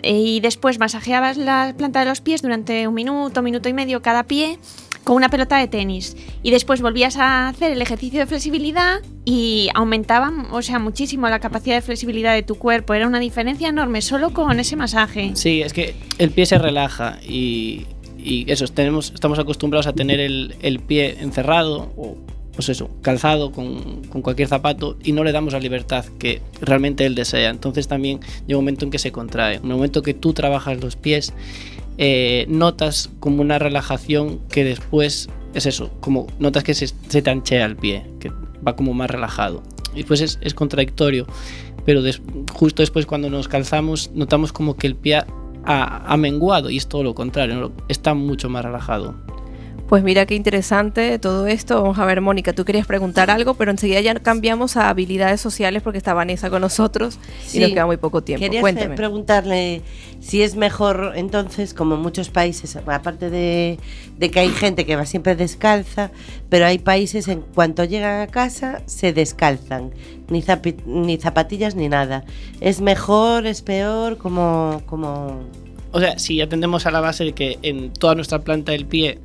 y 0.02 0.40
después 0.40 0.78
masajeabas 0.78 1.36
la 1.36 1.74
planta 1.76 2.00
de 2.00 2.06
los 2.06 2.20
pies 2.20 2.42
durante 2.42 2.86
un 2.86 2.94
minuto, 2.94 3.42
minuto 3.42 3.68
y 3.68 3.72
medio 3.72 4.02
cada 4.02 4.24
pie 4.24 4.58
con 5.04 5.16
una 5.16 5.28
pelota 5.28 5.58
de 5.58 5.68
tenis 5.68 6.16
y 6.42 6.50
después 6.50 6.80
volvías 6.80 7.16
a 7.16 7.48
hacer 7.48 7.72
el 7.72 7.82
ejercicio 7.82 8.20
de 8.20 8.26
flexibilidad 8.26 9.00
y 9.24 9.68
aumentaba, 9.74 10.32
o 10.50 10.62
sea, 10.62 10.78
muchísimo 10.78 11.28
la 11.28 11.38
capacidad 11.38 11.76
de 11.76 11.82
flexibilidad 11.82 12.34
de 12.34 12.42
tu 12.42 12.56
cuerpo, 12.56 12.94
era 12.94 13.06
una 13.06 13.20
diferencia 13.20 13.68
enorme 13.68 14.02
solo 14.02 14.32
con 14.32 14.58
ese 14.58 14.76
masaje. 14.76 15.32
Sí, 15.34 15.62
es 15.62 15.72
que 15.72 15.94
el 16.18 16.30
pie 16.30 16.46
se 16.46 16.58
relaja 16.58 17.18
y, 17.22 17.86
y 18.24 18.50
eso, 18.50 18.66
tenemos, 18.68 19.12
estamos 19.14 19.38
acostumbrados 19.38 19.86
a 19.86 19.92
tener 19.92 20.18
el, 20.18 20.80
pie 20.86 21.18
encerrado 21.20 21.92
o 21.96 22.16
pues 22.54 22.68
eso, 22.68 22.88
calzado 23.02 23.52
con, 23.52 24.02
cualquier 24.22 24.48
zapato 24.48 24.96
y 25.02 25.12
no 25.12 25.24
le 25.24 25.32
damos 25.32 25.52
la 25.52 25.58
libertad 25.58 26.04
que 26.18 26.40
realmente 26.60 27.04
él 27.04 27.14
desea. 27.14 27.50
Entonces 27.50 27.88
también 27.88 28.20
llega 28.46 28.58
un 28.58 28.64
momento 28.64 28.84
en 28.84 28.90
que 28.90 28.98
se 28.98 29.12
contrae. 29.12 29.56
El 29.56 29.64
momento 29.64 30.02
que 30.02 30.14
tú 30.14 30.32
trabajas 30.32 30.80
los 30.80 30.96
pies, 30.96 31.34
eh, 31.98 32.46
notas 32.48 33.10
como 33.20 33.42
una 33.42 33.58
relajación 33.58 34.40
que 34.50 34.64
después 34.64 35.28
es 35.54 35.66
eso, 35.66 35.90
como 36.00 36.26
notas 36.38 36.64
que 36.64 36.74
se, 36.74 36.88
se 36.88 37.22
te 37.22 37.30
anchea 37.30 37.64
el 37.64 37.76
pie, 37.76 38.04
que 38.20 38.30
va 38.66 38.74
como 38.76 38.94
más 38.94 39.10
relajado. 39.10 39.62
Y 39.94 40.02
pues 40.04 40.20
es, 40.20 40.38
es 40.42 40.54
contradictorio, 40.54 41.26
pero 41.84 42.02
des- 42.02 42.20
justo 42.52 42.82
después 42.82 43.06
cuando 43.06 43.30
nos 43.30 43.46
calzamos 43.46 44.10
notamos 44.14 44.52
como 44.52 44.76
que 44.76 44.88
el 44.88 44.96
pie 44.96 45.22
ha, 45.64 46.12
ha 46.12 46.16
menguado 46.16 46.70
y 46.70 46.76
es 46.76 46.88
todo 46.88 47.04
lo 47.04 47.14
contrario, 47.14 47.72
está 47.88 48.14
mucho 48.14 48.48
más 48.48 48.64
relajado. 48.64 49.14
Pues 49.88 50.02
mira 50.02 50.24
qué 50.24 50.34
interesante 50.34 51.18
todo 51.18 51.46
esto. 51.46 51.80
Vamos 51.82 51.98
a 51.98 52.06
ver, 52.06 52.20
Mónica, 52.22 52.54
tú 52.54 52.64
querías 52.64 52.86
preguntar 52.86 53.30
algo, 53.30 53.52
pero 53.54 53.70
enseguida 53.70 54.00
ya 54.00 54.14
cambiamos 54.14 54.78
a 54.78 54.88
habilidades 54.88 55.42
sociales 55.42 55.82
porque 55.82 55.98
está 55.98 56.14
Vanessa 56.14 56.48
con 56.48 56.62
nosotros 56.62 57.18
y 57.52 57.60
nos 57.60 57.68
queda 57.70 57.84
muy 57.84 57.98
poco 57.98 58.22
tiempo. 58.22 58.42
Quería 58.42 58.62
Cuéntame. 58.62 58.96
preguntarle 58.96 59.82
si 60.20 60.42
es 60.42 60.56
mejor, 60.56 61.12
entonces, 61.16 61.74
como 61.74 61.96
muchos 61.98 62.30
países, 62.30 62.74
aparte 62.76 63.28
de, 63.28 63.78
de 64.16 64.30
que 64.30 64.40
hay 64.40 64.48
gente 64.48 64.86
que 64.86 64.96
va 64.96 65.04
siempre 65.04 65.36
descalza, 65.36 66.10
pero 66.48 66.64
hay 66.64 66.78
países 66.78 67.28
en 67.28 67.42
cuanto 67.42 67.84
llegan 67.84 68.22
a 68.22 68.26
casa 68.28 68.80
se 68.86 69.12
descalzan, 69.12 69.90
ni, 70.28 70.40
zapi- 70.42 70.82
ni 70.86 71.18
zapatillas 71.18 71.74
ni 71.76 71.90
nada. 71.90 72.24
¿Es 72.60 72.80
mejor, 72.80 73.46
es 73.46 73.60
peor? 73.60 74.16
como 74.16 74.80
como 74.86 75.42
O 75.92 76.00
sea, 76.00 76.18
si 76.18 76.40
atendemos 76.40 76.86
a 76.86 76.90
la 76.90 77.00
base 77.00 77.22
de 77.24 77.32
que 77.34 77.58
en 77.62 77.92
toda 77.92 78.14
nuestra 78.14 78.38
planta 78.40 78.72
del 78.72 78.86
pie 78.86 79.18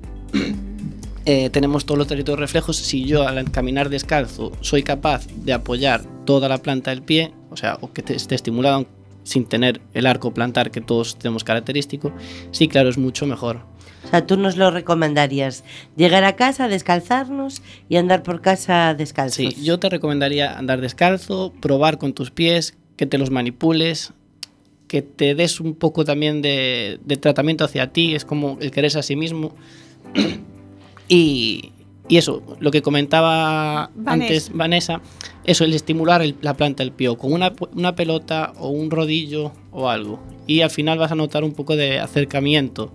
eh, 1.25 1.49
tenemos 1.49 1.85
todos 1.85 1.97
los 1.97 2.07
territorios 2.07 2.39
reflejos, 2.39 2.77
si 2.77 3.05
yo 3.05 3.27
al 3.27 3.51
caminar 3.51 3.89
descalzo 3.89 4.51
soy 4.61 4.83
capaz 4.83 5.27
de 5.27 5.53
apoyar 5.53 6.03
toda 6.25 6.49
la 6.49 6.57
planta 6.59 6.91
del 6.91 7.01
pie, 7.01 7.33
o 7.49 7.57
sea, 7.57 7.77
o 7.81 7.91
que 7.91 8.03
esté 8.13 8.35
estimulado 8.35 8.87
sin 9.23 9.45
tener 9.45 9.81
el 9.93 10.05
arco 10.05 10.33
plantar 10.33 10.71
que 10.71 10.81
todos 10.81 11.17
tenemos 11.17 11.43
característico, 11.43 12.11
sí, 12.51 12.67
claro, 12.67 12.89
es 12.89 12.97
mucho 12.97 13.25
mejor. 13.25 13.61
O 14.05 14.07
sea, 14.09 14.25
tú 14.25 14.37
nos 14.37 14.55
lo 14.55 14.71
recomendarías, 14.71 15.63
llegar 15.95 16.23
a 16.23 16.35
casa, 16.35 16.67
descalzarnos 16.67 17.61
y 17.89 17.97
andar 17.97 18.23
por 18.23 18.41
casa 18.41 18.95
descalzos. 18.95 19.35
Sí, 19.35 19.63
yo 19.63 19.77
te 19.77 19.89
recomendaría 19.89 20.57
andar 20.57 20.81
descalzo, 20.81 21.53
probar 21.59 21.97
con 21.97 22.13
tus 22.13 22.31
pies, 22.31 22.75
que 22.95 23.05
te 23.05 23.17
los 23.17 23.29
manipules, 23.29 24.13
que 24.87 25.01
te 25.01 25.35
des 25.35 25.59
un 25.59 25.75
poco 25.75 26.05
también 26.05 26.41
de, 26.41 26.99
de 27.05 27.17
tratamiento 27.17 27.65
hacia 27.65 27.91
ti, 27.91 28.15
es 28.15 28.25
como 28.25 28.57
el 28.61 28.71
quererse 28.71 28.99
a 28.99 29.03
sí 29.03 29.15
mismo. 29.15 29.53
Y, 31.07 31.71
y 32.07 32.17
eso, 32.17 32.41
lo 32.59 32.71
que 32.71 32.81
comentaba 32.81 33.89
Vanessa. 33.95 34.11
antes 34.11 34.51
Vanessa, 34.53 35.01
eso, 35.43 35.63
el 35.63 35.73
estimular 35.73 36.21
el- 36.21 36.35
la 36.41 36.53
planta 36.55 36.83
del 36.83 36.91
pie, 36.91 37.15
con 37.17 37.33
una, 37.33 37.53
una 37.75 37.95
pelota 37.95 38.53
o 38.59 38.69
un 38.69 38.91
rodillo 38.91 39.51
o 39.71 39.89
algo. 39.89 40.19
Y 40.47 40.61
al 40.61 40.69
final 40.69 40.97
vas 40.97 41.11
a 41.11 41.15
notar 41.15 41.43
un 41.43 41.53
poco 41.53 41.75
de 41.75 41.99
acercamiento 41.99 42.91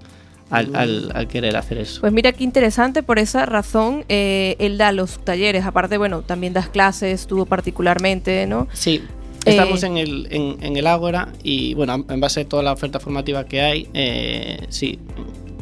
al, 0.51 0.75
al- 0.77 1.11
al 1.15 1.27
querer 1.29 1.57
hacer 1.57 1.79
eso. 1.79 2.01
Pues 2.01 2.13
mira 2.13 2.33
qué 2.33 2.45
interesante, 2.45 3.03
por 3.03 3.19
esa 3.19 3.47
razón 3.47 4.05
eh, 4.09 4.57
él 4.59 4.79
da 4.79 4.93
los 4.93 5.25
talleres, 5.25 5.65
aparte, 5.65 5.97
bueno, 5.99 6.23
también 6.23 6.53
das 6.53 6.69
clases, 6.69 7.27
tú 7.27 7.47
particularmente, 7.47 8.47
¿no? 8.47 8.69
Sí, 8.73 9.01
estamos 9.47 9.83
Eh, 9.83 9.87
en, 9.87 9.97
el, 9.97 10.29
en, 10.31 10.57
en 10.63 10.77
el 10.77 10.87
Ágora 10.87 11.33
y 11.43 11.75
bueno, 11.75 12.05
en 12.09 12.21
base 12.21 12.43
a 12.43 12.45
toda 12.49 12.63
la 12.63 12.73
oferta 12.73 13.01
formativa 13.01 13.45
que 13.47 13.61
hay, 13.63 13.89
eh, 13.95 14.59
sí, 14.69 14.99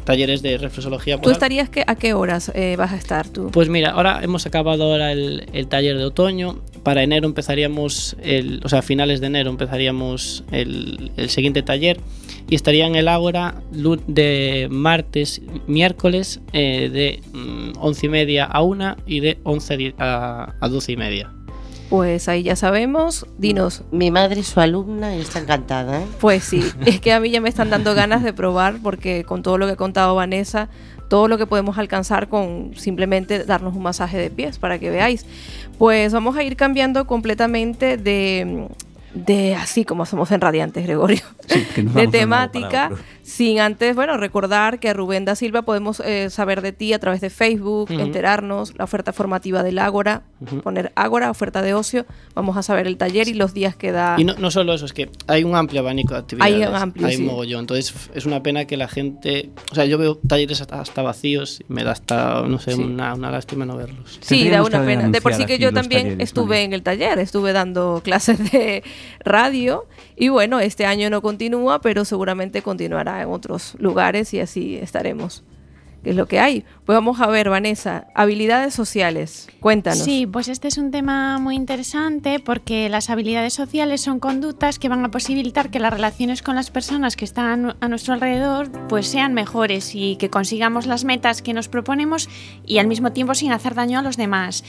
talleres 0.03 0.41
de 0.41 0.57
reflexología. 0.57 1.19
¿Tú 1.19 1.29
estarías 1.31 1.69
que, 1.69 1.83
a 1.85 1.95
qué 1.95 2.13
horas 2.13 2.51
eh, 2.55 2.75
vas 2.77 2.91
a 2.93 2.97
estar 2.97 3.27
tú? 3.29 3.49
Pues 3.51 3.69
mira, 3.69 3.91
ahora 3.91 4.19
hemos 4.23 4.45
acabado 4.45 4.83
ahora 4.91 5.11
el, 5.11 5.45
el 5.53 5.67
taller 5.67 5.97
de 5.97 6.05
otoño. 6.05 6.61
Para 6.83 7.01
enero 7.01 7.27
empezaríamos, 7.27 8.17
el, 8.21 8.59
o 8.65 8.69
sea, 8.69 8.79
a 8.79 8.81
finales 8.81 9.21
de 9.21 9.27
enero 9.27 9.49
empezaríamos 9.49 10.43
el, 10.51 11.11
el 11.15 11.29
siguiente 11.29 11.61
taller 11.63 11.97
y 12.49 12.55
estaría 12.55 12.85
en 12.87 12.95
el 12.95 13.07
Ágora 13.07 13.61
de 14.07 14.67
martes, 14.69 15.41
miércoles 15.67 16.41
de 16.51 16.89
de 16.89 17.21
mm, 17.31 17.71
11 17.79 18.05
y 18.05 18.09
media 18.09 18.45
a 18.45 18.61
1 18.61 18.97
y 19.07 19.19
de 19.21 19.37
11 19.43 19.77
di- 19.77 19.93
a, 19.97 20.53
a 20.59 20.67
12 20.67 20.91
y 20.91 20.97
media. 20.97 21.31
Pues 21.93 22.27
ahí 22.27 22.41
ya 22.41 22.55
sabemos, 22.55 23.27
dinos. 23.37 23.83
Mi 23.91 24.09
madre 24.09 24.39
es 24.39 24.47
su 24.47 24.59
alumna 24.59 25.15
y 25.15 25.21
está 25.21 25.37
encantada, 25.37 26.01
¿eh? 26.01 26.05
Pues 26.19 26.43
sí, 26.43 26.63
es 26.87 26.99
que 26.99 27.13
a 27.13 27.19
mí 27.19 27.29
ya 27.29 27.39
me 27.39 27.49
están 27.49 27.69
dando 27.69 27.93
ganas 27.93 28.23
de 28.23 28.33
probar 28.33 28.79
porque 28.81 29.23
con 29.25 29.43
todo 29.43 29.59
lo 29.59 29.67
que 29.67 29.73
ha 29.73 29.75
contado 29.75 30.15
Vanessa, 30.15 30.69
todo 31.07 31.27
lo 31.27 31.37
que 31.37 31.45
podemos 31.45 31.77
alcanzar 31.77 32.29
con 32.29 32.71
simplemente 32.75 33.45
darnos 33.45 33.75
un 33.75 33.83
masaje 33.83 34.17
de 34.17 34.31
pies 34.31 34.57
para 34.57 34.79
que 34.79 34.89
veáis. 34.89 35.27
Pues 35.77 36.11
vamos 36.13 36.35
a 36.35 36.41
ir 36.41 36.55
cambiando 36.55 37.05
completamente 37.05 37.97
de, 37.97 38.69
de 39.13 39.55
así 39.55 39.85
como 39.85 40.05
somos 40.05 40.31
en 40.31 40.41
Radiantes, 40.41 40.83
Gregorio, 40.85 41.21
Sí, 41.47 41.65
que 41.75 41.83
nos 41.83 41.93
de 41.95 42.07
temática, 42.07 42.91
sin 43.21 43.59
antes, 43.59 43.95
bueno, 43.95 44.17
recordar 44.17 44.79
que 44.79 44.89
a 44.89 44.93
Rubén 44.93 45.25
da 45.25 45.35
Silva 45.35 45.61
podemos 45.61 45.99
eh, 45.99 46.29
saber 46.29 46.61
de 46.61 46.71
ti 46.71 46.93
a 46.93 46.99
través 46.99 47.21
de 47.21 47.29
Facebook, 47.29 47.91
enterarnos, 47.91 48.73
la 48.77 48.83
oferta 48.85 49.13
formativa 49.13 49.61
del 49.63 49.79
Ágora, 49.79 50.23
poner 50.63 50.91
Ágora, 50.95 51.29
oferta 51.29 51.61
de 51.61 51.73
ocio, 51.73 52.05
vamos 52.33 52.57
a 52.57 52.63
saber 52.63 52.87
el 52.87 52.97
taller 52.97 53.27
y 53.27 53.33
los 53.33 53.53
días 53.53 53.75
que 53.75 53.91
da. 53.91 54.15
Y 54.17 54.23
no, 54.23 54.35
no 54.35 54.51
solo 54.51 54.73
eso, 54.73 54.85
es 54.85 54.93
que 54.93 55.09
hay 55.27 55.43
un 55.43 55.55
amplio 55.55 55.81
abanico 55.81 56.13
de 56.13 56.19
actividades. 56.19 56.53
Hay 56.55 56.63
un 56.67 56.75
amplio, 56.75 57.07
Hay 57.07 57.17
sí. 57.17 57.23
mogollón. 57.23 57.61
Entonces 57.61 57.93
es 58.13 58.25
una 58.25 58.41
pena 58.43 58.65
que 58.65 58.77
la 58.77 58.87
gente. 58.87 59.49
O 59.71 59.75
sea, 59.75 59.85
yo 59.85 59.97
veo 59.97 60.15
talleres 60.27 60.61
hasta, 60.61 60.81
hasta 60.81 61.01
vacíos 61.01 61.61
y 61.61 61.71
me 61.71 61.83
da 61.83 61.91
hasta, 61.91 62.41
no 62.41 62.59
sé, 62.59 62.73
Sí. 62.73 62.81
una, 62.81 63.13
una 63.13 63.31
lástima 63.31 63.65
no 63.65 63.77
verlos. 63.77 64.19
Sí, 64.21 64.49
da 64.49 64.63
una 64.63 64.83
pena. 64.83 65.07
De 65.09 65.21
por 65.21 65.33
sí 65.33 65.45
que 65.45 65.59
yo 65.59 65.71
también 65.71 66.03
talleres, 66.03 66.23
estuve 66.29 66.63
en 66.63 66.73
el 66.73 66.83
taller, 66.83 67.19
estuve 67.19 67.53
dando 67.53 68.01
clases 68.03 68.51
de, 68.51 68.83
radio. 69.19 69.85
Y 70.15 70.29
bueno, 70.29 70.59
este 70.59 70.85
año 70.85 71.09
no 71.09 71.21
continúa, 71.21 71.81
pero 71.81 72.05
seguramente 72.05 72.61
continuará 72.61 73.21
en 73.21 73.29
otros 73.29 73.75
lugares 73.79 74.33
y 74.33 74.39
así 74.39 74.75
estaremos 74.75 75.43
que 76.03 76.09
es 76.09 76.15
lo 76.15 76.27
que 76.27 76.39
hay. 76.39 76.65
Pues 76.85 76.95
vamos 76.95 77.21
a 77.21 77.27
ver, 77.27 77.49
Vanessa, 77.49 78.07
habilidades 78.13 78.73
sociales. 78.73 79.47
Cuéntanos. 79.61 80.03
Sí, 80.03 80.27
pues 80.27 80.49
este 80.49 80.67
es 80.67 80.77
un 80.77 80.91
tema 80.91 81.39
muy 81.39 81.55
interesante 81.55 82.39
porque 82.39 82.89
las 82.89 83.09
habilidades 83.09 83.53
sociales 83.53 84.01
son 84.01 84.19
conductas 84.19 84.79
que 84.79 84.89
van 84.89 85.05
a 85.05 85.11
posibilitar 85.11 85.71
que 85.71 85.79
las 85.79 85.93
relaciones 85.93 86.41
con 86.41 86.55
las 86.55 86.69
personas 86.71 87.15
que 87.15 87.25
están 87.25 87.77
a 87.79 87.87
nuestro 87.87 88.13
alrededor 88.13 88.69
pues 88.89 89.07
sean 89.07 89.33
mejores 89.33 89.95
y 89.95 90.17
que 90.17 90.29
consigamos 90.29 90.85
las 90.85 91.05
metas 91.05 91.41
que 91.41 91.53
nos 91.53 91.69
proponemos 91.69 92.29
y 92.65 92.79
al 92.79 92.87
mismo 92.87 93.13
tiempo 93.13 93.33
sin 93.33 93.53
hacer 93.53 93.73
daño 93.73 93.99
a 93.99 94.01
los 94.01 94.17
demás. 94.17 94.65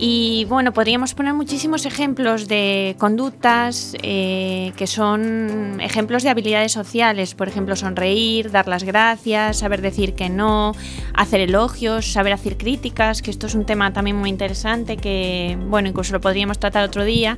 Y 0.00 0.44
bueno, 0.44 0.72
podríamos 0.72 1.14
poner 1.14 1.34
muchísimos 1.34 1.84
ejemplos 1.84 2.46
de 2.46 2.94
conductas 2.98 3.96
eh, 4.02 4.72
que 4.76 4.86
son 4.86 5.80
ejemplos 5.80 6.22
de 6.22 6.30
habilidades 6.30 6.70
sociales, 6.70 7.34
por 7.34 7.48
ejemplo, 7.48 7.74
sonreír, 7.74 8.52
dar 8.52 8.68
las 8.68 8.84
gracias, 8.84 9.58
saber 9.58 9.82
decir 9.82 10.14
que 10.14 10.28
no, 10.28 10.72
hacer 11.14 11.40
elogios, 11.40 12.12
saber 12.12 12.32
hacer 12.32 12.56
críticas, 12.56 13.22
que 13.22 13.32
esto 13.32 13.48
es 13.48 13.56
un 13.56 13.66
tema 13.66 13.92
también 13.92 14.14
muy 14.16 14.30
interesante 14.30 14.96
que, 14.96 15.58
bueno, 15.68 15.88
incluso 15.88 16.12
lo 16.12 16.20
podríamos 16.20 16.60
tratar 16.60 16.84
otro 16.84 17.04
día 17.04 17.36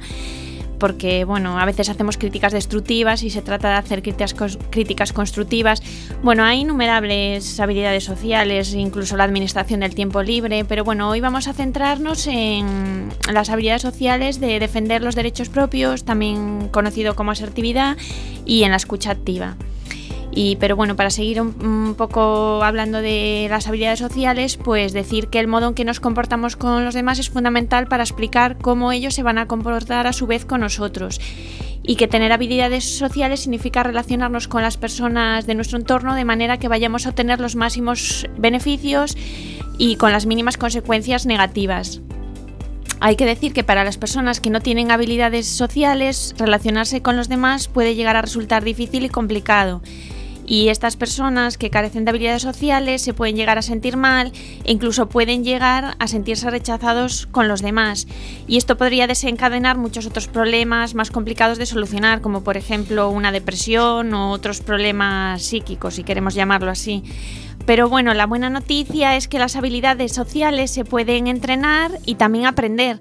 porque 0.81 1.24
bueno, 1.24 1.61
a 1.61 1.64
veces 1.64 1.89
hacemos 1.89 2.18
críticas 2.18 2.53
destructivas 2.53 3.22
y 3.22 3.31
se 3.31 3.43
trata 3.43 3.68
de 3.68 3.74
hacer 3.74 4.03
críticas, 4.03 4.35
críticas 4.70 5.12
constructivas. 5.12 5.81
Bueno, 6.24 6.43
hay 6.43 6.62
innumerables 6.62 7.61
habilidades 7.61 8.03
sociales, 8.03 8.74
incluso 8.74 9.16
la 9.16 9.24
administración 9.24 9.81
del 9.81 9.95
tiempo 9.95 10.22
libre, 10.22 10.64
pero 10.64 10.83
bueno, 10.83 11.09
hoy 11.09 11.20
vamos 11.20 11.47
a 11.47 11.53
centrarnos 11.53 12.26
en 12.26 13.11
las 13.33 13.51
habilidades 13.51 13.83
sociales 13.83 14.41
de 14.41 14.59
defender 14.59 15.03
los 15.03 15.14
derechos 15.14 15.49
propios, 15.49 16.05
también 16.05 16.68
conocido 16.70 17.14
como 17.14 17.31
asertividad, 17.31 17.97
y 18.45 18.64
en 18.64 18.70
la 18.70 18.78
escucha 18.78 19.11
activa. 19.11 19.57
Y, 20.33 20.57
pero 20.57 20.76
bueno, 20.76 20.95
para 20.95 21.11
seguir 21.11 21.41
un, 21.41 21.95
poco 21.97 22.62
hablando 22.62 23.03
de 23.03 23.49
las 23.51 23.66
habilidades 23.66 23.99
sociales, 23.99 24.57
pues 24.57 24.93
decir 24.93 25.28
que 25.28 25.41
el 25.41 25.49
modo 25.49 25.68
en 25.68 25.74
que 25.74 25.85
nos 25.85 25.99
comportamos 25.99 26.57
con 26.57 26.85
los 26.85 26.95
demás 26.95 27.18
es 27.18 27.31
fundamental 27.31 27.89
para 27.89 28.05
explicar 28.05 28.57
cómo 28.59 28.93
ellos 28.93 29.14
se 29.14 29.24
van 29.24 29.39
a 29.39 29.47
comportar 29.47 30.07
a 30.07 30.12
su 30.12 30.26
vez 30.26 30.45
con 30.45 30.61
nosotros. 30.61 31.20
Y 31.83 31.97
que 31.97 32.07
tener 32.07 32.31
habilidades 32.31 32.85
sociales 32.85 33.41
significa 33.41 33.83
relacionarnos 33.83 34.47
con 34.47 34.62
las 34.62 34.76
personas 34.76 35.47
de 35.47 35.55
nuestro 35.57 35.78
entorno 35.78 36.14
de 36.14 36.24
manera 36.24 36.59
que 36.59 36.68
vayamos 36.68 37.07
a 37.07 37.11
obtener 37.11 37.41
los 37.41 37.57
máximos 37.57 38.28
beneficios 38.39 39.16
y 39.78 39.97
con 39.97 40.12
las 40.12 40.26
mínimas 40.26 40.59
consecuencias 40.59 41.26
negativas. 41.26 42.03
Hay 43.01 43.16
que 43.16 43.24
decir 43.24 43.55
que 43.55 43.64
para 43.64 43.83
las 43.83 43.97
personas 43.97 44.41
que 44.41 44.51
no 44.51 44.61
tienen 44.61 44.91
habilidades 44.91 45.47
sociales, 45.47 46.35
relacionarse 46.37 47.01
con 47.01 47.16
los 47.16 47.31
demás 47.31 47.66
puede 47.66 47.95
llegar 47.95 48.14
a 48.14 48.22
resultar 48.22 48.62
difícil 48.62 49.05
y 49.07 49.09
complicado 49.09 49.81
y 50.51 50.68
estas 50.68 50.96
personas 50.96 51.57
que 51.57 51.70
carecen 51.70 52.05
de 52.05 52.11
habilidades 52.11 52.42
sociales 52.42 53.03
se 53.03 53.14
pueden 53.14 53.36
llegar 53.36 53.57
a 53.57 53.62
sentir 53.62 53.96
mal 53.96 54.32
e 54.64 54.72
incluso 54.72 55.09
pueden 55.09 55.44
llegar 55.44 55.94
a 55.96 56.09
sentirse 56.09 56.51
rechazados 56.51 57.28
con 57.30 57.46
los 57.46 57.62
demás. 57.62 58.09
Y 58.48 58.57
esto 58.57 58.76
podría 58.76 59.07
desencadenar 59.07 59.78
muchos 59.78 60.07
otros 60.07 60.26
problemas 60.26 60.96
más 60.96 61.12
complicados 61.12 61.57
de 61.57 61.66
solucionar, 61.66 62.20
como 62.20 62.42
por 62.42 62.57
ejemplo 62.57 63.11
una 63.11 63.30
depresión 63.30 64.12
o 64.12 64.32
otros 64.32 64.61
problemas 64.61 65.40
psíquicos, 65.40 65.94
si 65.94 66.03
queremos 66.03 66.34
llamarlo 66.34 66.72
así. 66.72 67.05
Pero 67.64 67.88
bueno, 67.88 68.12
la 68.12 68.26
buena 68.26 68.51
noticia 68.51 69.14
es 69.14 69.28
que 69.28 69.38
las 69.38 69.55
habilidades 69.55 70.12
sociales 70.12 70.72
se 70.72 70.84
pueden 70.84 71.28
entrenar 71.28 71.92
y 72.07 72.16
también 72.16 72.46
aprender. 72.46 73.01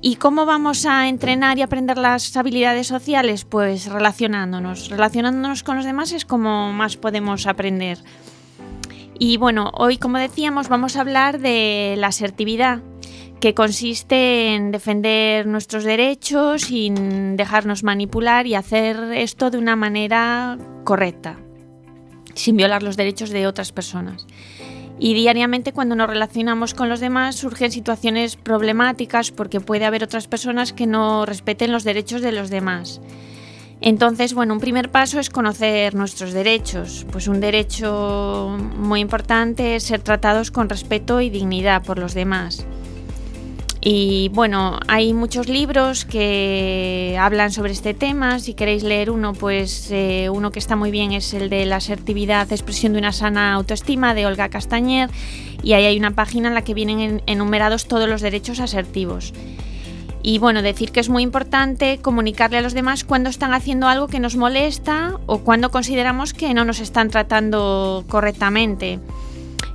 ¿Y 0.00 0.16
cómo 0.16 0.46
vamos 0.46 0.86
a 0.86 1.08
entrenar 1.08 1.58
y 1.58 1.62
aprender 1.62 1.98
las 1.98 2.36
habilidades 2.36 2.86
sociales? 2.86 3.44
Pues 3.44 3.86
relacionándonos. 3.86 4.90
Relacionándonos 4.90 5.64
con 5.64 5.76
los 5.76 5.84
demás 5.84 6.12
es 6.12 6.24
como 6.24 6.72
más 6.72 6.96
podemos 6.96 7.48
aprender. 7.48 7.98
Y 9.18 9.38
bueno, 9.38 9.72
hoy 9.74 9.98
como 9.98 10.18
decíamos 10.18 10.68
vamos 10.68 10.96
a 10.96 11.00
hablar 11.00 11.40
de 11.40 11.96
la 11.98 12.08
asertividad, 12.08 12.80
que 13.40 13.54
consiste 13.54 14.54
en 14.54 14.70
defender 14.70 15.48
nuestros 15.48 15.82
derechos 15.82 16.62
sin 16.62 17.36
dejarnos 17.36 17.82
manipular 17.82 18.46
y 18.46 18.54
hacer 18.54 18.96
esto 19.14 19.50
de 19.50 19.58
una 19.58 19.74
manera 19.74 20.58
correcta, 20.84 21.40
sin 22.34 22.56
violar 22.56 22.84
los 22.84 22.96
derechos 22.96 23.30
de 23.30 23.48
otras 23.48 23.72
personas 23.72 24.26
y 24.98 25.14
diariamente 25.14 25.72
cuando 25.72 25.94
nos 25.94 26.08
relacionamos 26.08 26.74
con 26.74 26.88
los 26.88 27.00
demás 27.00 27.36
surgen 27.36 27.70
situaciones 27.70 28.36
problemáticas 28.36 29.30
porque 29.30 29.60
puede 29.60 29.84
haber 29.84 30.02
otras 30.02 30.26
personas 30.26 30.72
que 30.72 30.86
no 30.86 31.24
respeten 31.26 31.72
los 31.72 31.84
derechos 31.84 32.22
de 32.22 32.32
los 32.32 32.50
demás. 32.50 33.00
Entonces, 33.80 34.34
bueno, 34.34 34.54
un 34.54 34.60
primer 34.60 34.90
paso 34.90 35.20
es 35.20 35.30
conocer 35.30 35.94
nuestros 35.94 36.32
derechos. 36.32 37.06
Pues 37.12 37.28
un 37.28 37.40
derecho 37.40 38.56
muy 38.76 39.00
importante 39.00 39.76
es 39.76 39.84
ser 39.84 40.00
tratados 40.00 40.50
con 40.50 40.68
respeto 40.68 41.20
y 41.20 41.30
dignidad 41.30 41.84
por 41.84 41.98
los 41.98 42.14
demás. 42.14 42.66
Y 43.90 44.28
bueno, 44.34 44.78
hay 44.86 45.14
muchos 45.14 45.48
libros 45.48 46.04
que 46.04 47.16
hablan 47.18 47.50
sobre 47.50 47.72
este 47.72 47.94
tema. 47.94 48.38
Si 48.38 48.52
queréis 48.52 48.82
leer 48.82 49.10
uno, 49.10 49.32
pues 49.32 49.90
eh, 49.90 50.28
uno 50.30 50.50
que 50.50 50.58
está 50.58 50.76
muy 50.76 50.90
bien 50.90 51.12
es 51.12 51.32
el 51.32 51.48
de 51.48 51.64
la 51.64 51.76
asertividad, 51.76 52.52
expresión 52.52 52.92
de 52.92 52.98
una 52.98 53.12
sana 53.12 53.54
autoestima 53.54 54.12
de 54.12 54.26
Olga 54.26 54.50
Castañer. 54.50 55.08
Y 55.62 55.72
ahí 55.72 55.86
hay 55.86 55.96
una 55.96 56.10
página 56.10 56.48
en 56.48 56.54
la 56.54 56.64
que 56.64 56.74
vienen 56.74 57.22
enumerados 57.24 57.88
todos 57.88 58.10
los 58.10 58.20
derechos 58.20 58.60
asertivos. 58.60 59.32
Y 60.22 60.38
bueno, 60.38 60.60
decir 60.60 60.92
que 60.92 61.00
es 61.00 61.08
muy 61.08 61.22
importante 61.22 61.98
comunicarle 62.02 62.58
a 62.58 62.60
los 62.60 62.74
demás 62.74 63.04
cuando 63.04 63.30
están 63.30 63.54
haciendo 63.54 63.88
algo 63.88 64.06
que 64.06 64.20
nos 64.20 64.36
molesta 64.36 65.18
o 65.24 65.38
cuando 65.38 65.70
consideramos 65.70 66.34
que 66.34 66.52
no 66.52 66.66
nos 66.66 66.80
están 66.80 67.08
tratando 67.08 68.04
correctamente. 68.06 68.98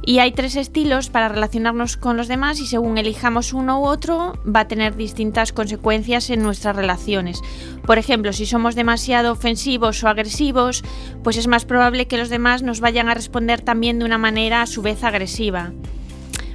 Y 0.06 0.20
hay 0.20 0.34
tres 0.34 0.56
estilos 0.58 1.10
para 1.10 1.30
relacionarnos 1.30 1.96
con 1.96 2.18
los 2.18 2.28
demás 2.28 2.60
y 2.60 2.68
según 2.68 2.98
elijamos 2.98 3.54
uno 3.54 3.80
u 3.82 3.86
otro 3.86 4.34
va 4.44 4.62
a 4.62 4.68
tener 4.68 4.96
distintas 4.96 5.54
consecuencias 5.54 6.30
en 6.30 6.44
nuestras 6.44 6.76
relaciones. 6.76 7.42
Por 7.86 7.98
ejemplo, 7.98 8.34
si 8.34 8.46
somos 8.46 8.76
demasiado 8.76 9.32
ofensivos 9.32 10.04
o 10.04 10.10
agresivos, 10.10 10.84
pues 11.24 11.38
es 11.38 11.48
más 11.48 11.64
probable 11.64 12.08
que 12.08 12.18
los 12.18 12.30
demás 12.30 12.64
nos 12.64 12.82
vayan 12.82 13.08
a 13.08 13.14
responder 13.14 13.62
también 13.62 14.00
de 14.00 14.06
una 14.06 14.18
manera 14.18 14.62
a 14.62 14.68
su 14.68 14.82
vez 14.82 15.04
agresiva. 15.04 15.72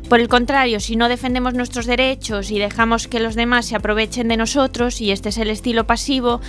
Por 0.08 0.20
el 0.20 0.28
contrario, 0.28 0.80
si 0.80 0.96
no 0.96 1.10
defendemos 1.10 1.52
nuestros 1.52 1.84
derechos 1.84 2.50
y 2.50 2.58
dejamos 2.58 3.08
que 3.08 3.20
los 3.20 3.34
demás 3.34 3.66
se 3.66 3.76
aprovechen 3.76 4.28
de 4.28 4.38
nosotros, 4.38 5.02
y 5.02 5.10
este 5.10 5.28
es 5.28 5.36
el 5.36 5.50
estilo 5.50 5.86
pasivo, 5.86 6.40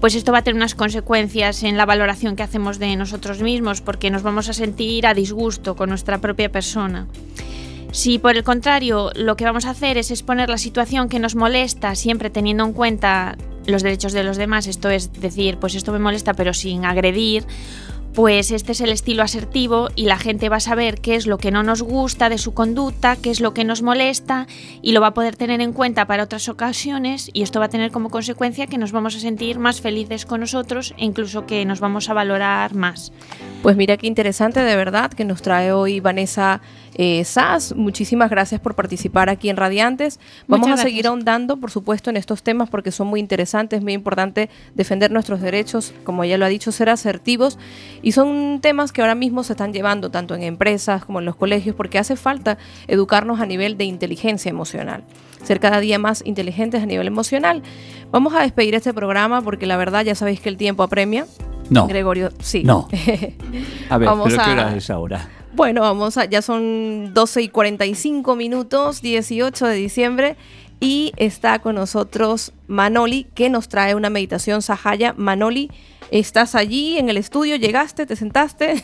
pues 0.00 0.14
esto 0.14 0.30
va 0.30 0.38
a 0.38 0.42
tener 0.42 0.54
unas 0.54 0.76
consecuencias 0.76 1.64
en 1.64 1.76
la 1.76 1.84
valoración 1.84 2.36
que 2.36 2.44
hacemos 2.44 2.78
de 2.78 2.94
nosotros 2.94 3.42
mismos, 3.42 3.80
porque 3.80 4.12
nos 4.12 4.22
vamos 4.22 4.48
a 4.48 4.52
sentir 4.52 5.04
a 5.04 5.14
disgusto 5.14 5.74
con 5.74 5.88
nuestra 5.88 6.18
propia 6.18 6.52
persona. 6.52 7.08
Si 7.90 8.20
por 8.20 8.36
el 8.36 8.44
contrario 8.44 9.10
lo 9.16 9.36
que 9.36 9.44
vamos 9.44 9.64
a 9.64 9.70
hacer 9.70 9.98
es 9.98 10.12
exponer 10.12 10.48
la 10.48 10.58
situación 10.58 11.08
que 11.08 11.18
nos 11.18 11.34
molesta, 11.34 11.96
siempre 11.96 12.30
teniendo 12.30 12.64
en 12.64 12.72
cuenta 12.72 13.36
los 13.66 13.82
derechos 13.82 14.12
de 14.12 14.22
los 14.22 14.36
demás, 14.36 14.68
esto 14.68 14.90
es 14.90 15.12
decir, 15.12 15.56
pues 15.56 15.74
esto 15.74 15.90
me 15.90 15.98
molesta 15.98 16.34
pero 16.34 16.54
sin 16.54 16.84
agredir, 16.84 17.44
pues 18.18 18.50
este 18.50 18.72
es 18.72 18.80
el 18.80 18.90
estilo 18.90 19.22
asertivo 19.22 19.90
y 19.94 20.06
la 20.06 20.18
gente 20.18 20.48
va 20.48 20.56
a 20.56 20.60
saber 20.60 21.00
qué 21.00 21.14
es 21.14 21.28
lo 21.28 21.38
que 21.38 21.52
no 21.52 21.62
nos 21.62 21.82
gusta 21.82 22.28
de 22.28 22.36
su 22.36 22.52
conducta, 22.52 23.14
qué 23.14 23.30
es 23.30 23.40
lo 23.40 23.54
que 23.54 23.62
nos 23.62 23.80
molesta 23.80 24.48
y 24.82 24.90
lo 24.90 25.00
va 25.00 25.06
a 25.06 25.14
poder 25.14 25.36
tener 25.36 25.60
en 25.60 25.72
cuenta 25.72 26.08
para 26.08 26.24
otras 26.24 26.48
ocasiones 26.48 27.30
y 27.32 27.42
esto 27.42 27.60
va 27.60 27.66
a 27.66 27.68
tener 27.68 27.92
como 27.92 28.10
consecuencia 28.10 28.66
que 28.66 28.76
nos 28.76 28.90
vamos 28.90 29.14
a 29.14 29.20
sentir 29.20 29.60
más 29.60 29.80
felices 29.80 30.26
con 30.26 30.40
nosotros 30.40 30.94
e 30.98 31.04
incluso 31.04 31.46
que 31.46 31.64
nos 31.64 31.78
vamos 31.78 32.10
a 32.10 32.14
valorar 32.14 32.74
más. 32.74 33.12
Pues 33.62 33.76
mira 33.76 33.96
qué 33.96 34.08
interesante 34.08 34.58
de 34.62 34.74
verdad 34.74 35.12
que 35.12 35.24
nos 35.24 35.40
trae 35.40 35.70
hoy 35.70 36.00
Vanessa 36.00 36.60
eh, 36.98 37.24
Sass. 37.24 37.74
Muchísimas 37.76 38.28
gracias 38.28 38.60
por 38.60 38.74
participar 38.74 39.30
aquí 39.30 39.48
en 39.48 39.56
Radiantes. 39.56 40.18
Vamos 40.48 40.68
a 40.68 40.76
seguir 40.76 41.06
ahondando, 41.06 41.56
por 41.56 41.70
supuesto, 41.70 42.10
en 42.10 42.16
estos 42.16 42.42
temas 42.42 42.68
porque 42.68 42.90
son 42.90 43.06
muy 43.06 43.20
interesantes, 43.20 43.82
muy 43.82 43.92
importante 43.92 44.50
defender 44.74 45.12
nuestros 45.12 45.40
derechos, 45.40 45.94
como 46.02 46.24
ya 46.24 46.36
lo 46.36 46.44
ha 46.44 46.48
dicho, 46.48 46.72
ser 46.72 46.90
asertivos. 46.90 47.56
Y 48.02 48.12
son 48.12 48.58
temas 48.60 48.90
que 48.92 49.00
ahora 49.00 49.14
mismo 49.14 49.44
se 49.44 49.52
están 49.52 49.72
llevando 49.72 50.10
tanto 50.10 50.34
en 50.34 50.42
empresas 50.42 51.04
como 51.04 51.20
en 51.20 51.24
los 51.24 51.36
colegios 51.36 51.76
porque 51.76 51.98
hace 51.98 52.16
falta 52.16 52.58
educarnos 52.88 53.40
a 53.40 53.46
nivel 53.46 53.78
de 53.78 53.84
inteligencia 53.84 54.50
emocional 54.50 55.04
ser 55.44 55.60
cada 55.60 55.78
día 55.78 56.00
más 56.00 56.22
inteligentes 56.26 56.82
a 56.82 56.86
nivel 56.86 57.06
emocional. 57.06 57.62
Vamos 58.10 58.34
a 58.34 58.42
despedir 58.42 58.74
este 58.74 58.92
programa 58.92 59.40
porque 59.40 59.66
la 59.66 59.76
verdad 59.76 60.04
ya 60.04 60.16
sabéis 60.16 60.40
que 60.40 60.48
el 60.48 60.56
tiempo 60.56 60.82
apremia. 60.82 61.26
No. 61.70 61.86
Gregorio, 61.86 62.30
sí. 62.40 62.64
No. 62.64 62.88
A 63.90 63.98
ver, 63.98 64.08
¿pero 64.08 64.24
qué 64.24 64.50
hora 64.50 64.74
es 64.74 64.90
ahora? 64.90 65.28
Bueno, 65.52 65.80
vamos 65.80 66.16
a, 66.18 66.26
ya 66.26 66.42
son 66.42 67.14
12 67.14 67.42
y 67.42 67.48
45 67.48 68.36
minutos, 68.36 69.00
18 69.00 69.66
de 69.66 69.74
diciembre, 69.74 70.36
y 70.80 71.12
está 71.16 71.58
con 71.58 71.74
nosotros 71.74 72.52
Manoli, 72.66 73.24
que 73.34 73.50
nos 73.50 73.68
trae 73.68 73.94
una 73.94 74.10
meditación 74.10 74.62
sahaya. 74.62 75.14
Manoli, 75.16 75.70
estás 76.10 76.54
allí 76.54 76.98
en 76.98 77.08
el 77.08 77.16
estudio, 77.16 77.56
llegaste, 77.56 78.06
te 78.06 78.14
sentaste. 78.14 78.82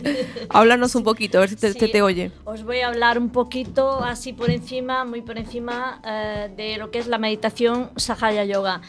Háblanos 0.48 0.94
un 0.94 1.02
poquito, 1.02 1.38
a 1.38 1.40
ver 1.42 1.50
si 1.50 1.56
te, 1.56 1.74
te, 1.74 2.02
oye. 2.02 2.32
Os 2.44 2.64
voy 2.64 2.80
a 2.80 2.88
hablar 2.88 3.18
un 3.18 3.30
poquito, 3.30 4.02
así 4.02 4.32
por 4.32 4.50
encima, 4.50 5.04
muy 5.04 5.22
por 5.22 5.38
encima, 5.38 6.00
eh, 6.06 6.50
de 6.56 6.78
lo 6.78 6.90
que 6.90 6.98
es 6.98 7.06
la 7.06 7.18
meditación 7.18 7.90
sahaya 7.96 8.44
yoga. 8.44 8.80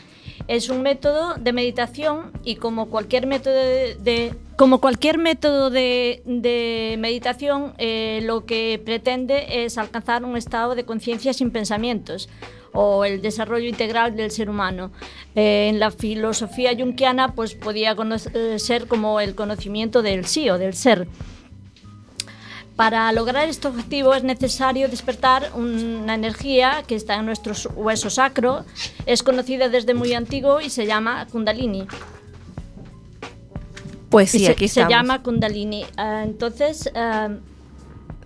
Es 0.47 0.69
un 0.69 0.81
método 0.81 1.35
de 1.35 1.51
meditación 1.51 2.31
y 2.43 2.55
como 2.55 2.89
cualquier 2.89 3.27
método 3.27 3.53
de, 3.53 4.33
como 4.55 4.79
cualquier 4.79 5.17
método 5.17 5.69
de, 5.69 6.95
meditación, 6.97 7.73
eh, 7.77 8.21
lo 8.23 8.45
que 8.45 8.81
pretende 8.83 9.65
es 9.65 9.77
alcanzar 9.77 10.23
un 10.23 10.37
estado 10.37 10.73
de 10.73 10.83
conciencia 10.83 11.33
sin 11.33 11.51
pensamientos 11.51 12.29
o 12.73 13.05
el 13.05 13.21
desarrollo 13.21 13.67
integral 13.67 14.15
del 14.15 14.31
ser 14.31 14.49
humano. 14.49 14.91
Eh, 15.35 15.67
en 15.69 15.79
la 15.79 15.91
filosofía 15.91 16.75
junguiana, 16.77 17.33
pues 17.35 17.53
podía 17.53 17.95
eh, 18.33 18.59
ser 18.59 18.87
como 18.87 19.19
el 19.19 19.35
conocimiento 19.35 20.01
del 20.01 20.25
sí 20.25 20.49
o 20.49 20.57
del 20.57 20.73
ser. 20.73 21.07
Para 22.77 23.11
lograr 23.11 23.49
este 23.49 23.67
objetivo 23.67 24.13
es 24.13 24.23
necesario 24.23 24.87
despertar 24.87 25.51
una 25.55 26.13
energía 26.13 26.83
que 26.85 26.93
está 26.93 27.15
en 27.15 27.25
nuestro 27.25 27.53
hueso 27.75 28.11
sacro. 28.11 28.65
Es 29.07 29.23
conocida 29.23 29.67
desde 29.67 29.95
muy 29.95 30.13
antiguo 30.13 30.61
y 30.61 30.69
se 30.69 30.85
llama 30.85 31.25
Kundalini. 31.31 31.87
Pues 34.09 34.29
sí, 34.29 34.45
se, 34.45 34.51
aquí 34.51 34.67
se 34.67 34.81
estamos. 34.81 34.91
llama 34.91 35.23
Kundalini. 35.23 35.85
Ah, 35.97 36.21
entonces, 36.23 36.89
ah, 36.95 37.29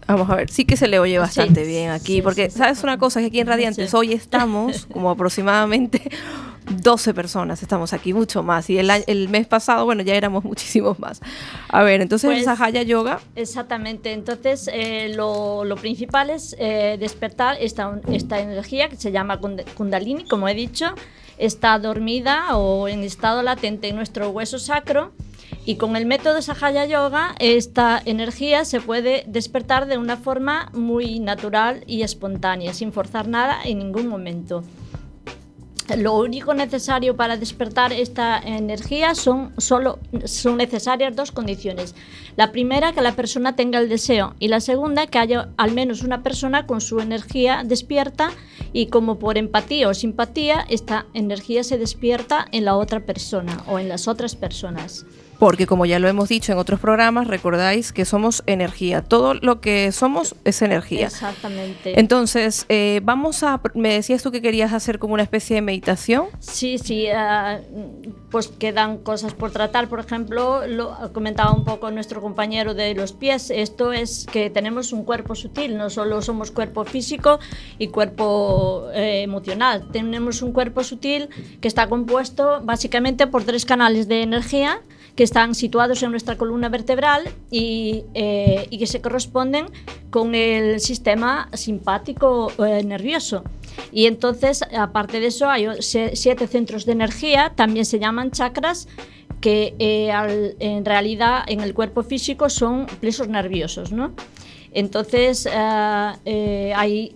Vamos 0.06 0.30
a 0.30 0.36
ver, 0.36 0.49
sí 0.49 0.66
que 0.66 0.76
se 0.76 0.89
le 0.89 0.99
oye 0.99 1.18
bastante 1.20 1.64
bien 1.64 1.89
aquí, 1.89 2.16
sí, 2.16 2.22
porque 2.22 2.49
sí, 2.49 2.58
sabes 2.58 2.84
una 2.84 2.97
cosa, 2.97 3.22
que 3.22 3.28
aquí 3.28 3.39
en 3.39 3.47
Radiantes 3.47 3.93
hoy 3.93 4.12
estamos 4.12 4.86
como 4.88 5.10
aproximadamente 5.10 6.02
12 6.72 7.13
personas, 7.13 7.61
estamos 7.61 7.93
aquí, 7.93 8.13
mucho 8.13 8.43
más, 8.43 8.69
y 8.69 8.78
el, 8.80 9.30
mes 9.30 9.47
pasado, 9.47 9.86
bueno, 9.86 10.03
ya 10.03 10.15
éramos 10.15 10.43
muchísimos 10.51 10.99
más. 10.99 11.22
A 11.69 11.84
ver, 11.84 12.01
entonces 12.01 12.30
Pues- 12.30 12.86
Yoga, 12.86 13.19
Exactamente, 13.36 14.13
entonces 14.13 14.69
eh, 14.74 15.13
lo, 15.15 15.63
lo 15.65 15.76
principal 15.76 16.30
es 16.30 16.55
eh, 16.59 16.97
despertar 16.99 17.57
esta, 17.59 17.99
esta 18.11 18.39
energía 18.39 18.89
que 18.89 18.95
se 18.95 19.11
llama 19.11 19.39
kund- 19.39 19.65
Kundalini, 19.76 20.26
como 20.26 20.47
he 20.47 20.53
dicho, 20.53 20.93
está 21.38 21.78
dormida 21.80 22.55
o 22.57 22.88
en 22.88 23.03
estado 23.03 23.41
latente 23.41 23.89
en 23.89 23.95
nuestro 23.95 24.30
hueso 24.30 24.59
sacro. 24.59 25.11
Y 25.63 25.76
con 25.76 25.95
el 25.95 26.05
método 26.07 26.41
Sahaya 26.41 26.86
Yoga 26.86 27.36
esta 27.38 28.01
energía 28.05 28.65
se 28.65 28.82
puede 28.82 29.26
despertar 29.28 29.86
de 29.86 29.97
una 29.99 30.17
forma 30.17 30.72
muy 30.74 31.19
natural 31.19 31.84
y 31.86 32.01
espontánea, 32.01 32.74
sin 32.74 32.91
forzar 32.91 33.28
nada 33.28 33.59
en 33.63 33.78
ningún 33.80 34.07
momento. 34.07 34.63
Lo 35.98 36.18
único 36.18 36.54
necesario 36.54 37.16
para 37.16 37.38
despertar 37.38 37.92
esta 37.92 38.39
energía 38.39 39.16
son 39.16 39.54
solo 39.58 40.00
son 40.26 40.58
necesarias 40.58 41.16
dos 41.16 41.32
condiciones. 41.32 41.96
La 42.38 42.52
primera 42.52 42.94
que 42.94 43.02
la 43.02 43.16
persona 43.16 43.56
tenga 43.56 43.80
el 43.80 43.89
deseo 43.89 44.36
y 44.39 44.48
la 44.48 44.62
segunda 44.62 45.08
que 45.08 45.20
haya 45.20 45.50
al 45.58 45.72
menos 45.72 46.04
una 46.04 46.24
persona 46.24 46.66
con 46.66 46.82
su 46.82 47.00
energía 47.00 47.64
despierta 47.66 48.32
y 48.74 48.88
como 48.88 49.20
por 49.20 49.38
empatía 49.38 49.89
o 49.89 49.94
simpatía 49.94 50.66
esta 50.70 51.08
energía 51.14 51.64
se 51.64 51.78
despierta 51.78 52.46
en 52.52 52.66
la 52.66 52.78
otra 52.78 53.02
persona 53.06 53.64
o 53.68 53.80
en 53.80 53.89
las 53.89 54.08
otras 54.08 54.36
personas. 54.36 55.06
Porque 55.42 55.66
como 55.66 55.88
ya 55.88 55.98
lo 55.98 56.08
hemos 56.08 56.30
dicho 56.30 56.52
en 56.52 56.60
otros 56.60 56.80
programas, 56.80 57.26
recordáis 57.26 57.92
que 57.94 58.06
somos 58.06 58.44
energía, 58.46 59.02
todo 59.02 59.34
lo 59.34 59.60
que 59.60 59.92
somos 59.92 60.36
es 60.46 60.62
energía. 60.62 61.08
Exactamente. 61.08 62.00
Entonces, 62.00 62.68
eh, 62.70 63.02
vamos 63.04 63.42
a, 63.42 63.60
me 63.74 63.92
decías 63.92 64.22
tú 64.22 64.32
que 64.32 64.44
querías 64.44 64.72
hacer 64.72 65.00
como 65.00 65.16
una 65.16 65.24
especie 65.24 65.56
de 65.56 65.64
meditación. 65.64 66.28
Sí, 66.38 66.78
sí, 66.78 67.08
ah, 67.08 67.60
pues 68.30 68.50
quedan 68.50 69.00
cosas 69.00 69.34
por 69.34 69.50
tratar. 69.50 69.88
Por 69.89 70.00
ejemplo, 70.00 70.68
lo 70.68 71.12
comentaba 71.12 71.54
un 71.54 71.66
poco 71.66 71.89
nuestro 71.89 72.22
compañero 72.22 72.76
de 72.76 72.94
los 72.94 73.12
pies. 73.12 73.50
Esto 73.50 73.94
es 73.94 74.28
que 74.32 74.52
tenemos 74.52 74.94
un 74.94 75.04
cuerpo 75.06 75.34
sutil, 75.34 75.76
no 75.76 75.89
solo 75.89 76.22
somos 76.22 76.52
cuerpo 76.52 76.86
físico 76.86 77.39
y 77.80 77.88
cuerpo 77.88 78.89
eh, 78.94 79.24
emocional. 79.24 79.88
Tenemos 79.92 80.44
un 80.44 80.52
cuerpo 80.52 80.84
sutil 80.84 81.30
que 81.62 81.68
está 81.68 81.89
compuesto 81.89 82.62
básicamente 82.64 83.26
por 83.26 83.44
tres 83.44 83.66
canales 83.66 84.08
de 84.08 84.22
energía 84.22 84.84
que 85.16 85.24
están 85.24 85.55
situados 85.55 86.01
en 86.03 86.12
nuestra 86.12 86.38
columna 86.38 86.70
vertebral 86.70 87.24
y, 87.49 88.03
eh, 88.14 88.68
y 88.70 88.78
que 88.78 88.88
se 88.88 89.01
corresponden 89.01 89.66
con 90.09 90.36
el 90.36 90.80
sistema 90.80 91.49
simpático 91.53 92.51
eh, 92.66 92.84
nervioso. 92.84 93.43
Y 93.91 94.05
entonces, 94.05 94.64
aparte 94.78 95.20
de 95.20 95.28
eso, 95.28 95.49
hay 95.49 95.68
siete 95.82 96.47
centros 96.47 96.86
de 96.86 96.91
energía, 96.93 97.51
también 97.55 97.86
se 97.86 97.99
llaman 97.99 98.32
chakras, 98.32 98.88
que 99.41 99.74
eh, 99.80 100.12
al- 100.12 100.55
en 100.59 100.86
realidad 100.86 101.43
en 101.47 101.62
el 101.62 101.74
cuerpo 101.74 102.03
físico 102.03 102.49
son 102.49 102.86
plexos 102.99 103.28
nerviosos, 103.28 103.91
¿no? 103.91 104.12
Entonces, 104.74 105.45
eh, 105.51 106.12
eh, 106.26 106.74
hay 106.76 107.16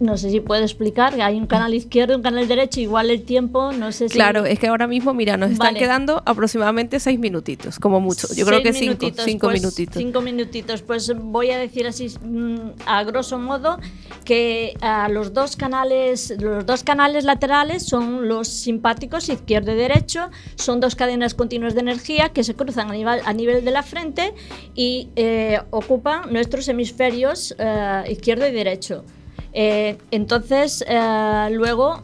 no 0.00 0.16
sé 0.16 0.30
si 0.30 0.40
puedo 0.40 0.62
explicar, 0.62 1.14
que 1.14 1.22
hay 1.22 1.36
un 1.36 1.46
canal 1.46 1.74
izquierdo 1.74 2.16
un 2.16 2.22
canal 2.22 2.46
derecho, 2.48 2.80
igual 2.80 3.10
el 3.10 3.22
tiempo, 3.22 3.72
no 3.72 3.92
sé 3.92 4.08
si... 4.08 4.14
Claro, 4.14 4.44
es 4.44 4.58
que 4.58 4.66
ahora 4.66 4.86
mismo, 4.86 5.14
mira, 5.14 5.36
nos 5.36 5.50
están 5.50 5.68
Vale. 5.68 5.78
quedando 5.78 6.22
aproximadamente 6.26 7.00
seis 7.00 7.18
minutitos, 7.18 7.78
como 7.78 8.00
mucho. 8.00 8.28
Yo 8.34 8.46
creo 8.46 8.62
que 8.62 8.72
cinco, 8.72 8.84
minutitos, 8.84 9.24
cinco 9.24 9.46
pues, 9.46 9.60
minutitos. 9.60 9.96
Cinco 9.96 10.20
minutitos. 10.20 10.82
Pues 10.82 11.12
voy 11.16 11.50
a 11.50 11.58
decir 11.58 11.86
así 11.86 12.08
mm, 12.22 12.56
a 12.86 13.04
grosso 13.04 13.38
modo 13.38 13.78
que 14.24 14.74
ah, 14.80 15.08
los 15.08 15.32
dos 15.32 15.56
canales, 15.56 16.34
los 16.40 16.66
dos 16.66 16.82
canales 16.82 17.24
laterales 17.24 17.84
son 17.84 18.28
los 18.28 18.48
simpáticos 18.48 19.28
izquierdo 19.28 19.72
y 19.72 19.76
derecho. 19.76 20.30
Son 20.56 20.80
dos 20.80 20.94
cadenas 20.94 21.34
continuas 21.34 21.74
de 21.74 21.80
energía 21.80 22.30
que 22.30 22.44
se 22.44 22.54
cruzan 22.54 22.90
a 22.90 22.94
nivel, 22.94 23.20
a 23.24 23.32
nivel 23.32 23.64
de 23.64 23.70
la 23.70 23.82
frente 23.82 24.34
y 24.74 25.08
eh, 25.16 25.60
ocupan 25.70 26.32
nuestros 26.32 26.68
hemisferios 26.68 27.54
eh, 27.58 28.04
izquierdo 28.08 28.46
y 28.46 28.52
derecho. 28.52 29.04
Eh, 29.54 29.96
entonces, 30.10 30.84
eh, 30.86 31.48
luego 31.52 32.02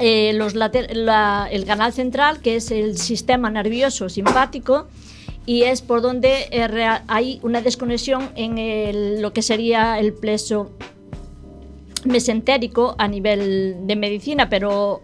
eh, 0.00 0.30
el 0.30 1.64
canal 1.64 1.92
central, 1.92 2.40
que 2.42 2.56
es 2.56 2.72
el 2.72 2.98
sistema 2.98 3.48
nervioso 3.50 4.08
simpático, 4.08 4.88
y 5.46 5.62
es 5.62 5.80
por 5.82 6.02
donde 6.02 6.48
hay 7.06 7.38
una 7.42 7.60
desconexión 7.60 8.30
en 8.34 9.22
lo 9.22 9.32
que 9.32 9.42
sería 9.42 10.00
el 10.00 10.14
plexo 10.14 10.70
mesentérico 12.04 12.94
a 12.98 13.06
nivel 13.08 13.86
de 13.86 13.94
medicina, 13.94 14.48
pero 14.48 15.02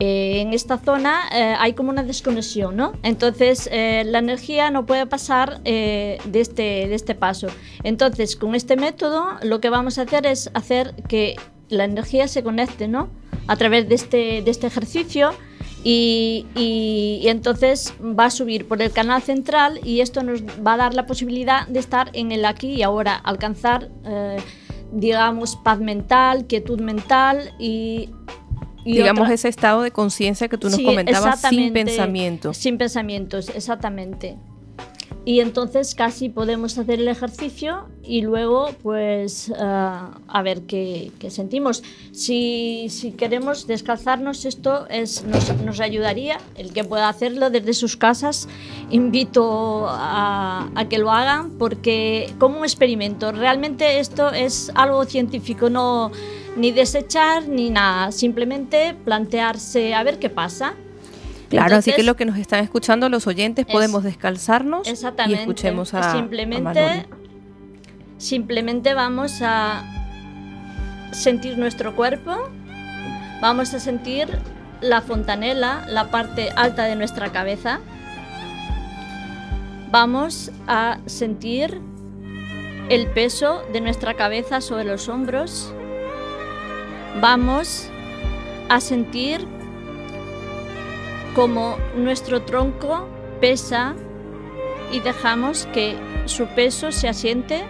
eh, 0.00 0.40
en 0.40 0.52
esta 0.52 0.78
zona 0.78 1.20
eh, 1.32 1.54
hay 1.58 1.72
como 1.74 1.90
una 1.90 2.02
desconexión, 2.02 2.76
¿no? 2.76 2.92
Entonces 3.02 3.68
eh, 3.72 4.02
la 4.06 4.18
energía 4.18 4.70
no 4.70 4.86
puede 4.86 5.06
pasar 5.06 5.60
eh, 5.64 6.18
de, 6.24 6.40
este, 6.40 6.62
de 6.88 6.94
este 6.94 7.14
paso. 7.14 7.48
Entonces 7.84 8.36
con 8.36 8.54
este 8.54 8.76
método 8.76 9.26
lo 9.42 9.60
que 9.60 9.70
vamos 9.70 9.98
a 9.98 10.02
hacer 10.02 10.26
es 10.26 10.50
hacer 10.54 10.94
que 11.08 11.36
la 11.68 11.84
energía 11.84 12.28
se 12.28 12.42
conecte, 12.42 12.88
¿no? 12.88 13.08
A 13.46 13.56
través 13.56 13.88
de 13.88 13.94
este, 13.94 14.42
de 14.42 14.50
este 14.50 14.66
ejercicio 14.66 15.30
y, 15.84 16.46
y- 16.54 17.20
y 17.22 17.28
entonces 17.28 17.94
va 18.00 18.26
a 18.26 18.30
subir 18.30 18.68
por 18.68 18.80
el 18.82 18.92
canal 18.92 19.20
central 19.22 19.80
y 19.84 20.00
esto 20.00 20.22
nos 20.22 20.42
va 20.42 20.74
a 20.74 20.76
dar 20.76 20.94
la 20.94 21.06
posibilidad 21.06 21.66
de 21.66 21.80
estar 21.80 22.10
en 22.12 22.30
el 22.30 22.44
aquí 22.44 22.74
y 22.74 22.82
ahora, 22.82 23.16
alcanzar, 23.16 23.88
eh, 24.04 24.36
digamos, 24.92 25.56
paz 25.56 25.80
mental, 25.80 26.46
quietud 26.46 26.80
mental 26.80 27.52
y... 27.58 28.10
y 28.84 28.94
Digamos 28.94 29.22
otra- 29.22 29.34
ese 29.34 29.48
estado 29.48 29.82
de 29.82 29.90
conciencia 29.90 30.48
que 30.48 30.58
tú 30.58 30.68
nos 30.68 30.76
Sí, 30.76 30.84
comentabas 30.84 31.22
sin 31.22 31.28
exactamente, 31.32 31.84
pensamiento. 31.84 32.54
Sin 32.54 32.78
pensamientos, 32.78 33.48
exactamente. 33.54 34.36
Y 35.24 35.38
entonces 35.38 35.94
casi 35.94 36.30
podemos 36.30 36.78
hacer 36.78 36.98
el 36.98 37.06
ejercicio 37.06 37.86
y 38.02 38.22
luego 38.22 38.70
pues 38.82 39.52
ah, 39.56 40.18
a 40.26 40.42
ver 40.42 40.62
qué, 40.62 41.12
qué 41.20 41.30
sentimos. 41.30 41.84
Si, 42.10 42.88
si 42.90 43.12
queremos 43.12 43.68
descalzarnos, 43.68 44.44
esto 44.46 44.88
es, 44.88 45.22
nos, 45.24 45.54
nos 45.62 45.78
ayudaría. 45.78 46.38
El 46.56 46.72
que 46.72 46.82
pueda 46.82 47.08
hacerlo 47.08 47.50
desde 47.50 47.72
sus 47.72 47.96
casas, 47.96 48.48
invito 48.90 49.86
a, 49.88 50.68
a 50.74 50.88
que 50.88 50.98
lo 50.98 51.12
hagan 51.12 51.50
porque 51.56 52.32
como 52.40 52.58
un 52.58 52.64
experimento, 52.64 53.30
realmente 53.30 54.00
esto 54.00 54.32
es 54.32 54.72
algo 54.74 55.04
científico, 55.04 55.70
no 55.70 56.10
ni 56.56 56.70
desechar 56.72 57.48
ni 57.48 57.70
nada, 57.70 58.12
simplemente 58.12 58.94
plantearse 59.04 59.94
a 59.94 60.02
ver 60.02 60.18
qué 60.18 60.30
pasa. 60.30 60.74
Claro, 61.48 61.76
así 61.76 61.92
que 61.92 62.02
lo 62.02 62.16
que 62.16 62.24
nos 62.24 62.38
están 62.38 62.64
escuchando 62.64 63.08
los 63.10 63.26
oyentes 63.26 63.66
Es- 63.68 63.72
podemos 63.72 64.02
descalzarnos 64.04 64.86
y 64.86 64.90
Exactamente. 64.90 65.40
escuchemos 65.40 65.92
a, 65.94 66.12
simplemente, 66.12 67.06
simplemente 68.16 68.94
vamos 68.94 69.40
a 69.42 69.84
sentir 71.12 71.58
nuestro 71.58 71.94
cuerpo, 71.94 72.34
vamos 73.42 73.74
a 73.74 73.80
sentir 73.80 74.28
la 74.80 75.02
fontanela, 75.02 75.84
la 75.88 76.10
parte 76.10 76.48
alta 76.56 76.84
de 76.84 76.96
nuestra 76.96 77.30
cabeza. 77.32 77.80
Vamos 79.90 80.50
a 80.66 80.98
sentir 81.06 81.80
el 82.88 83.06
peso 83.08 83.62
de 83.72 83.80
nuestra 83.82 84.14
cabeza 84.14 84.60
sobre 84.62 84.84
los 84.84 85.08
hombros. 85.08 85.72
Vamos 87.20 87.90
a 88.68 88.80
sentir 88.80 89.46
como 91.34 91.76
nuestro 91.96 92.42
tronco 92.42 93.06
pesa 93.40 93.94
y 94.92 95.00
dejamos 95.00 95.66
que 95.72 95.96
su 96.26 96.46
peso 96.46 96.92
se 96.92 97.08
asiente 97.08 97.64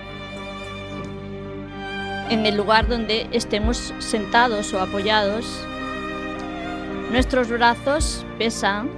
en 2.31 2.47
el 2.47 2.57
lugar 2.57 2.89
donde 2.89 3.27
estemos 3.33 3.93
sentados 3.99 4.73
o 4.75 4.81
apoyados. 4.81 5.47
Nuestros 7.11 7.49
brazos 7.49 8.25
pesan 8.39 8.91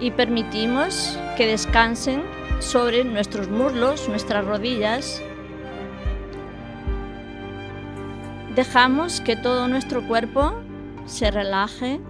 y 0.00 0.10
permitimos 0.10 1.18
que 1.36 1.46
descansen 1.46 2.22
sobre 2.60 3.04
nuestros 3.04 3.48
muslos, 3.48 4.08
nuestras 4.08 4.44
rodillas. 4.44 5.22
Dejamos 8.56 9.20
que 9.20 9.36
todo 9.36 9.68
nuestro 9.68 10.08
cuerpo 10.08 10.54
se 11.04 11.30
relaje, 11.30 12.00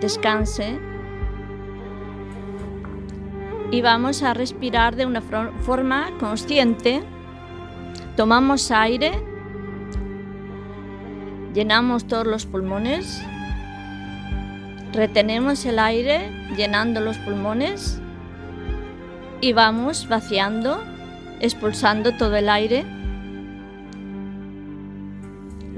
descanse 0.00 0.80
y 3.70 3.80
vamos 3.80 4.24
a 4.24 4.34
respirar 4.34 4.96
de 4.96 5.06
una 5.06 5.22
forma 5.22 6.10
consciente. 6.18 7.04
Tomamos 8.16 8.72
aire, 8.72 9.12
llenamos 11.54 12.08
todos 12.08 12.26
los 12.26 12.44
pulmones, 12.44 13.22
retenemos 14.92 15.64
el 15.64 15.78
aire 15.78 16.28
llenando 16.56 17.00
los 17.00 17.18
pulmones 17.18 18.02
y 19.40 19.52
vamos 19.52 20.08
vaciando, 20.08 20.82
expulsando 21.38 22.16
todo 22.16 22.34
el 22.34 22.48
aire. 22.48 22.97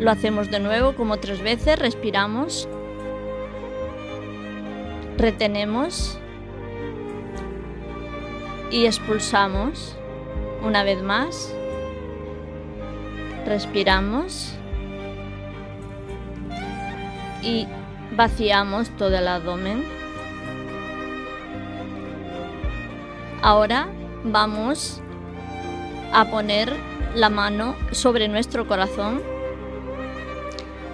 Lo 0.00 0.10
hacemos 0.10 0.50
de 0.50 0.60
nuevo 0.60 0.94
como 0.94 1.18
tres 1.18 1.42
veces, 1.42 1.78
respiramos, 1.78 2.66
retenemos 5.18 6.18
y 8.70 8.86
expulsamos 8.86 9.94
una 10.64 10.84
vez 10.84 11.02
más. 11.02 11.54
Respiramos 13.44 14.54
y 17.42 17.68
vaciamos 18.16 18.88
todo 18.96 19.18
el 19.18 19.28
abdomen. 19.28 19.84
Ahora 23.42 23.88
vamos 24.24 25.02
a 26.14 26.24
poner 26.30 26.72
la 27.14 27.28
mano 27.28 27.76
sobre 27.92 28.28
nuestro 28.28 28.66
corazón. 28.66 29.39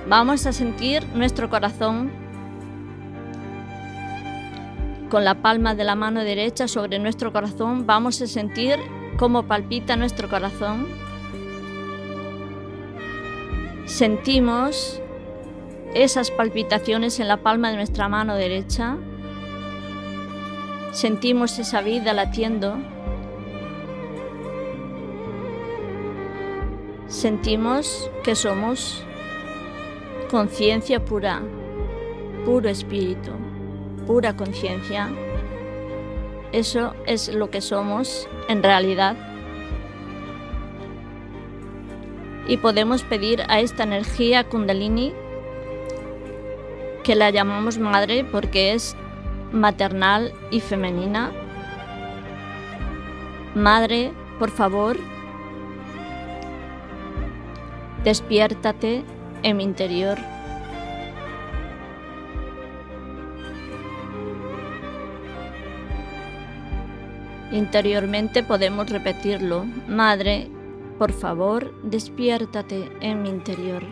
Vamos 0.09 0.47
a 0.47 0.53
sentir 0.53 1.05
nuestro 1.15 1.51
corazón 1.51 2.13
con 5.11 5.25
la 5.25 5.43
palma 5.43 5.75
de 5.75 5.83
la 5.83 5.97
mano 5.97 6.23
derecha 6.23 6.69
sobre 6.69 7.01
nuestro 7.01 7.33
corazón. 7.33 7.87
Vamos 7.87 8.23
a 8.23 8.29
sentir 8.29 8.79
cómo 9.17 9.49
palpita 9.49 9.97
nuestro 9.97 10.29
corazón. 10.29 10.87
Sentimos 13.87 15.01
esas 15.93 16.31
palpitaciones 16.31 17.19
en 17.19 17.27
la 17.27 17.39
palma 17.39 17.71
de 17.71 17.77
nuestra 17.77 18.09
mano 18.09 18.37
derecha. 18.37 18.97
Sentimos 20.93 21.59
esa 21.59 21.81
vida 21.81 22.13
latiendo. 22.13 22.79
Sentimos 27.09 28.09
que 28.23 28.37
somos 28.37 29.05
conciencia 30.31 31.05
pura, 31.05 31.41
puro 32.45 32.69
espíritu, 32.69 33.31
pura 34.07 34.37
conciencia. 34.37 35.09
Eso 36.53 36.95
es 37.07 37.29
lo 37.33 37.51
que 37.51 37.61
somos 37.61 38.29
en 38.49 38.63
realidad. 38.63 39.17
Y 42.49 42.59
podemos 42.59 43.03
pedir 43.03 43.43
a 43.49 43.61
esta 43.61 43.83
energía 43.83 44.45
kundalini 44.45 45.13
que 47.03 47.15
la 47.15 47.31
llamamos 47.31 47.79
madre 47.79 48.25
porque 48.25 48.73
es 48.73 48.97
maternal 49.53 50.33
y 50.51 50.61
femenina. 50.61 51.33
Madre, 53.55 54.13
por 54.39 54.51
favor, 54.51 54.97
despiértate 58.05 59.05
en 59.47 59.59
mi 59.59 59.63
interior. 59.63 60.19
Interiormente 67.53 68.43
podemos 68.43 68.91
repetirlo. 68.91 69.65
Madre, 69.87 70.51
por 70.99 71.13
favor, 71.13 71.81
despiértate 71.85 72.91
en 73.01 73.23
mi 73.23 73.29
interior. 73.29 73.85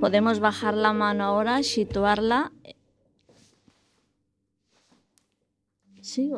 Podemos 0.00 0.40
bajar 0.40 0.72
la 0.72 0.94
mano 0.94 1.24
ahora, 1.24 1.62
situarla. 1.62 2.50
Sí, 6.00 6.32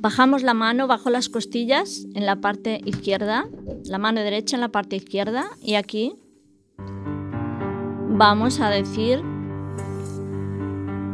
Bajamos 0.00 0.42
la 0.42 0.54
mano 0.54 0.86
bajo 0.86 1.08
las 1.10 1.28
costillas 1.28 2.06
en 2.14 2.26
la 2.26 2.36
parte 2.36 2.80
izquierda, 2.84 3.46
la 3.84 3.98
mano 3.98 4.20
derecha 4.20 4.56
en 4.56 4.60
la 4.60 4.68
parte 4.68 4.96
izquierda 4.96 5.46
y 5.62 5.74
aquí 5.74 6.14
vamos 6.76 8.60
a 8.60 8.70
decir, 8.70 9.22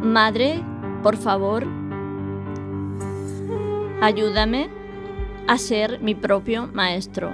Madre, 0.03 0.65
por 1.03 1.17
favor, 1.17 1.67
ayúdame 4.01 4.71
a 5.47 5.59
ser 5.59 6.01
mi 6.01 6.15
propio 6.15 6.69
maestro. 6.73 7.31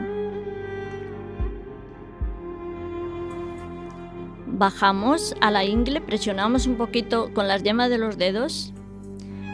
Bajamos 4.46 5.36
a 5.40 5.50
la 5.50 5.64
ingle, 5.64 6.00
presionamos 6.00 6.66
un 6.66 6.76
poquito 6.76 7.32
con 7.32 7.46
las 7.46 7.62
yemas 7.62 7.88
de 7.88 7.98
los 7.98 8.18
dedos 8.18 8.72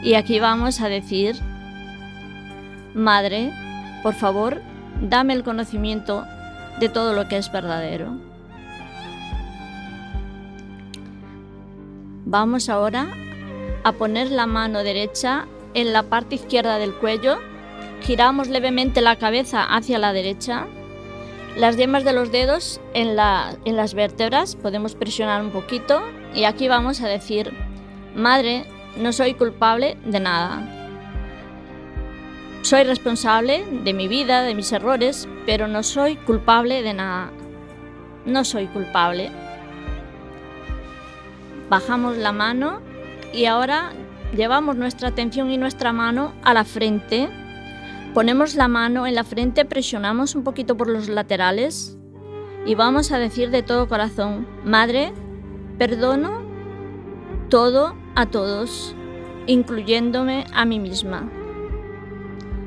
y 0.03 0.15
aquí 0.15 0.39
vamos 0.39 0.81
a 0.81 0.89
decir, 0.89 1.35
Madre, 2.93 3.51
por 4.03 4.13
favor, 4.13 4.61
dame 5.01 5.33
el 5.33 5.43
conocimiento 5.43 6.25
de 6.79 6.89
todo 6.89 7.13
lo 7.13 7.27
que 7.27 7.37
es 7.37 7.51
verdadero. 7.51 8.17
Vamos 12.25 12.69
ahora 12.69 13.07
a 13.83 13.91
poner 13.93 14.29
la 14.29 14.45
mano 14.45 14.83
derecha 14.83 15.47
en 15.73 15.93
la 15.93 16.03
parte 16.03 16.35
izquierda 16.35 16.77
del 16.77 16.93
cuello, 16.93 17.37
giramos 18.01 18.47
levemente 18.47 19.01
la 19.01 19.15
cabeza 19.15 19.63
hacia 19.63 19.99
la 19.99 20.13
derecha, 20.13 20.67
las 21.57 21.77
yemas 21.77 22.03
de 22.03 22.13
los 22.13 22.31
dedos 22.31 22.81
en, 22.93 23.17
en 23.65 23.75
las 23.75 23.93
vértebras, 23.93 24.55
podemos 24.55 24.95
presionar 24.95 25.41
un 25.41 25.51
poquito. 25.51 26.01
Y 26.33 26.45
aquí 26.45 26.67
vamos 26.67 27.01
a 27.01 27.07
decir, 27.07 27.53
Madre, 28.15 28.65
no 28.97 29.11
soy 29.11 29.33
culpable 29.33 29.97
de 30.05 30.19
nada. 30.19 30.83
Soy 32.61 32.83
responsable 32.83 33.65
de 33.83 33.93
mi 33.93 34.07
vida, 34.07 34.43
de 34.43 34.55
mis 34.55 34.71
errores, 34.71 35.27
pero 35.45 35.67
no 35.67 35.83
soy 35.83 36.15
culpable 36.15 36.81
de 36.81 36.93
nada. 36.93 37.31
No 38.25 38.45
soy 38.45 38.67
culpable. 38.67 39.31
Bajamos 41.69 42.17
la 42.17 42.31
mano 42.31 42.81
y 43.33 43.45
ahora 43.45 43.91
llevamos 44.35 44.75
nuestra 44.75 45.09
atención 45.09 45.51
y 45.51 45.57
nuestra 45.57 45.91
mano 45.91 46.33
a 46.43 46.53
la 46.53 46.63
frente. 46.63 47.29
Ponemos 48.13 48.55
la 48.55 48.67
mano 48.67 49.07
en 49.07 49.15
la 49.15 49.23
frente, 49.23 49.65
presionamos 49.65 50.35
un 50.35 50.43
poquito 50.43 50.77
por 50.77 50.87
los 50.87 51.09
laterales 51.09 51.97
y 52.65 52.75
vamos 52.75 53.11
a 53.11 53.19
decir 53.19 53.49
de 53.49 53.63
todo 53.63 53.89
corazón, 53.89 54.47
Madre, 54.63 55.13
perdono 55.77 56.43
todo 57.49 57.95
a 58.15 58.25
todos, 58.25 58.95
incluyéndome 59.47 60.45
a 60.53 60.65
mí 60.65 60.79
misma. 60.79 61.29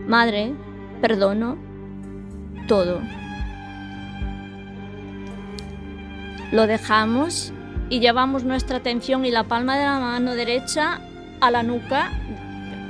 Madre, 0.07 0.53
perdono 1.01 1.57
todo. 2.67 3.01
Lo 6.53 6.67
dejamos 6.67 7.53
y 7.91 8.01
llevamos 8.01 8.45
nuestra 8.45 8.79
atención 8.79 9.25
y 9.25 9.31
la 9.31 9.45
palma 9.45 9.77
de 9.77 9.85
la 9.85 9.99
mano 9.99 10.35
derecha 10.35 11.01
a 11.41 11.51
la 11.51 11.63
nuca. 11.63 12.11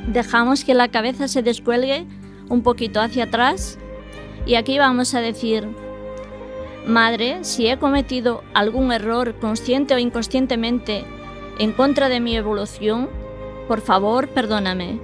Dejamos 0.08 0.64
que 0.64 0.74
la 0.74 0.88
cabeza 0.88 1.28
se 1.28 1.42
descuelgue 1.42 2.06
un 2.48 2.62
poquito 2.62 3.00
hacia 3.00 3.24
atrás 3.24 3.78
y 4.46 4.54
aquí 4.54 4.78
vamos 4.78 5.14
a 5.14 5.20
decir, 5.20 5.68
Madre, 6.86 7.42
si 7.42 7.66
he 7.66 7.78
cometido 7.78 8.44
algún 8.54 8.92
error 8.92 9.34
consciente 9.40 9.94
o 9.94 9.98
inconscientemente 9.98 11.04
en 11.58 11.72
contra 11.72 12.08
de 12.08 12.20
mi 12.20 12.36
evolución, 12.36 13.08
por 13.68 13.80
favor, 13.80 14.28
perdóname. 14.28 15.00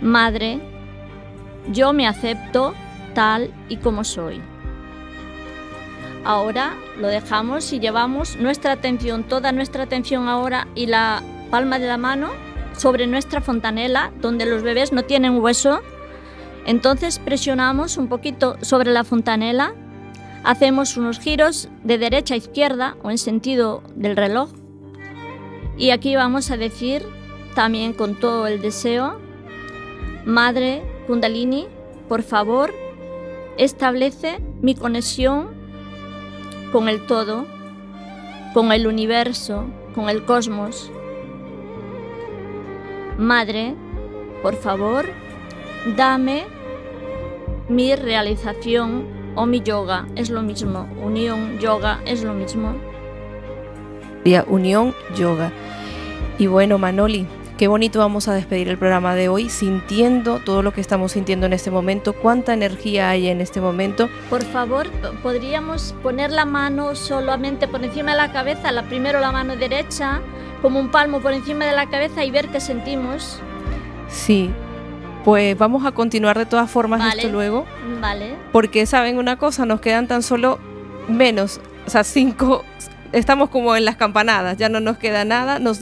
Madre, 0.00 0.60
yo 1.72 1.92
me 1.92 2.06
acepto 2.06 2.74
tal 3.14 3.50
y 3.68 3.78
como 3.78 4.04
soy. 4.04 4.40
Ahora 6.24 6.74
lo 6.98 7.08
dejamos 7.08 7.72
y 7.72 7.80
llevamos 7.80 8.36
nuestra 8.36 8.72
atención, 8.72 9.24
toda 9.24 9.52
nuestra 9.52 9.84
atención 9.84 10.28
ahora 10.28 10.68
y 10.74 10.86
la 10.86 11.22
palma 11.50 11.78
de 11.78 11.86
la 11.86 11.98
mano 11.98 12.30
sobre 12.76 13.06
nuestra 13.06 13.40
fontanela, 13.40 14.10
donde 14.20 14.46
los 14.46 14.62
bebés 14.62 14.92
no 14.92 15.04
tienen 15.04 15.40
hueso, 15.40 15.80
Entonces 16.66 17.18
presionamos 17.18 17.98
un 17.98 18.08
poquito 18.08 18.56
sobre 18.62 18.90
la 18.90 19.04
fontanela, 19.04 19.74
hacemos 20.44 20.96
unos 20.96 21.18
giros 21.18 21.68
de 21.82 21.98
derecha 21.98 22.34
a 22.34 22.36
izquierda 22.36 22.96
o 23.02 23.10
en 23.10 23.18
sentido 23.18 23.82
del 23.96 24.14
reloj. 24.14 24.50
Y 25.76 25.90
aquí 25.90 26.14
vamos 26.14 26.50
a 26.50 26.56
decir 26.56 27.04
también 27.54 27.94
con 27.94 28.14
todo 28.14 28.46
el 28.46 28.60
deseo, 28.60 29.18
Madre 30.24 30.82
Kundalini, 31.06 31.66
por 32.08 32.22
favor, 32.22 32.72
establece 33.56 34.40
mi 34.60 34.74
conexión 34.74 35.48
con 36.72 36.88
el 36.88 37.06
todo, 37.06 37.46
con 38.52 38.72
el 38.72 38.86
universo, 38.86 39.66
con 39.94 40.08
el 40.08 40.24
cosmos. 40.24 40.90
Madre, 43.18 43.74
por 44.42 44.56
favor, 44.56 45.06
dame 45.96 46.44
mi 47.68 47.94
realización 47.94 49.23
o 49.34 49.46
mi 49.46 49.60
yoga, 49.60 50.06
es 50.16 50.30
lo 50.30 50.42
mismo. 50.42 50.88
Unión, 51.02 51.58
yoga, 51.58 52.00
es 52.04 52.22
lo 52.22 52.34
mismo. 52.34 52.74
Unión 54.46 54.94
Yoga. 55.16 55.52
Y 56.38 56.46
bueno, 56.46 56.78
Manoli, 56.78 57.26
qué 57.58 57.68
bonito 57.68 57.98
vamos 57.98 58.26
a 58.26 58.34
despedir 58.34 58.68
el 58.68 58.78
programa 58.78 59.14
de 59.14 59.28
hoy 59.28 59.48
sintiendo 59.48 60.40
todo 60.40 60.62
lo 60.62 60.72
que 60.72 60.80
estamos 60.80 61.12
sintiendo 61.12 61.46
en 61.46 61.52
este 61.52 61.70
momento, 61.70 62.12
cuánta 62.14 62.54
energía 62.54 63.10
hay 63.10 63.28
en 63.28 63.40
este 63.40 63.60
momento. 63.60 64.08
Por 64.30 64.42
favor, 64.42 64.88
podríamos 65.22 65.94
poner 66.02 66.32
la 66.32 66.46
mano 66.46 66.94
solamente 66.94 67.68
por 67.68 67.84
encima 67.84 68.12
de 68.12 68.16
la 68.16 68.32
cabeza, 68.32 68.72
la 68.72 68.82
primero 68.84 69.20
la 69.20 69.30
mano 69.30 69.56
derecha, 69.56 70.20
como 70.62 70.80
un 70.80 70.90
palmo 70.90 71.20
por 71.20 71.32
encima 71.32 71.66
de 71.66 71.72
la 71.76 71.88
cabeza 71.88 72.24
y 72.24 72.30
ver 72.30 72.48
qué 72.48 72.60
sentimos. 72.60 73.40
Sí, 74.08 74.50
pues 75.24 75.56
vamos 75.56 75.86
a 75.86 75.92
continuar 75.92 76.38
de 76.38 76.46
todas 76.46 76.70
formas 76.70 77.00
Vale. 77.00 77.22
esto 77.22 77.32
luego, 77.32 77.64
Vale. 78.00 78.36
porque 78.52 78.86
saben 78.86 79.18
una 79.18 79.36
cosa, 79.36 79.64
nos 79.64 79.80
quedan 79.80 80.06
tan 80.06 80.22
solo 80.22 80.58
menos, 81.08 81.60
o 81.86 81.90
sea, 81.90 82.04
cinco, 82.04 82.64
estamos 83.12 83.48
como 83.48 83.74
en 83.74 83.84
las 83.84 83.96
campanadas, 83.96 84.58
ya 84.58 84.68
no 84.68 84.80
nos 84.80 84.98
queda 84.98 85.24
nada, 85.24 85.58
nos 85.58 85.80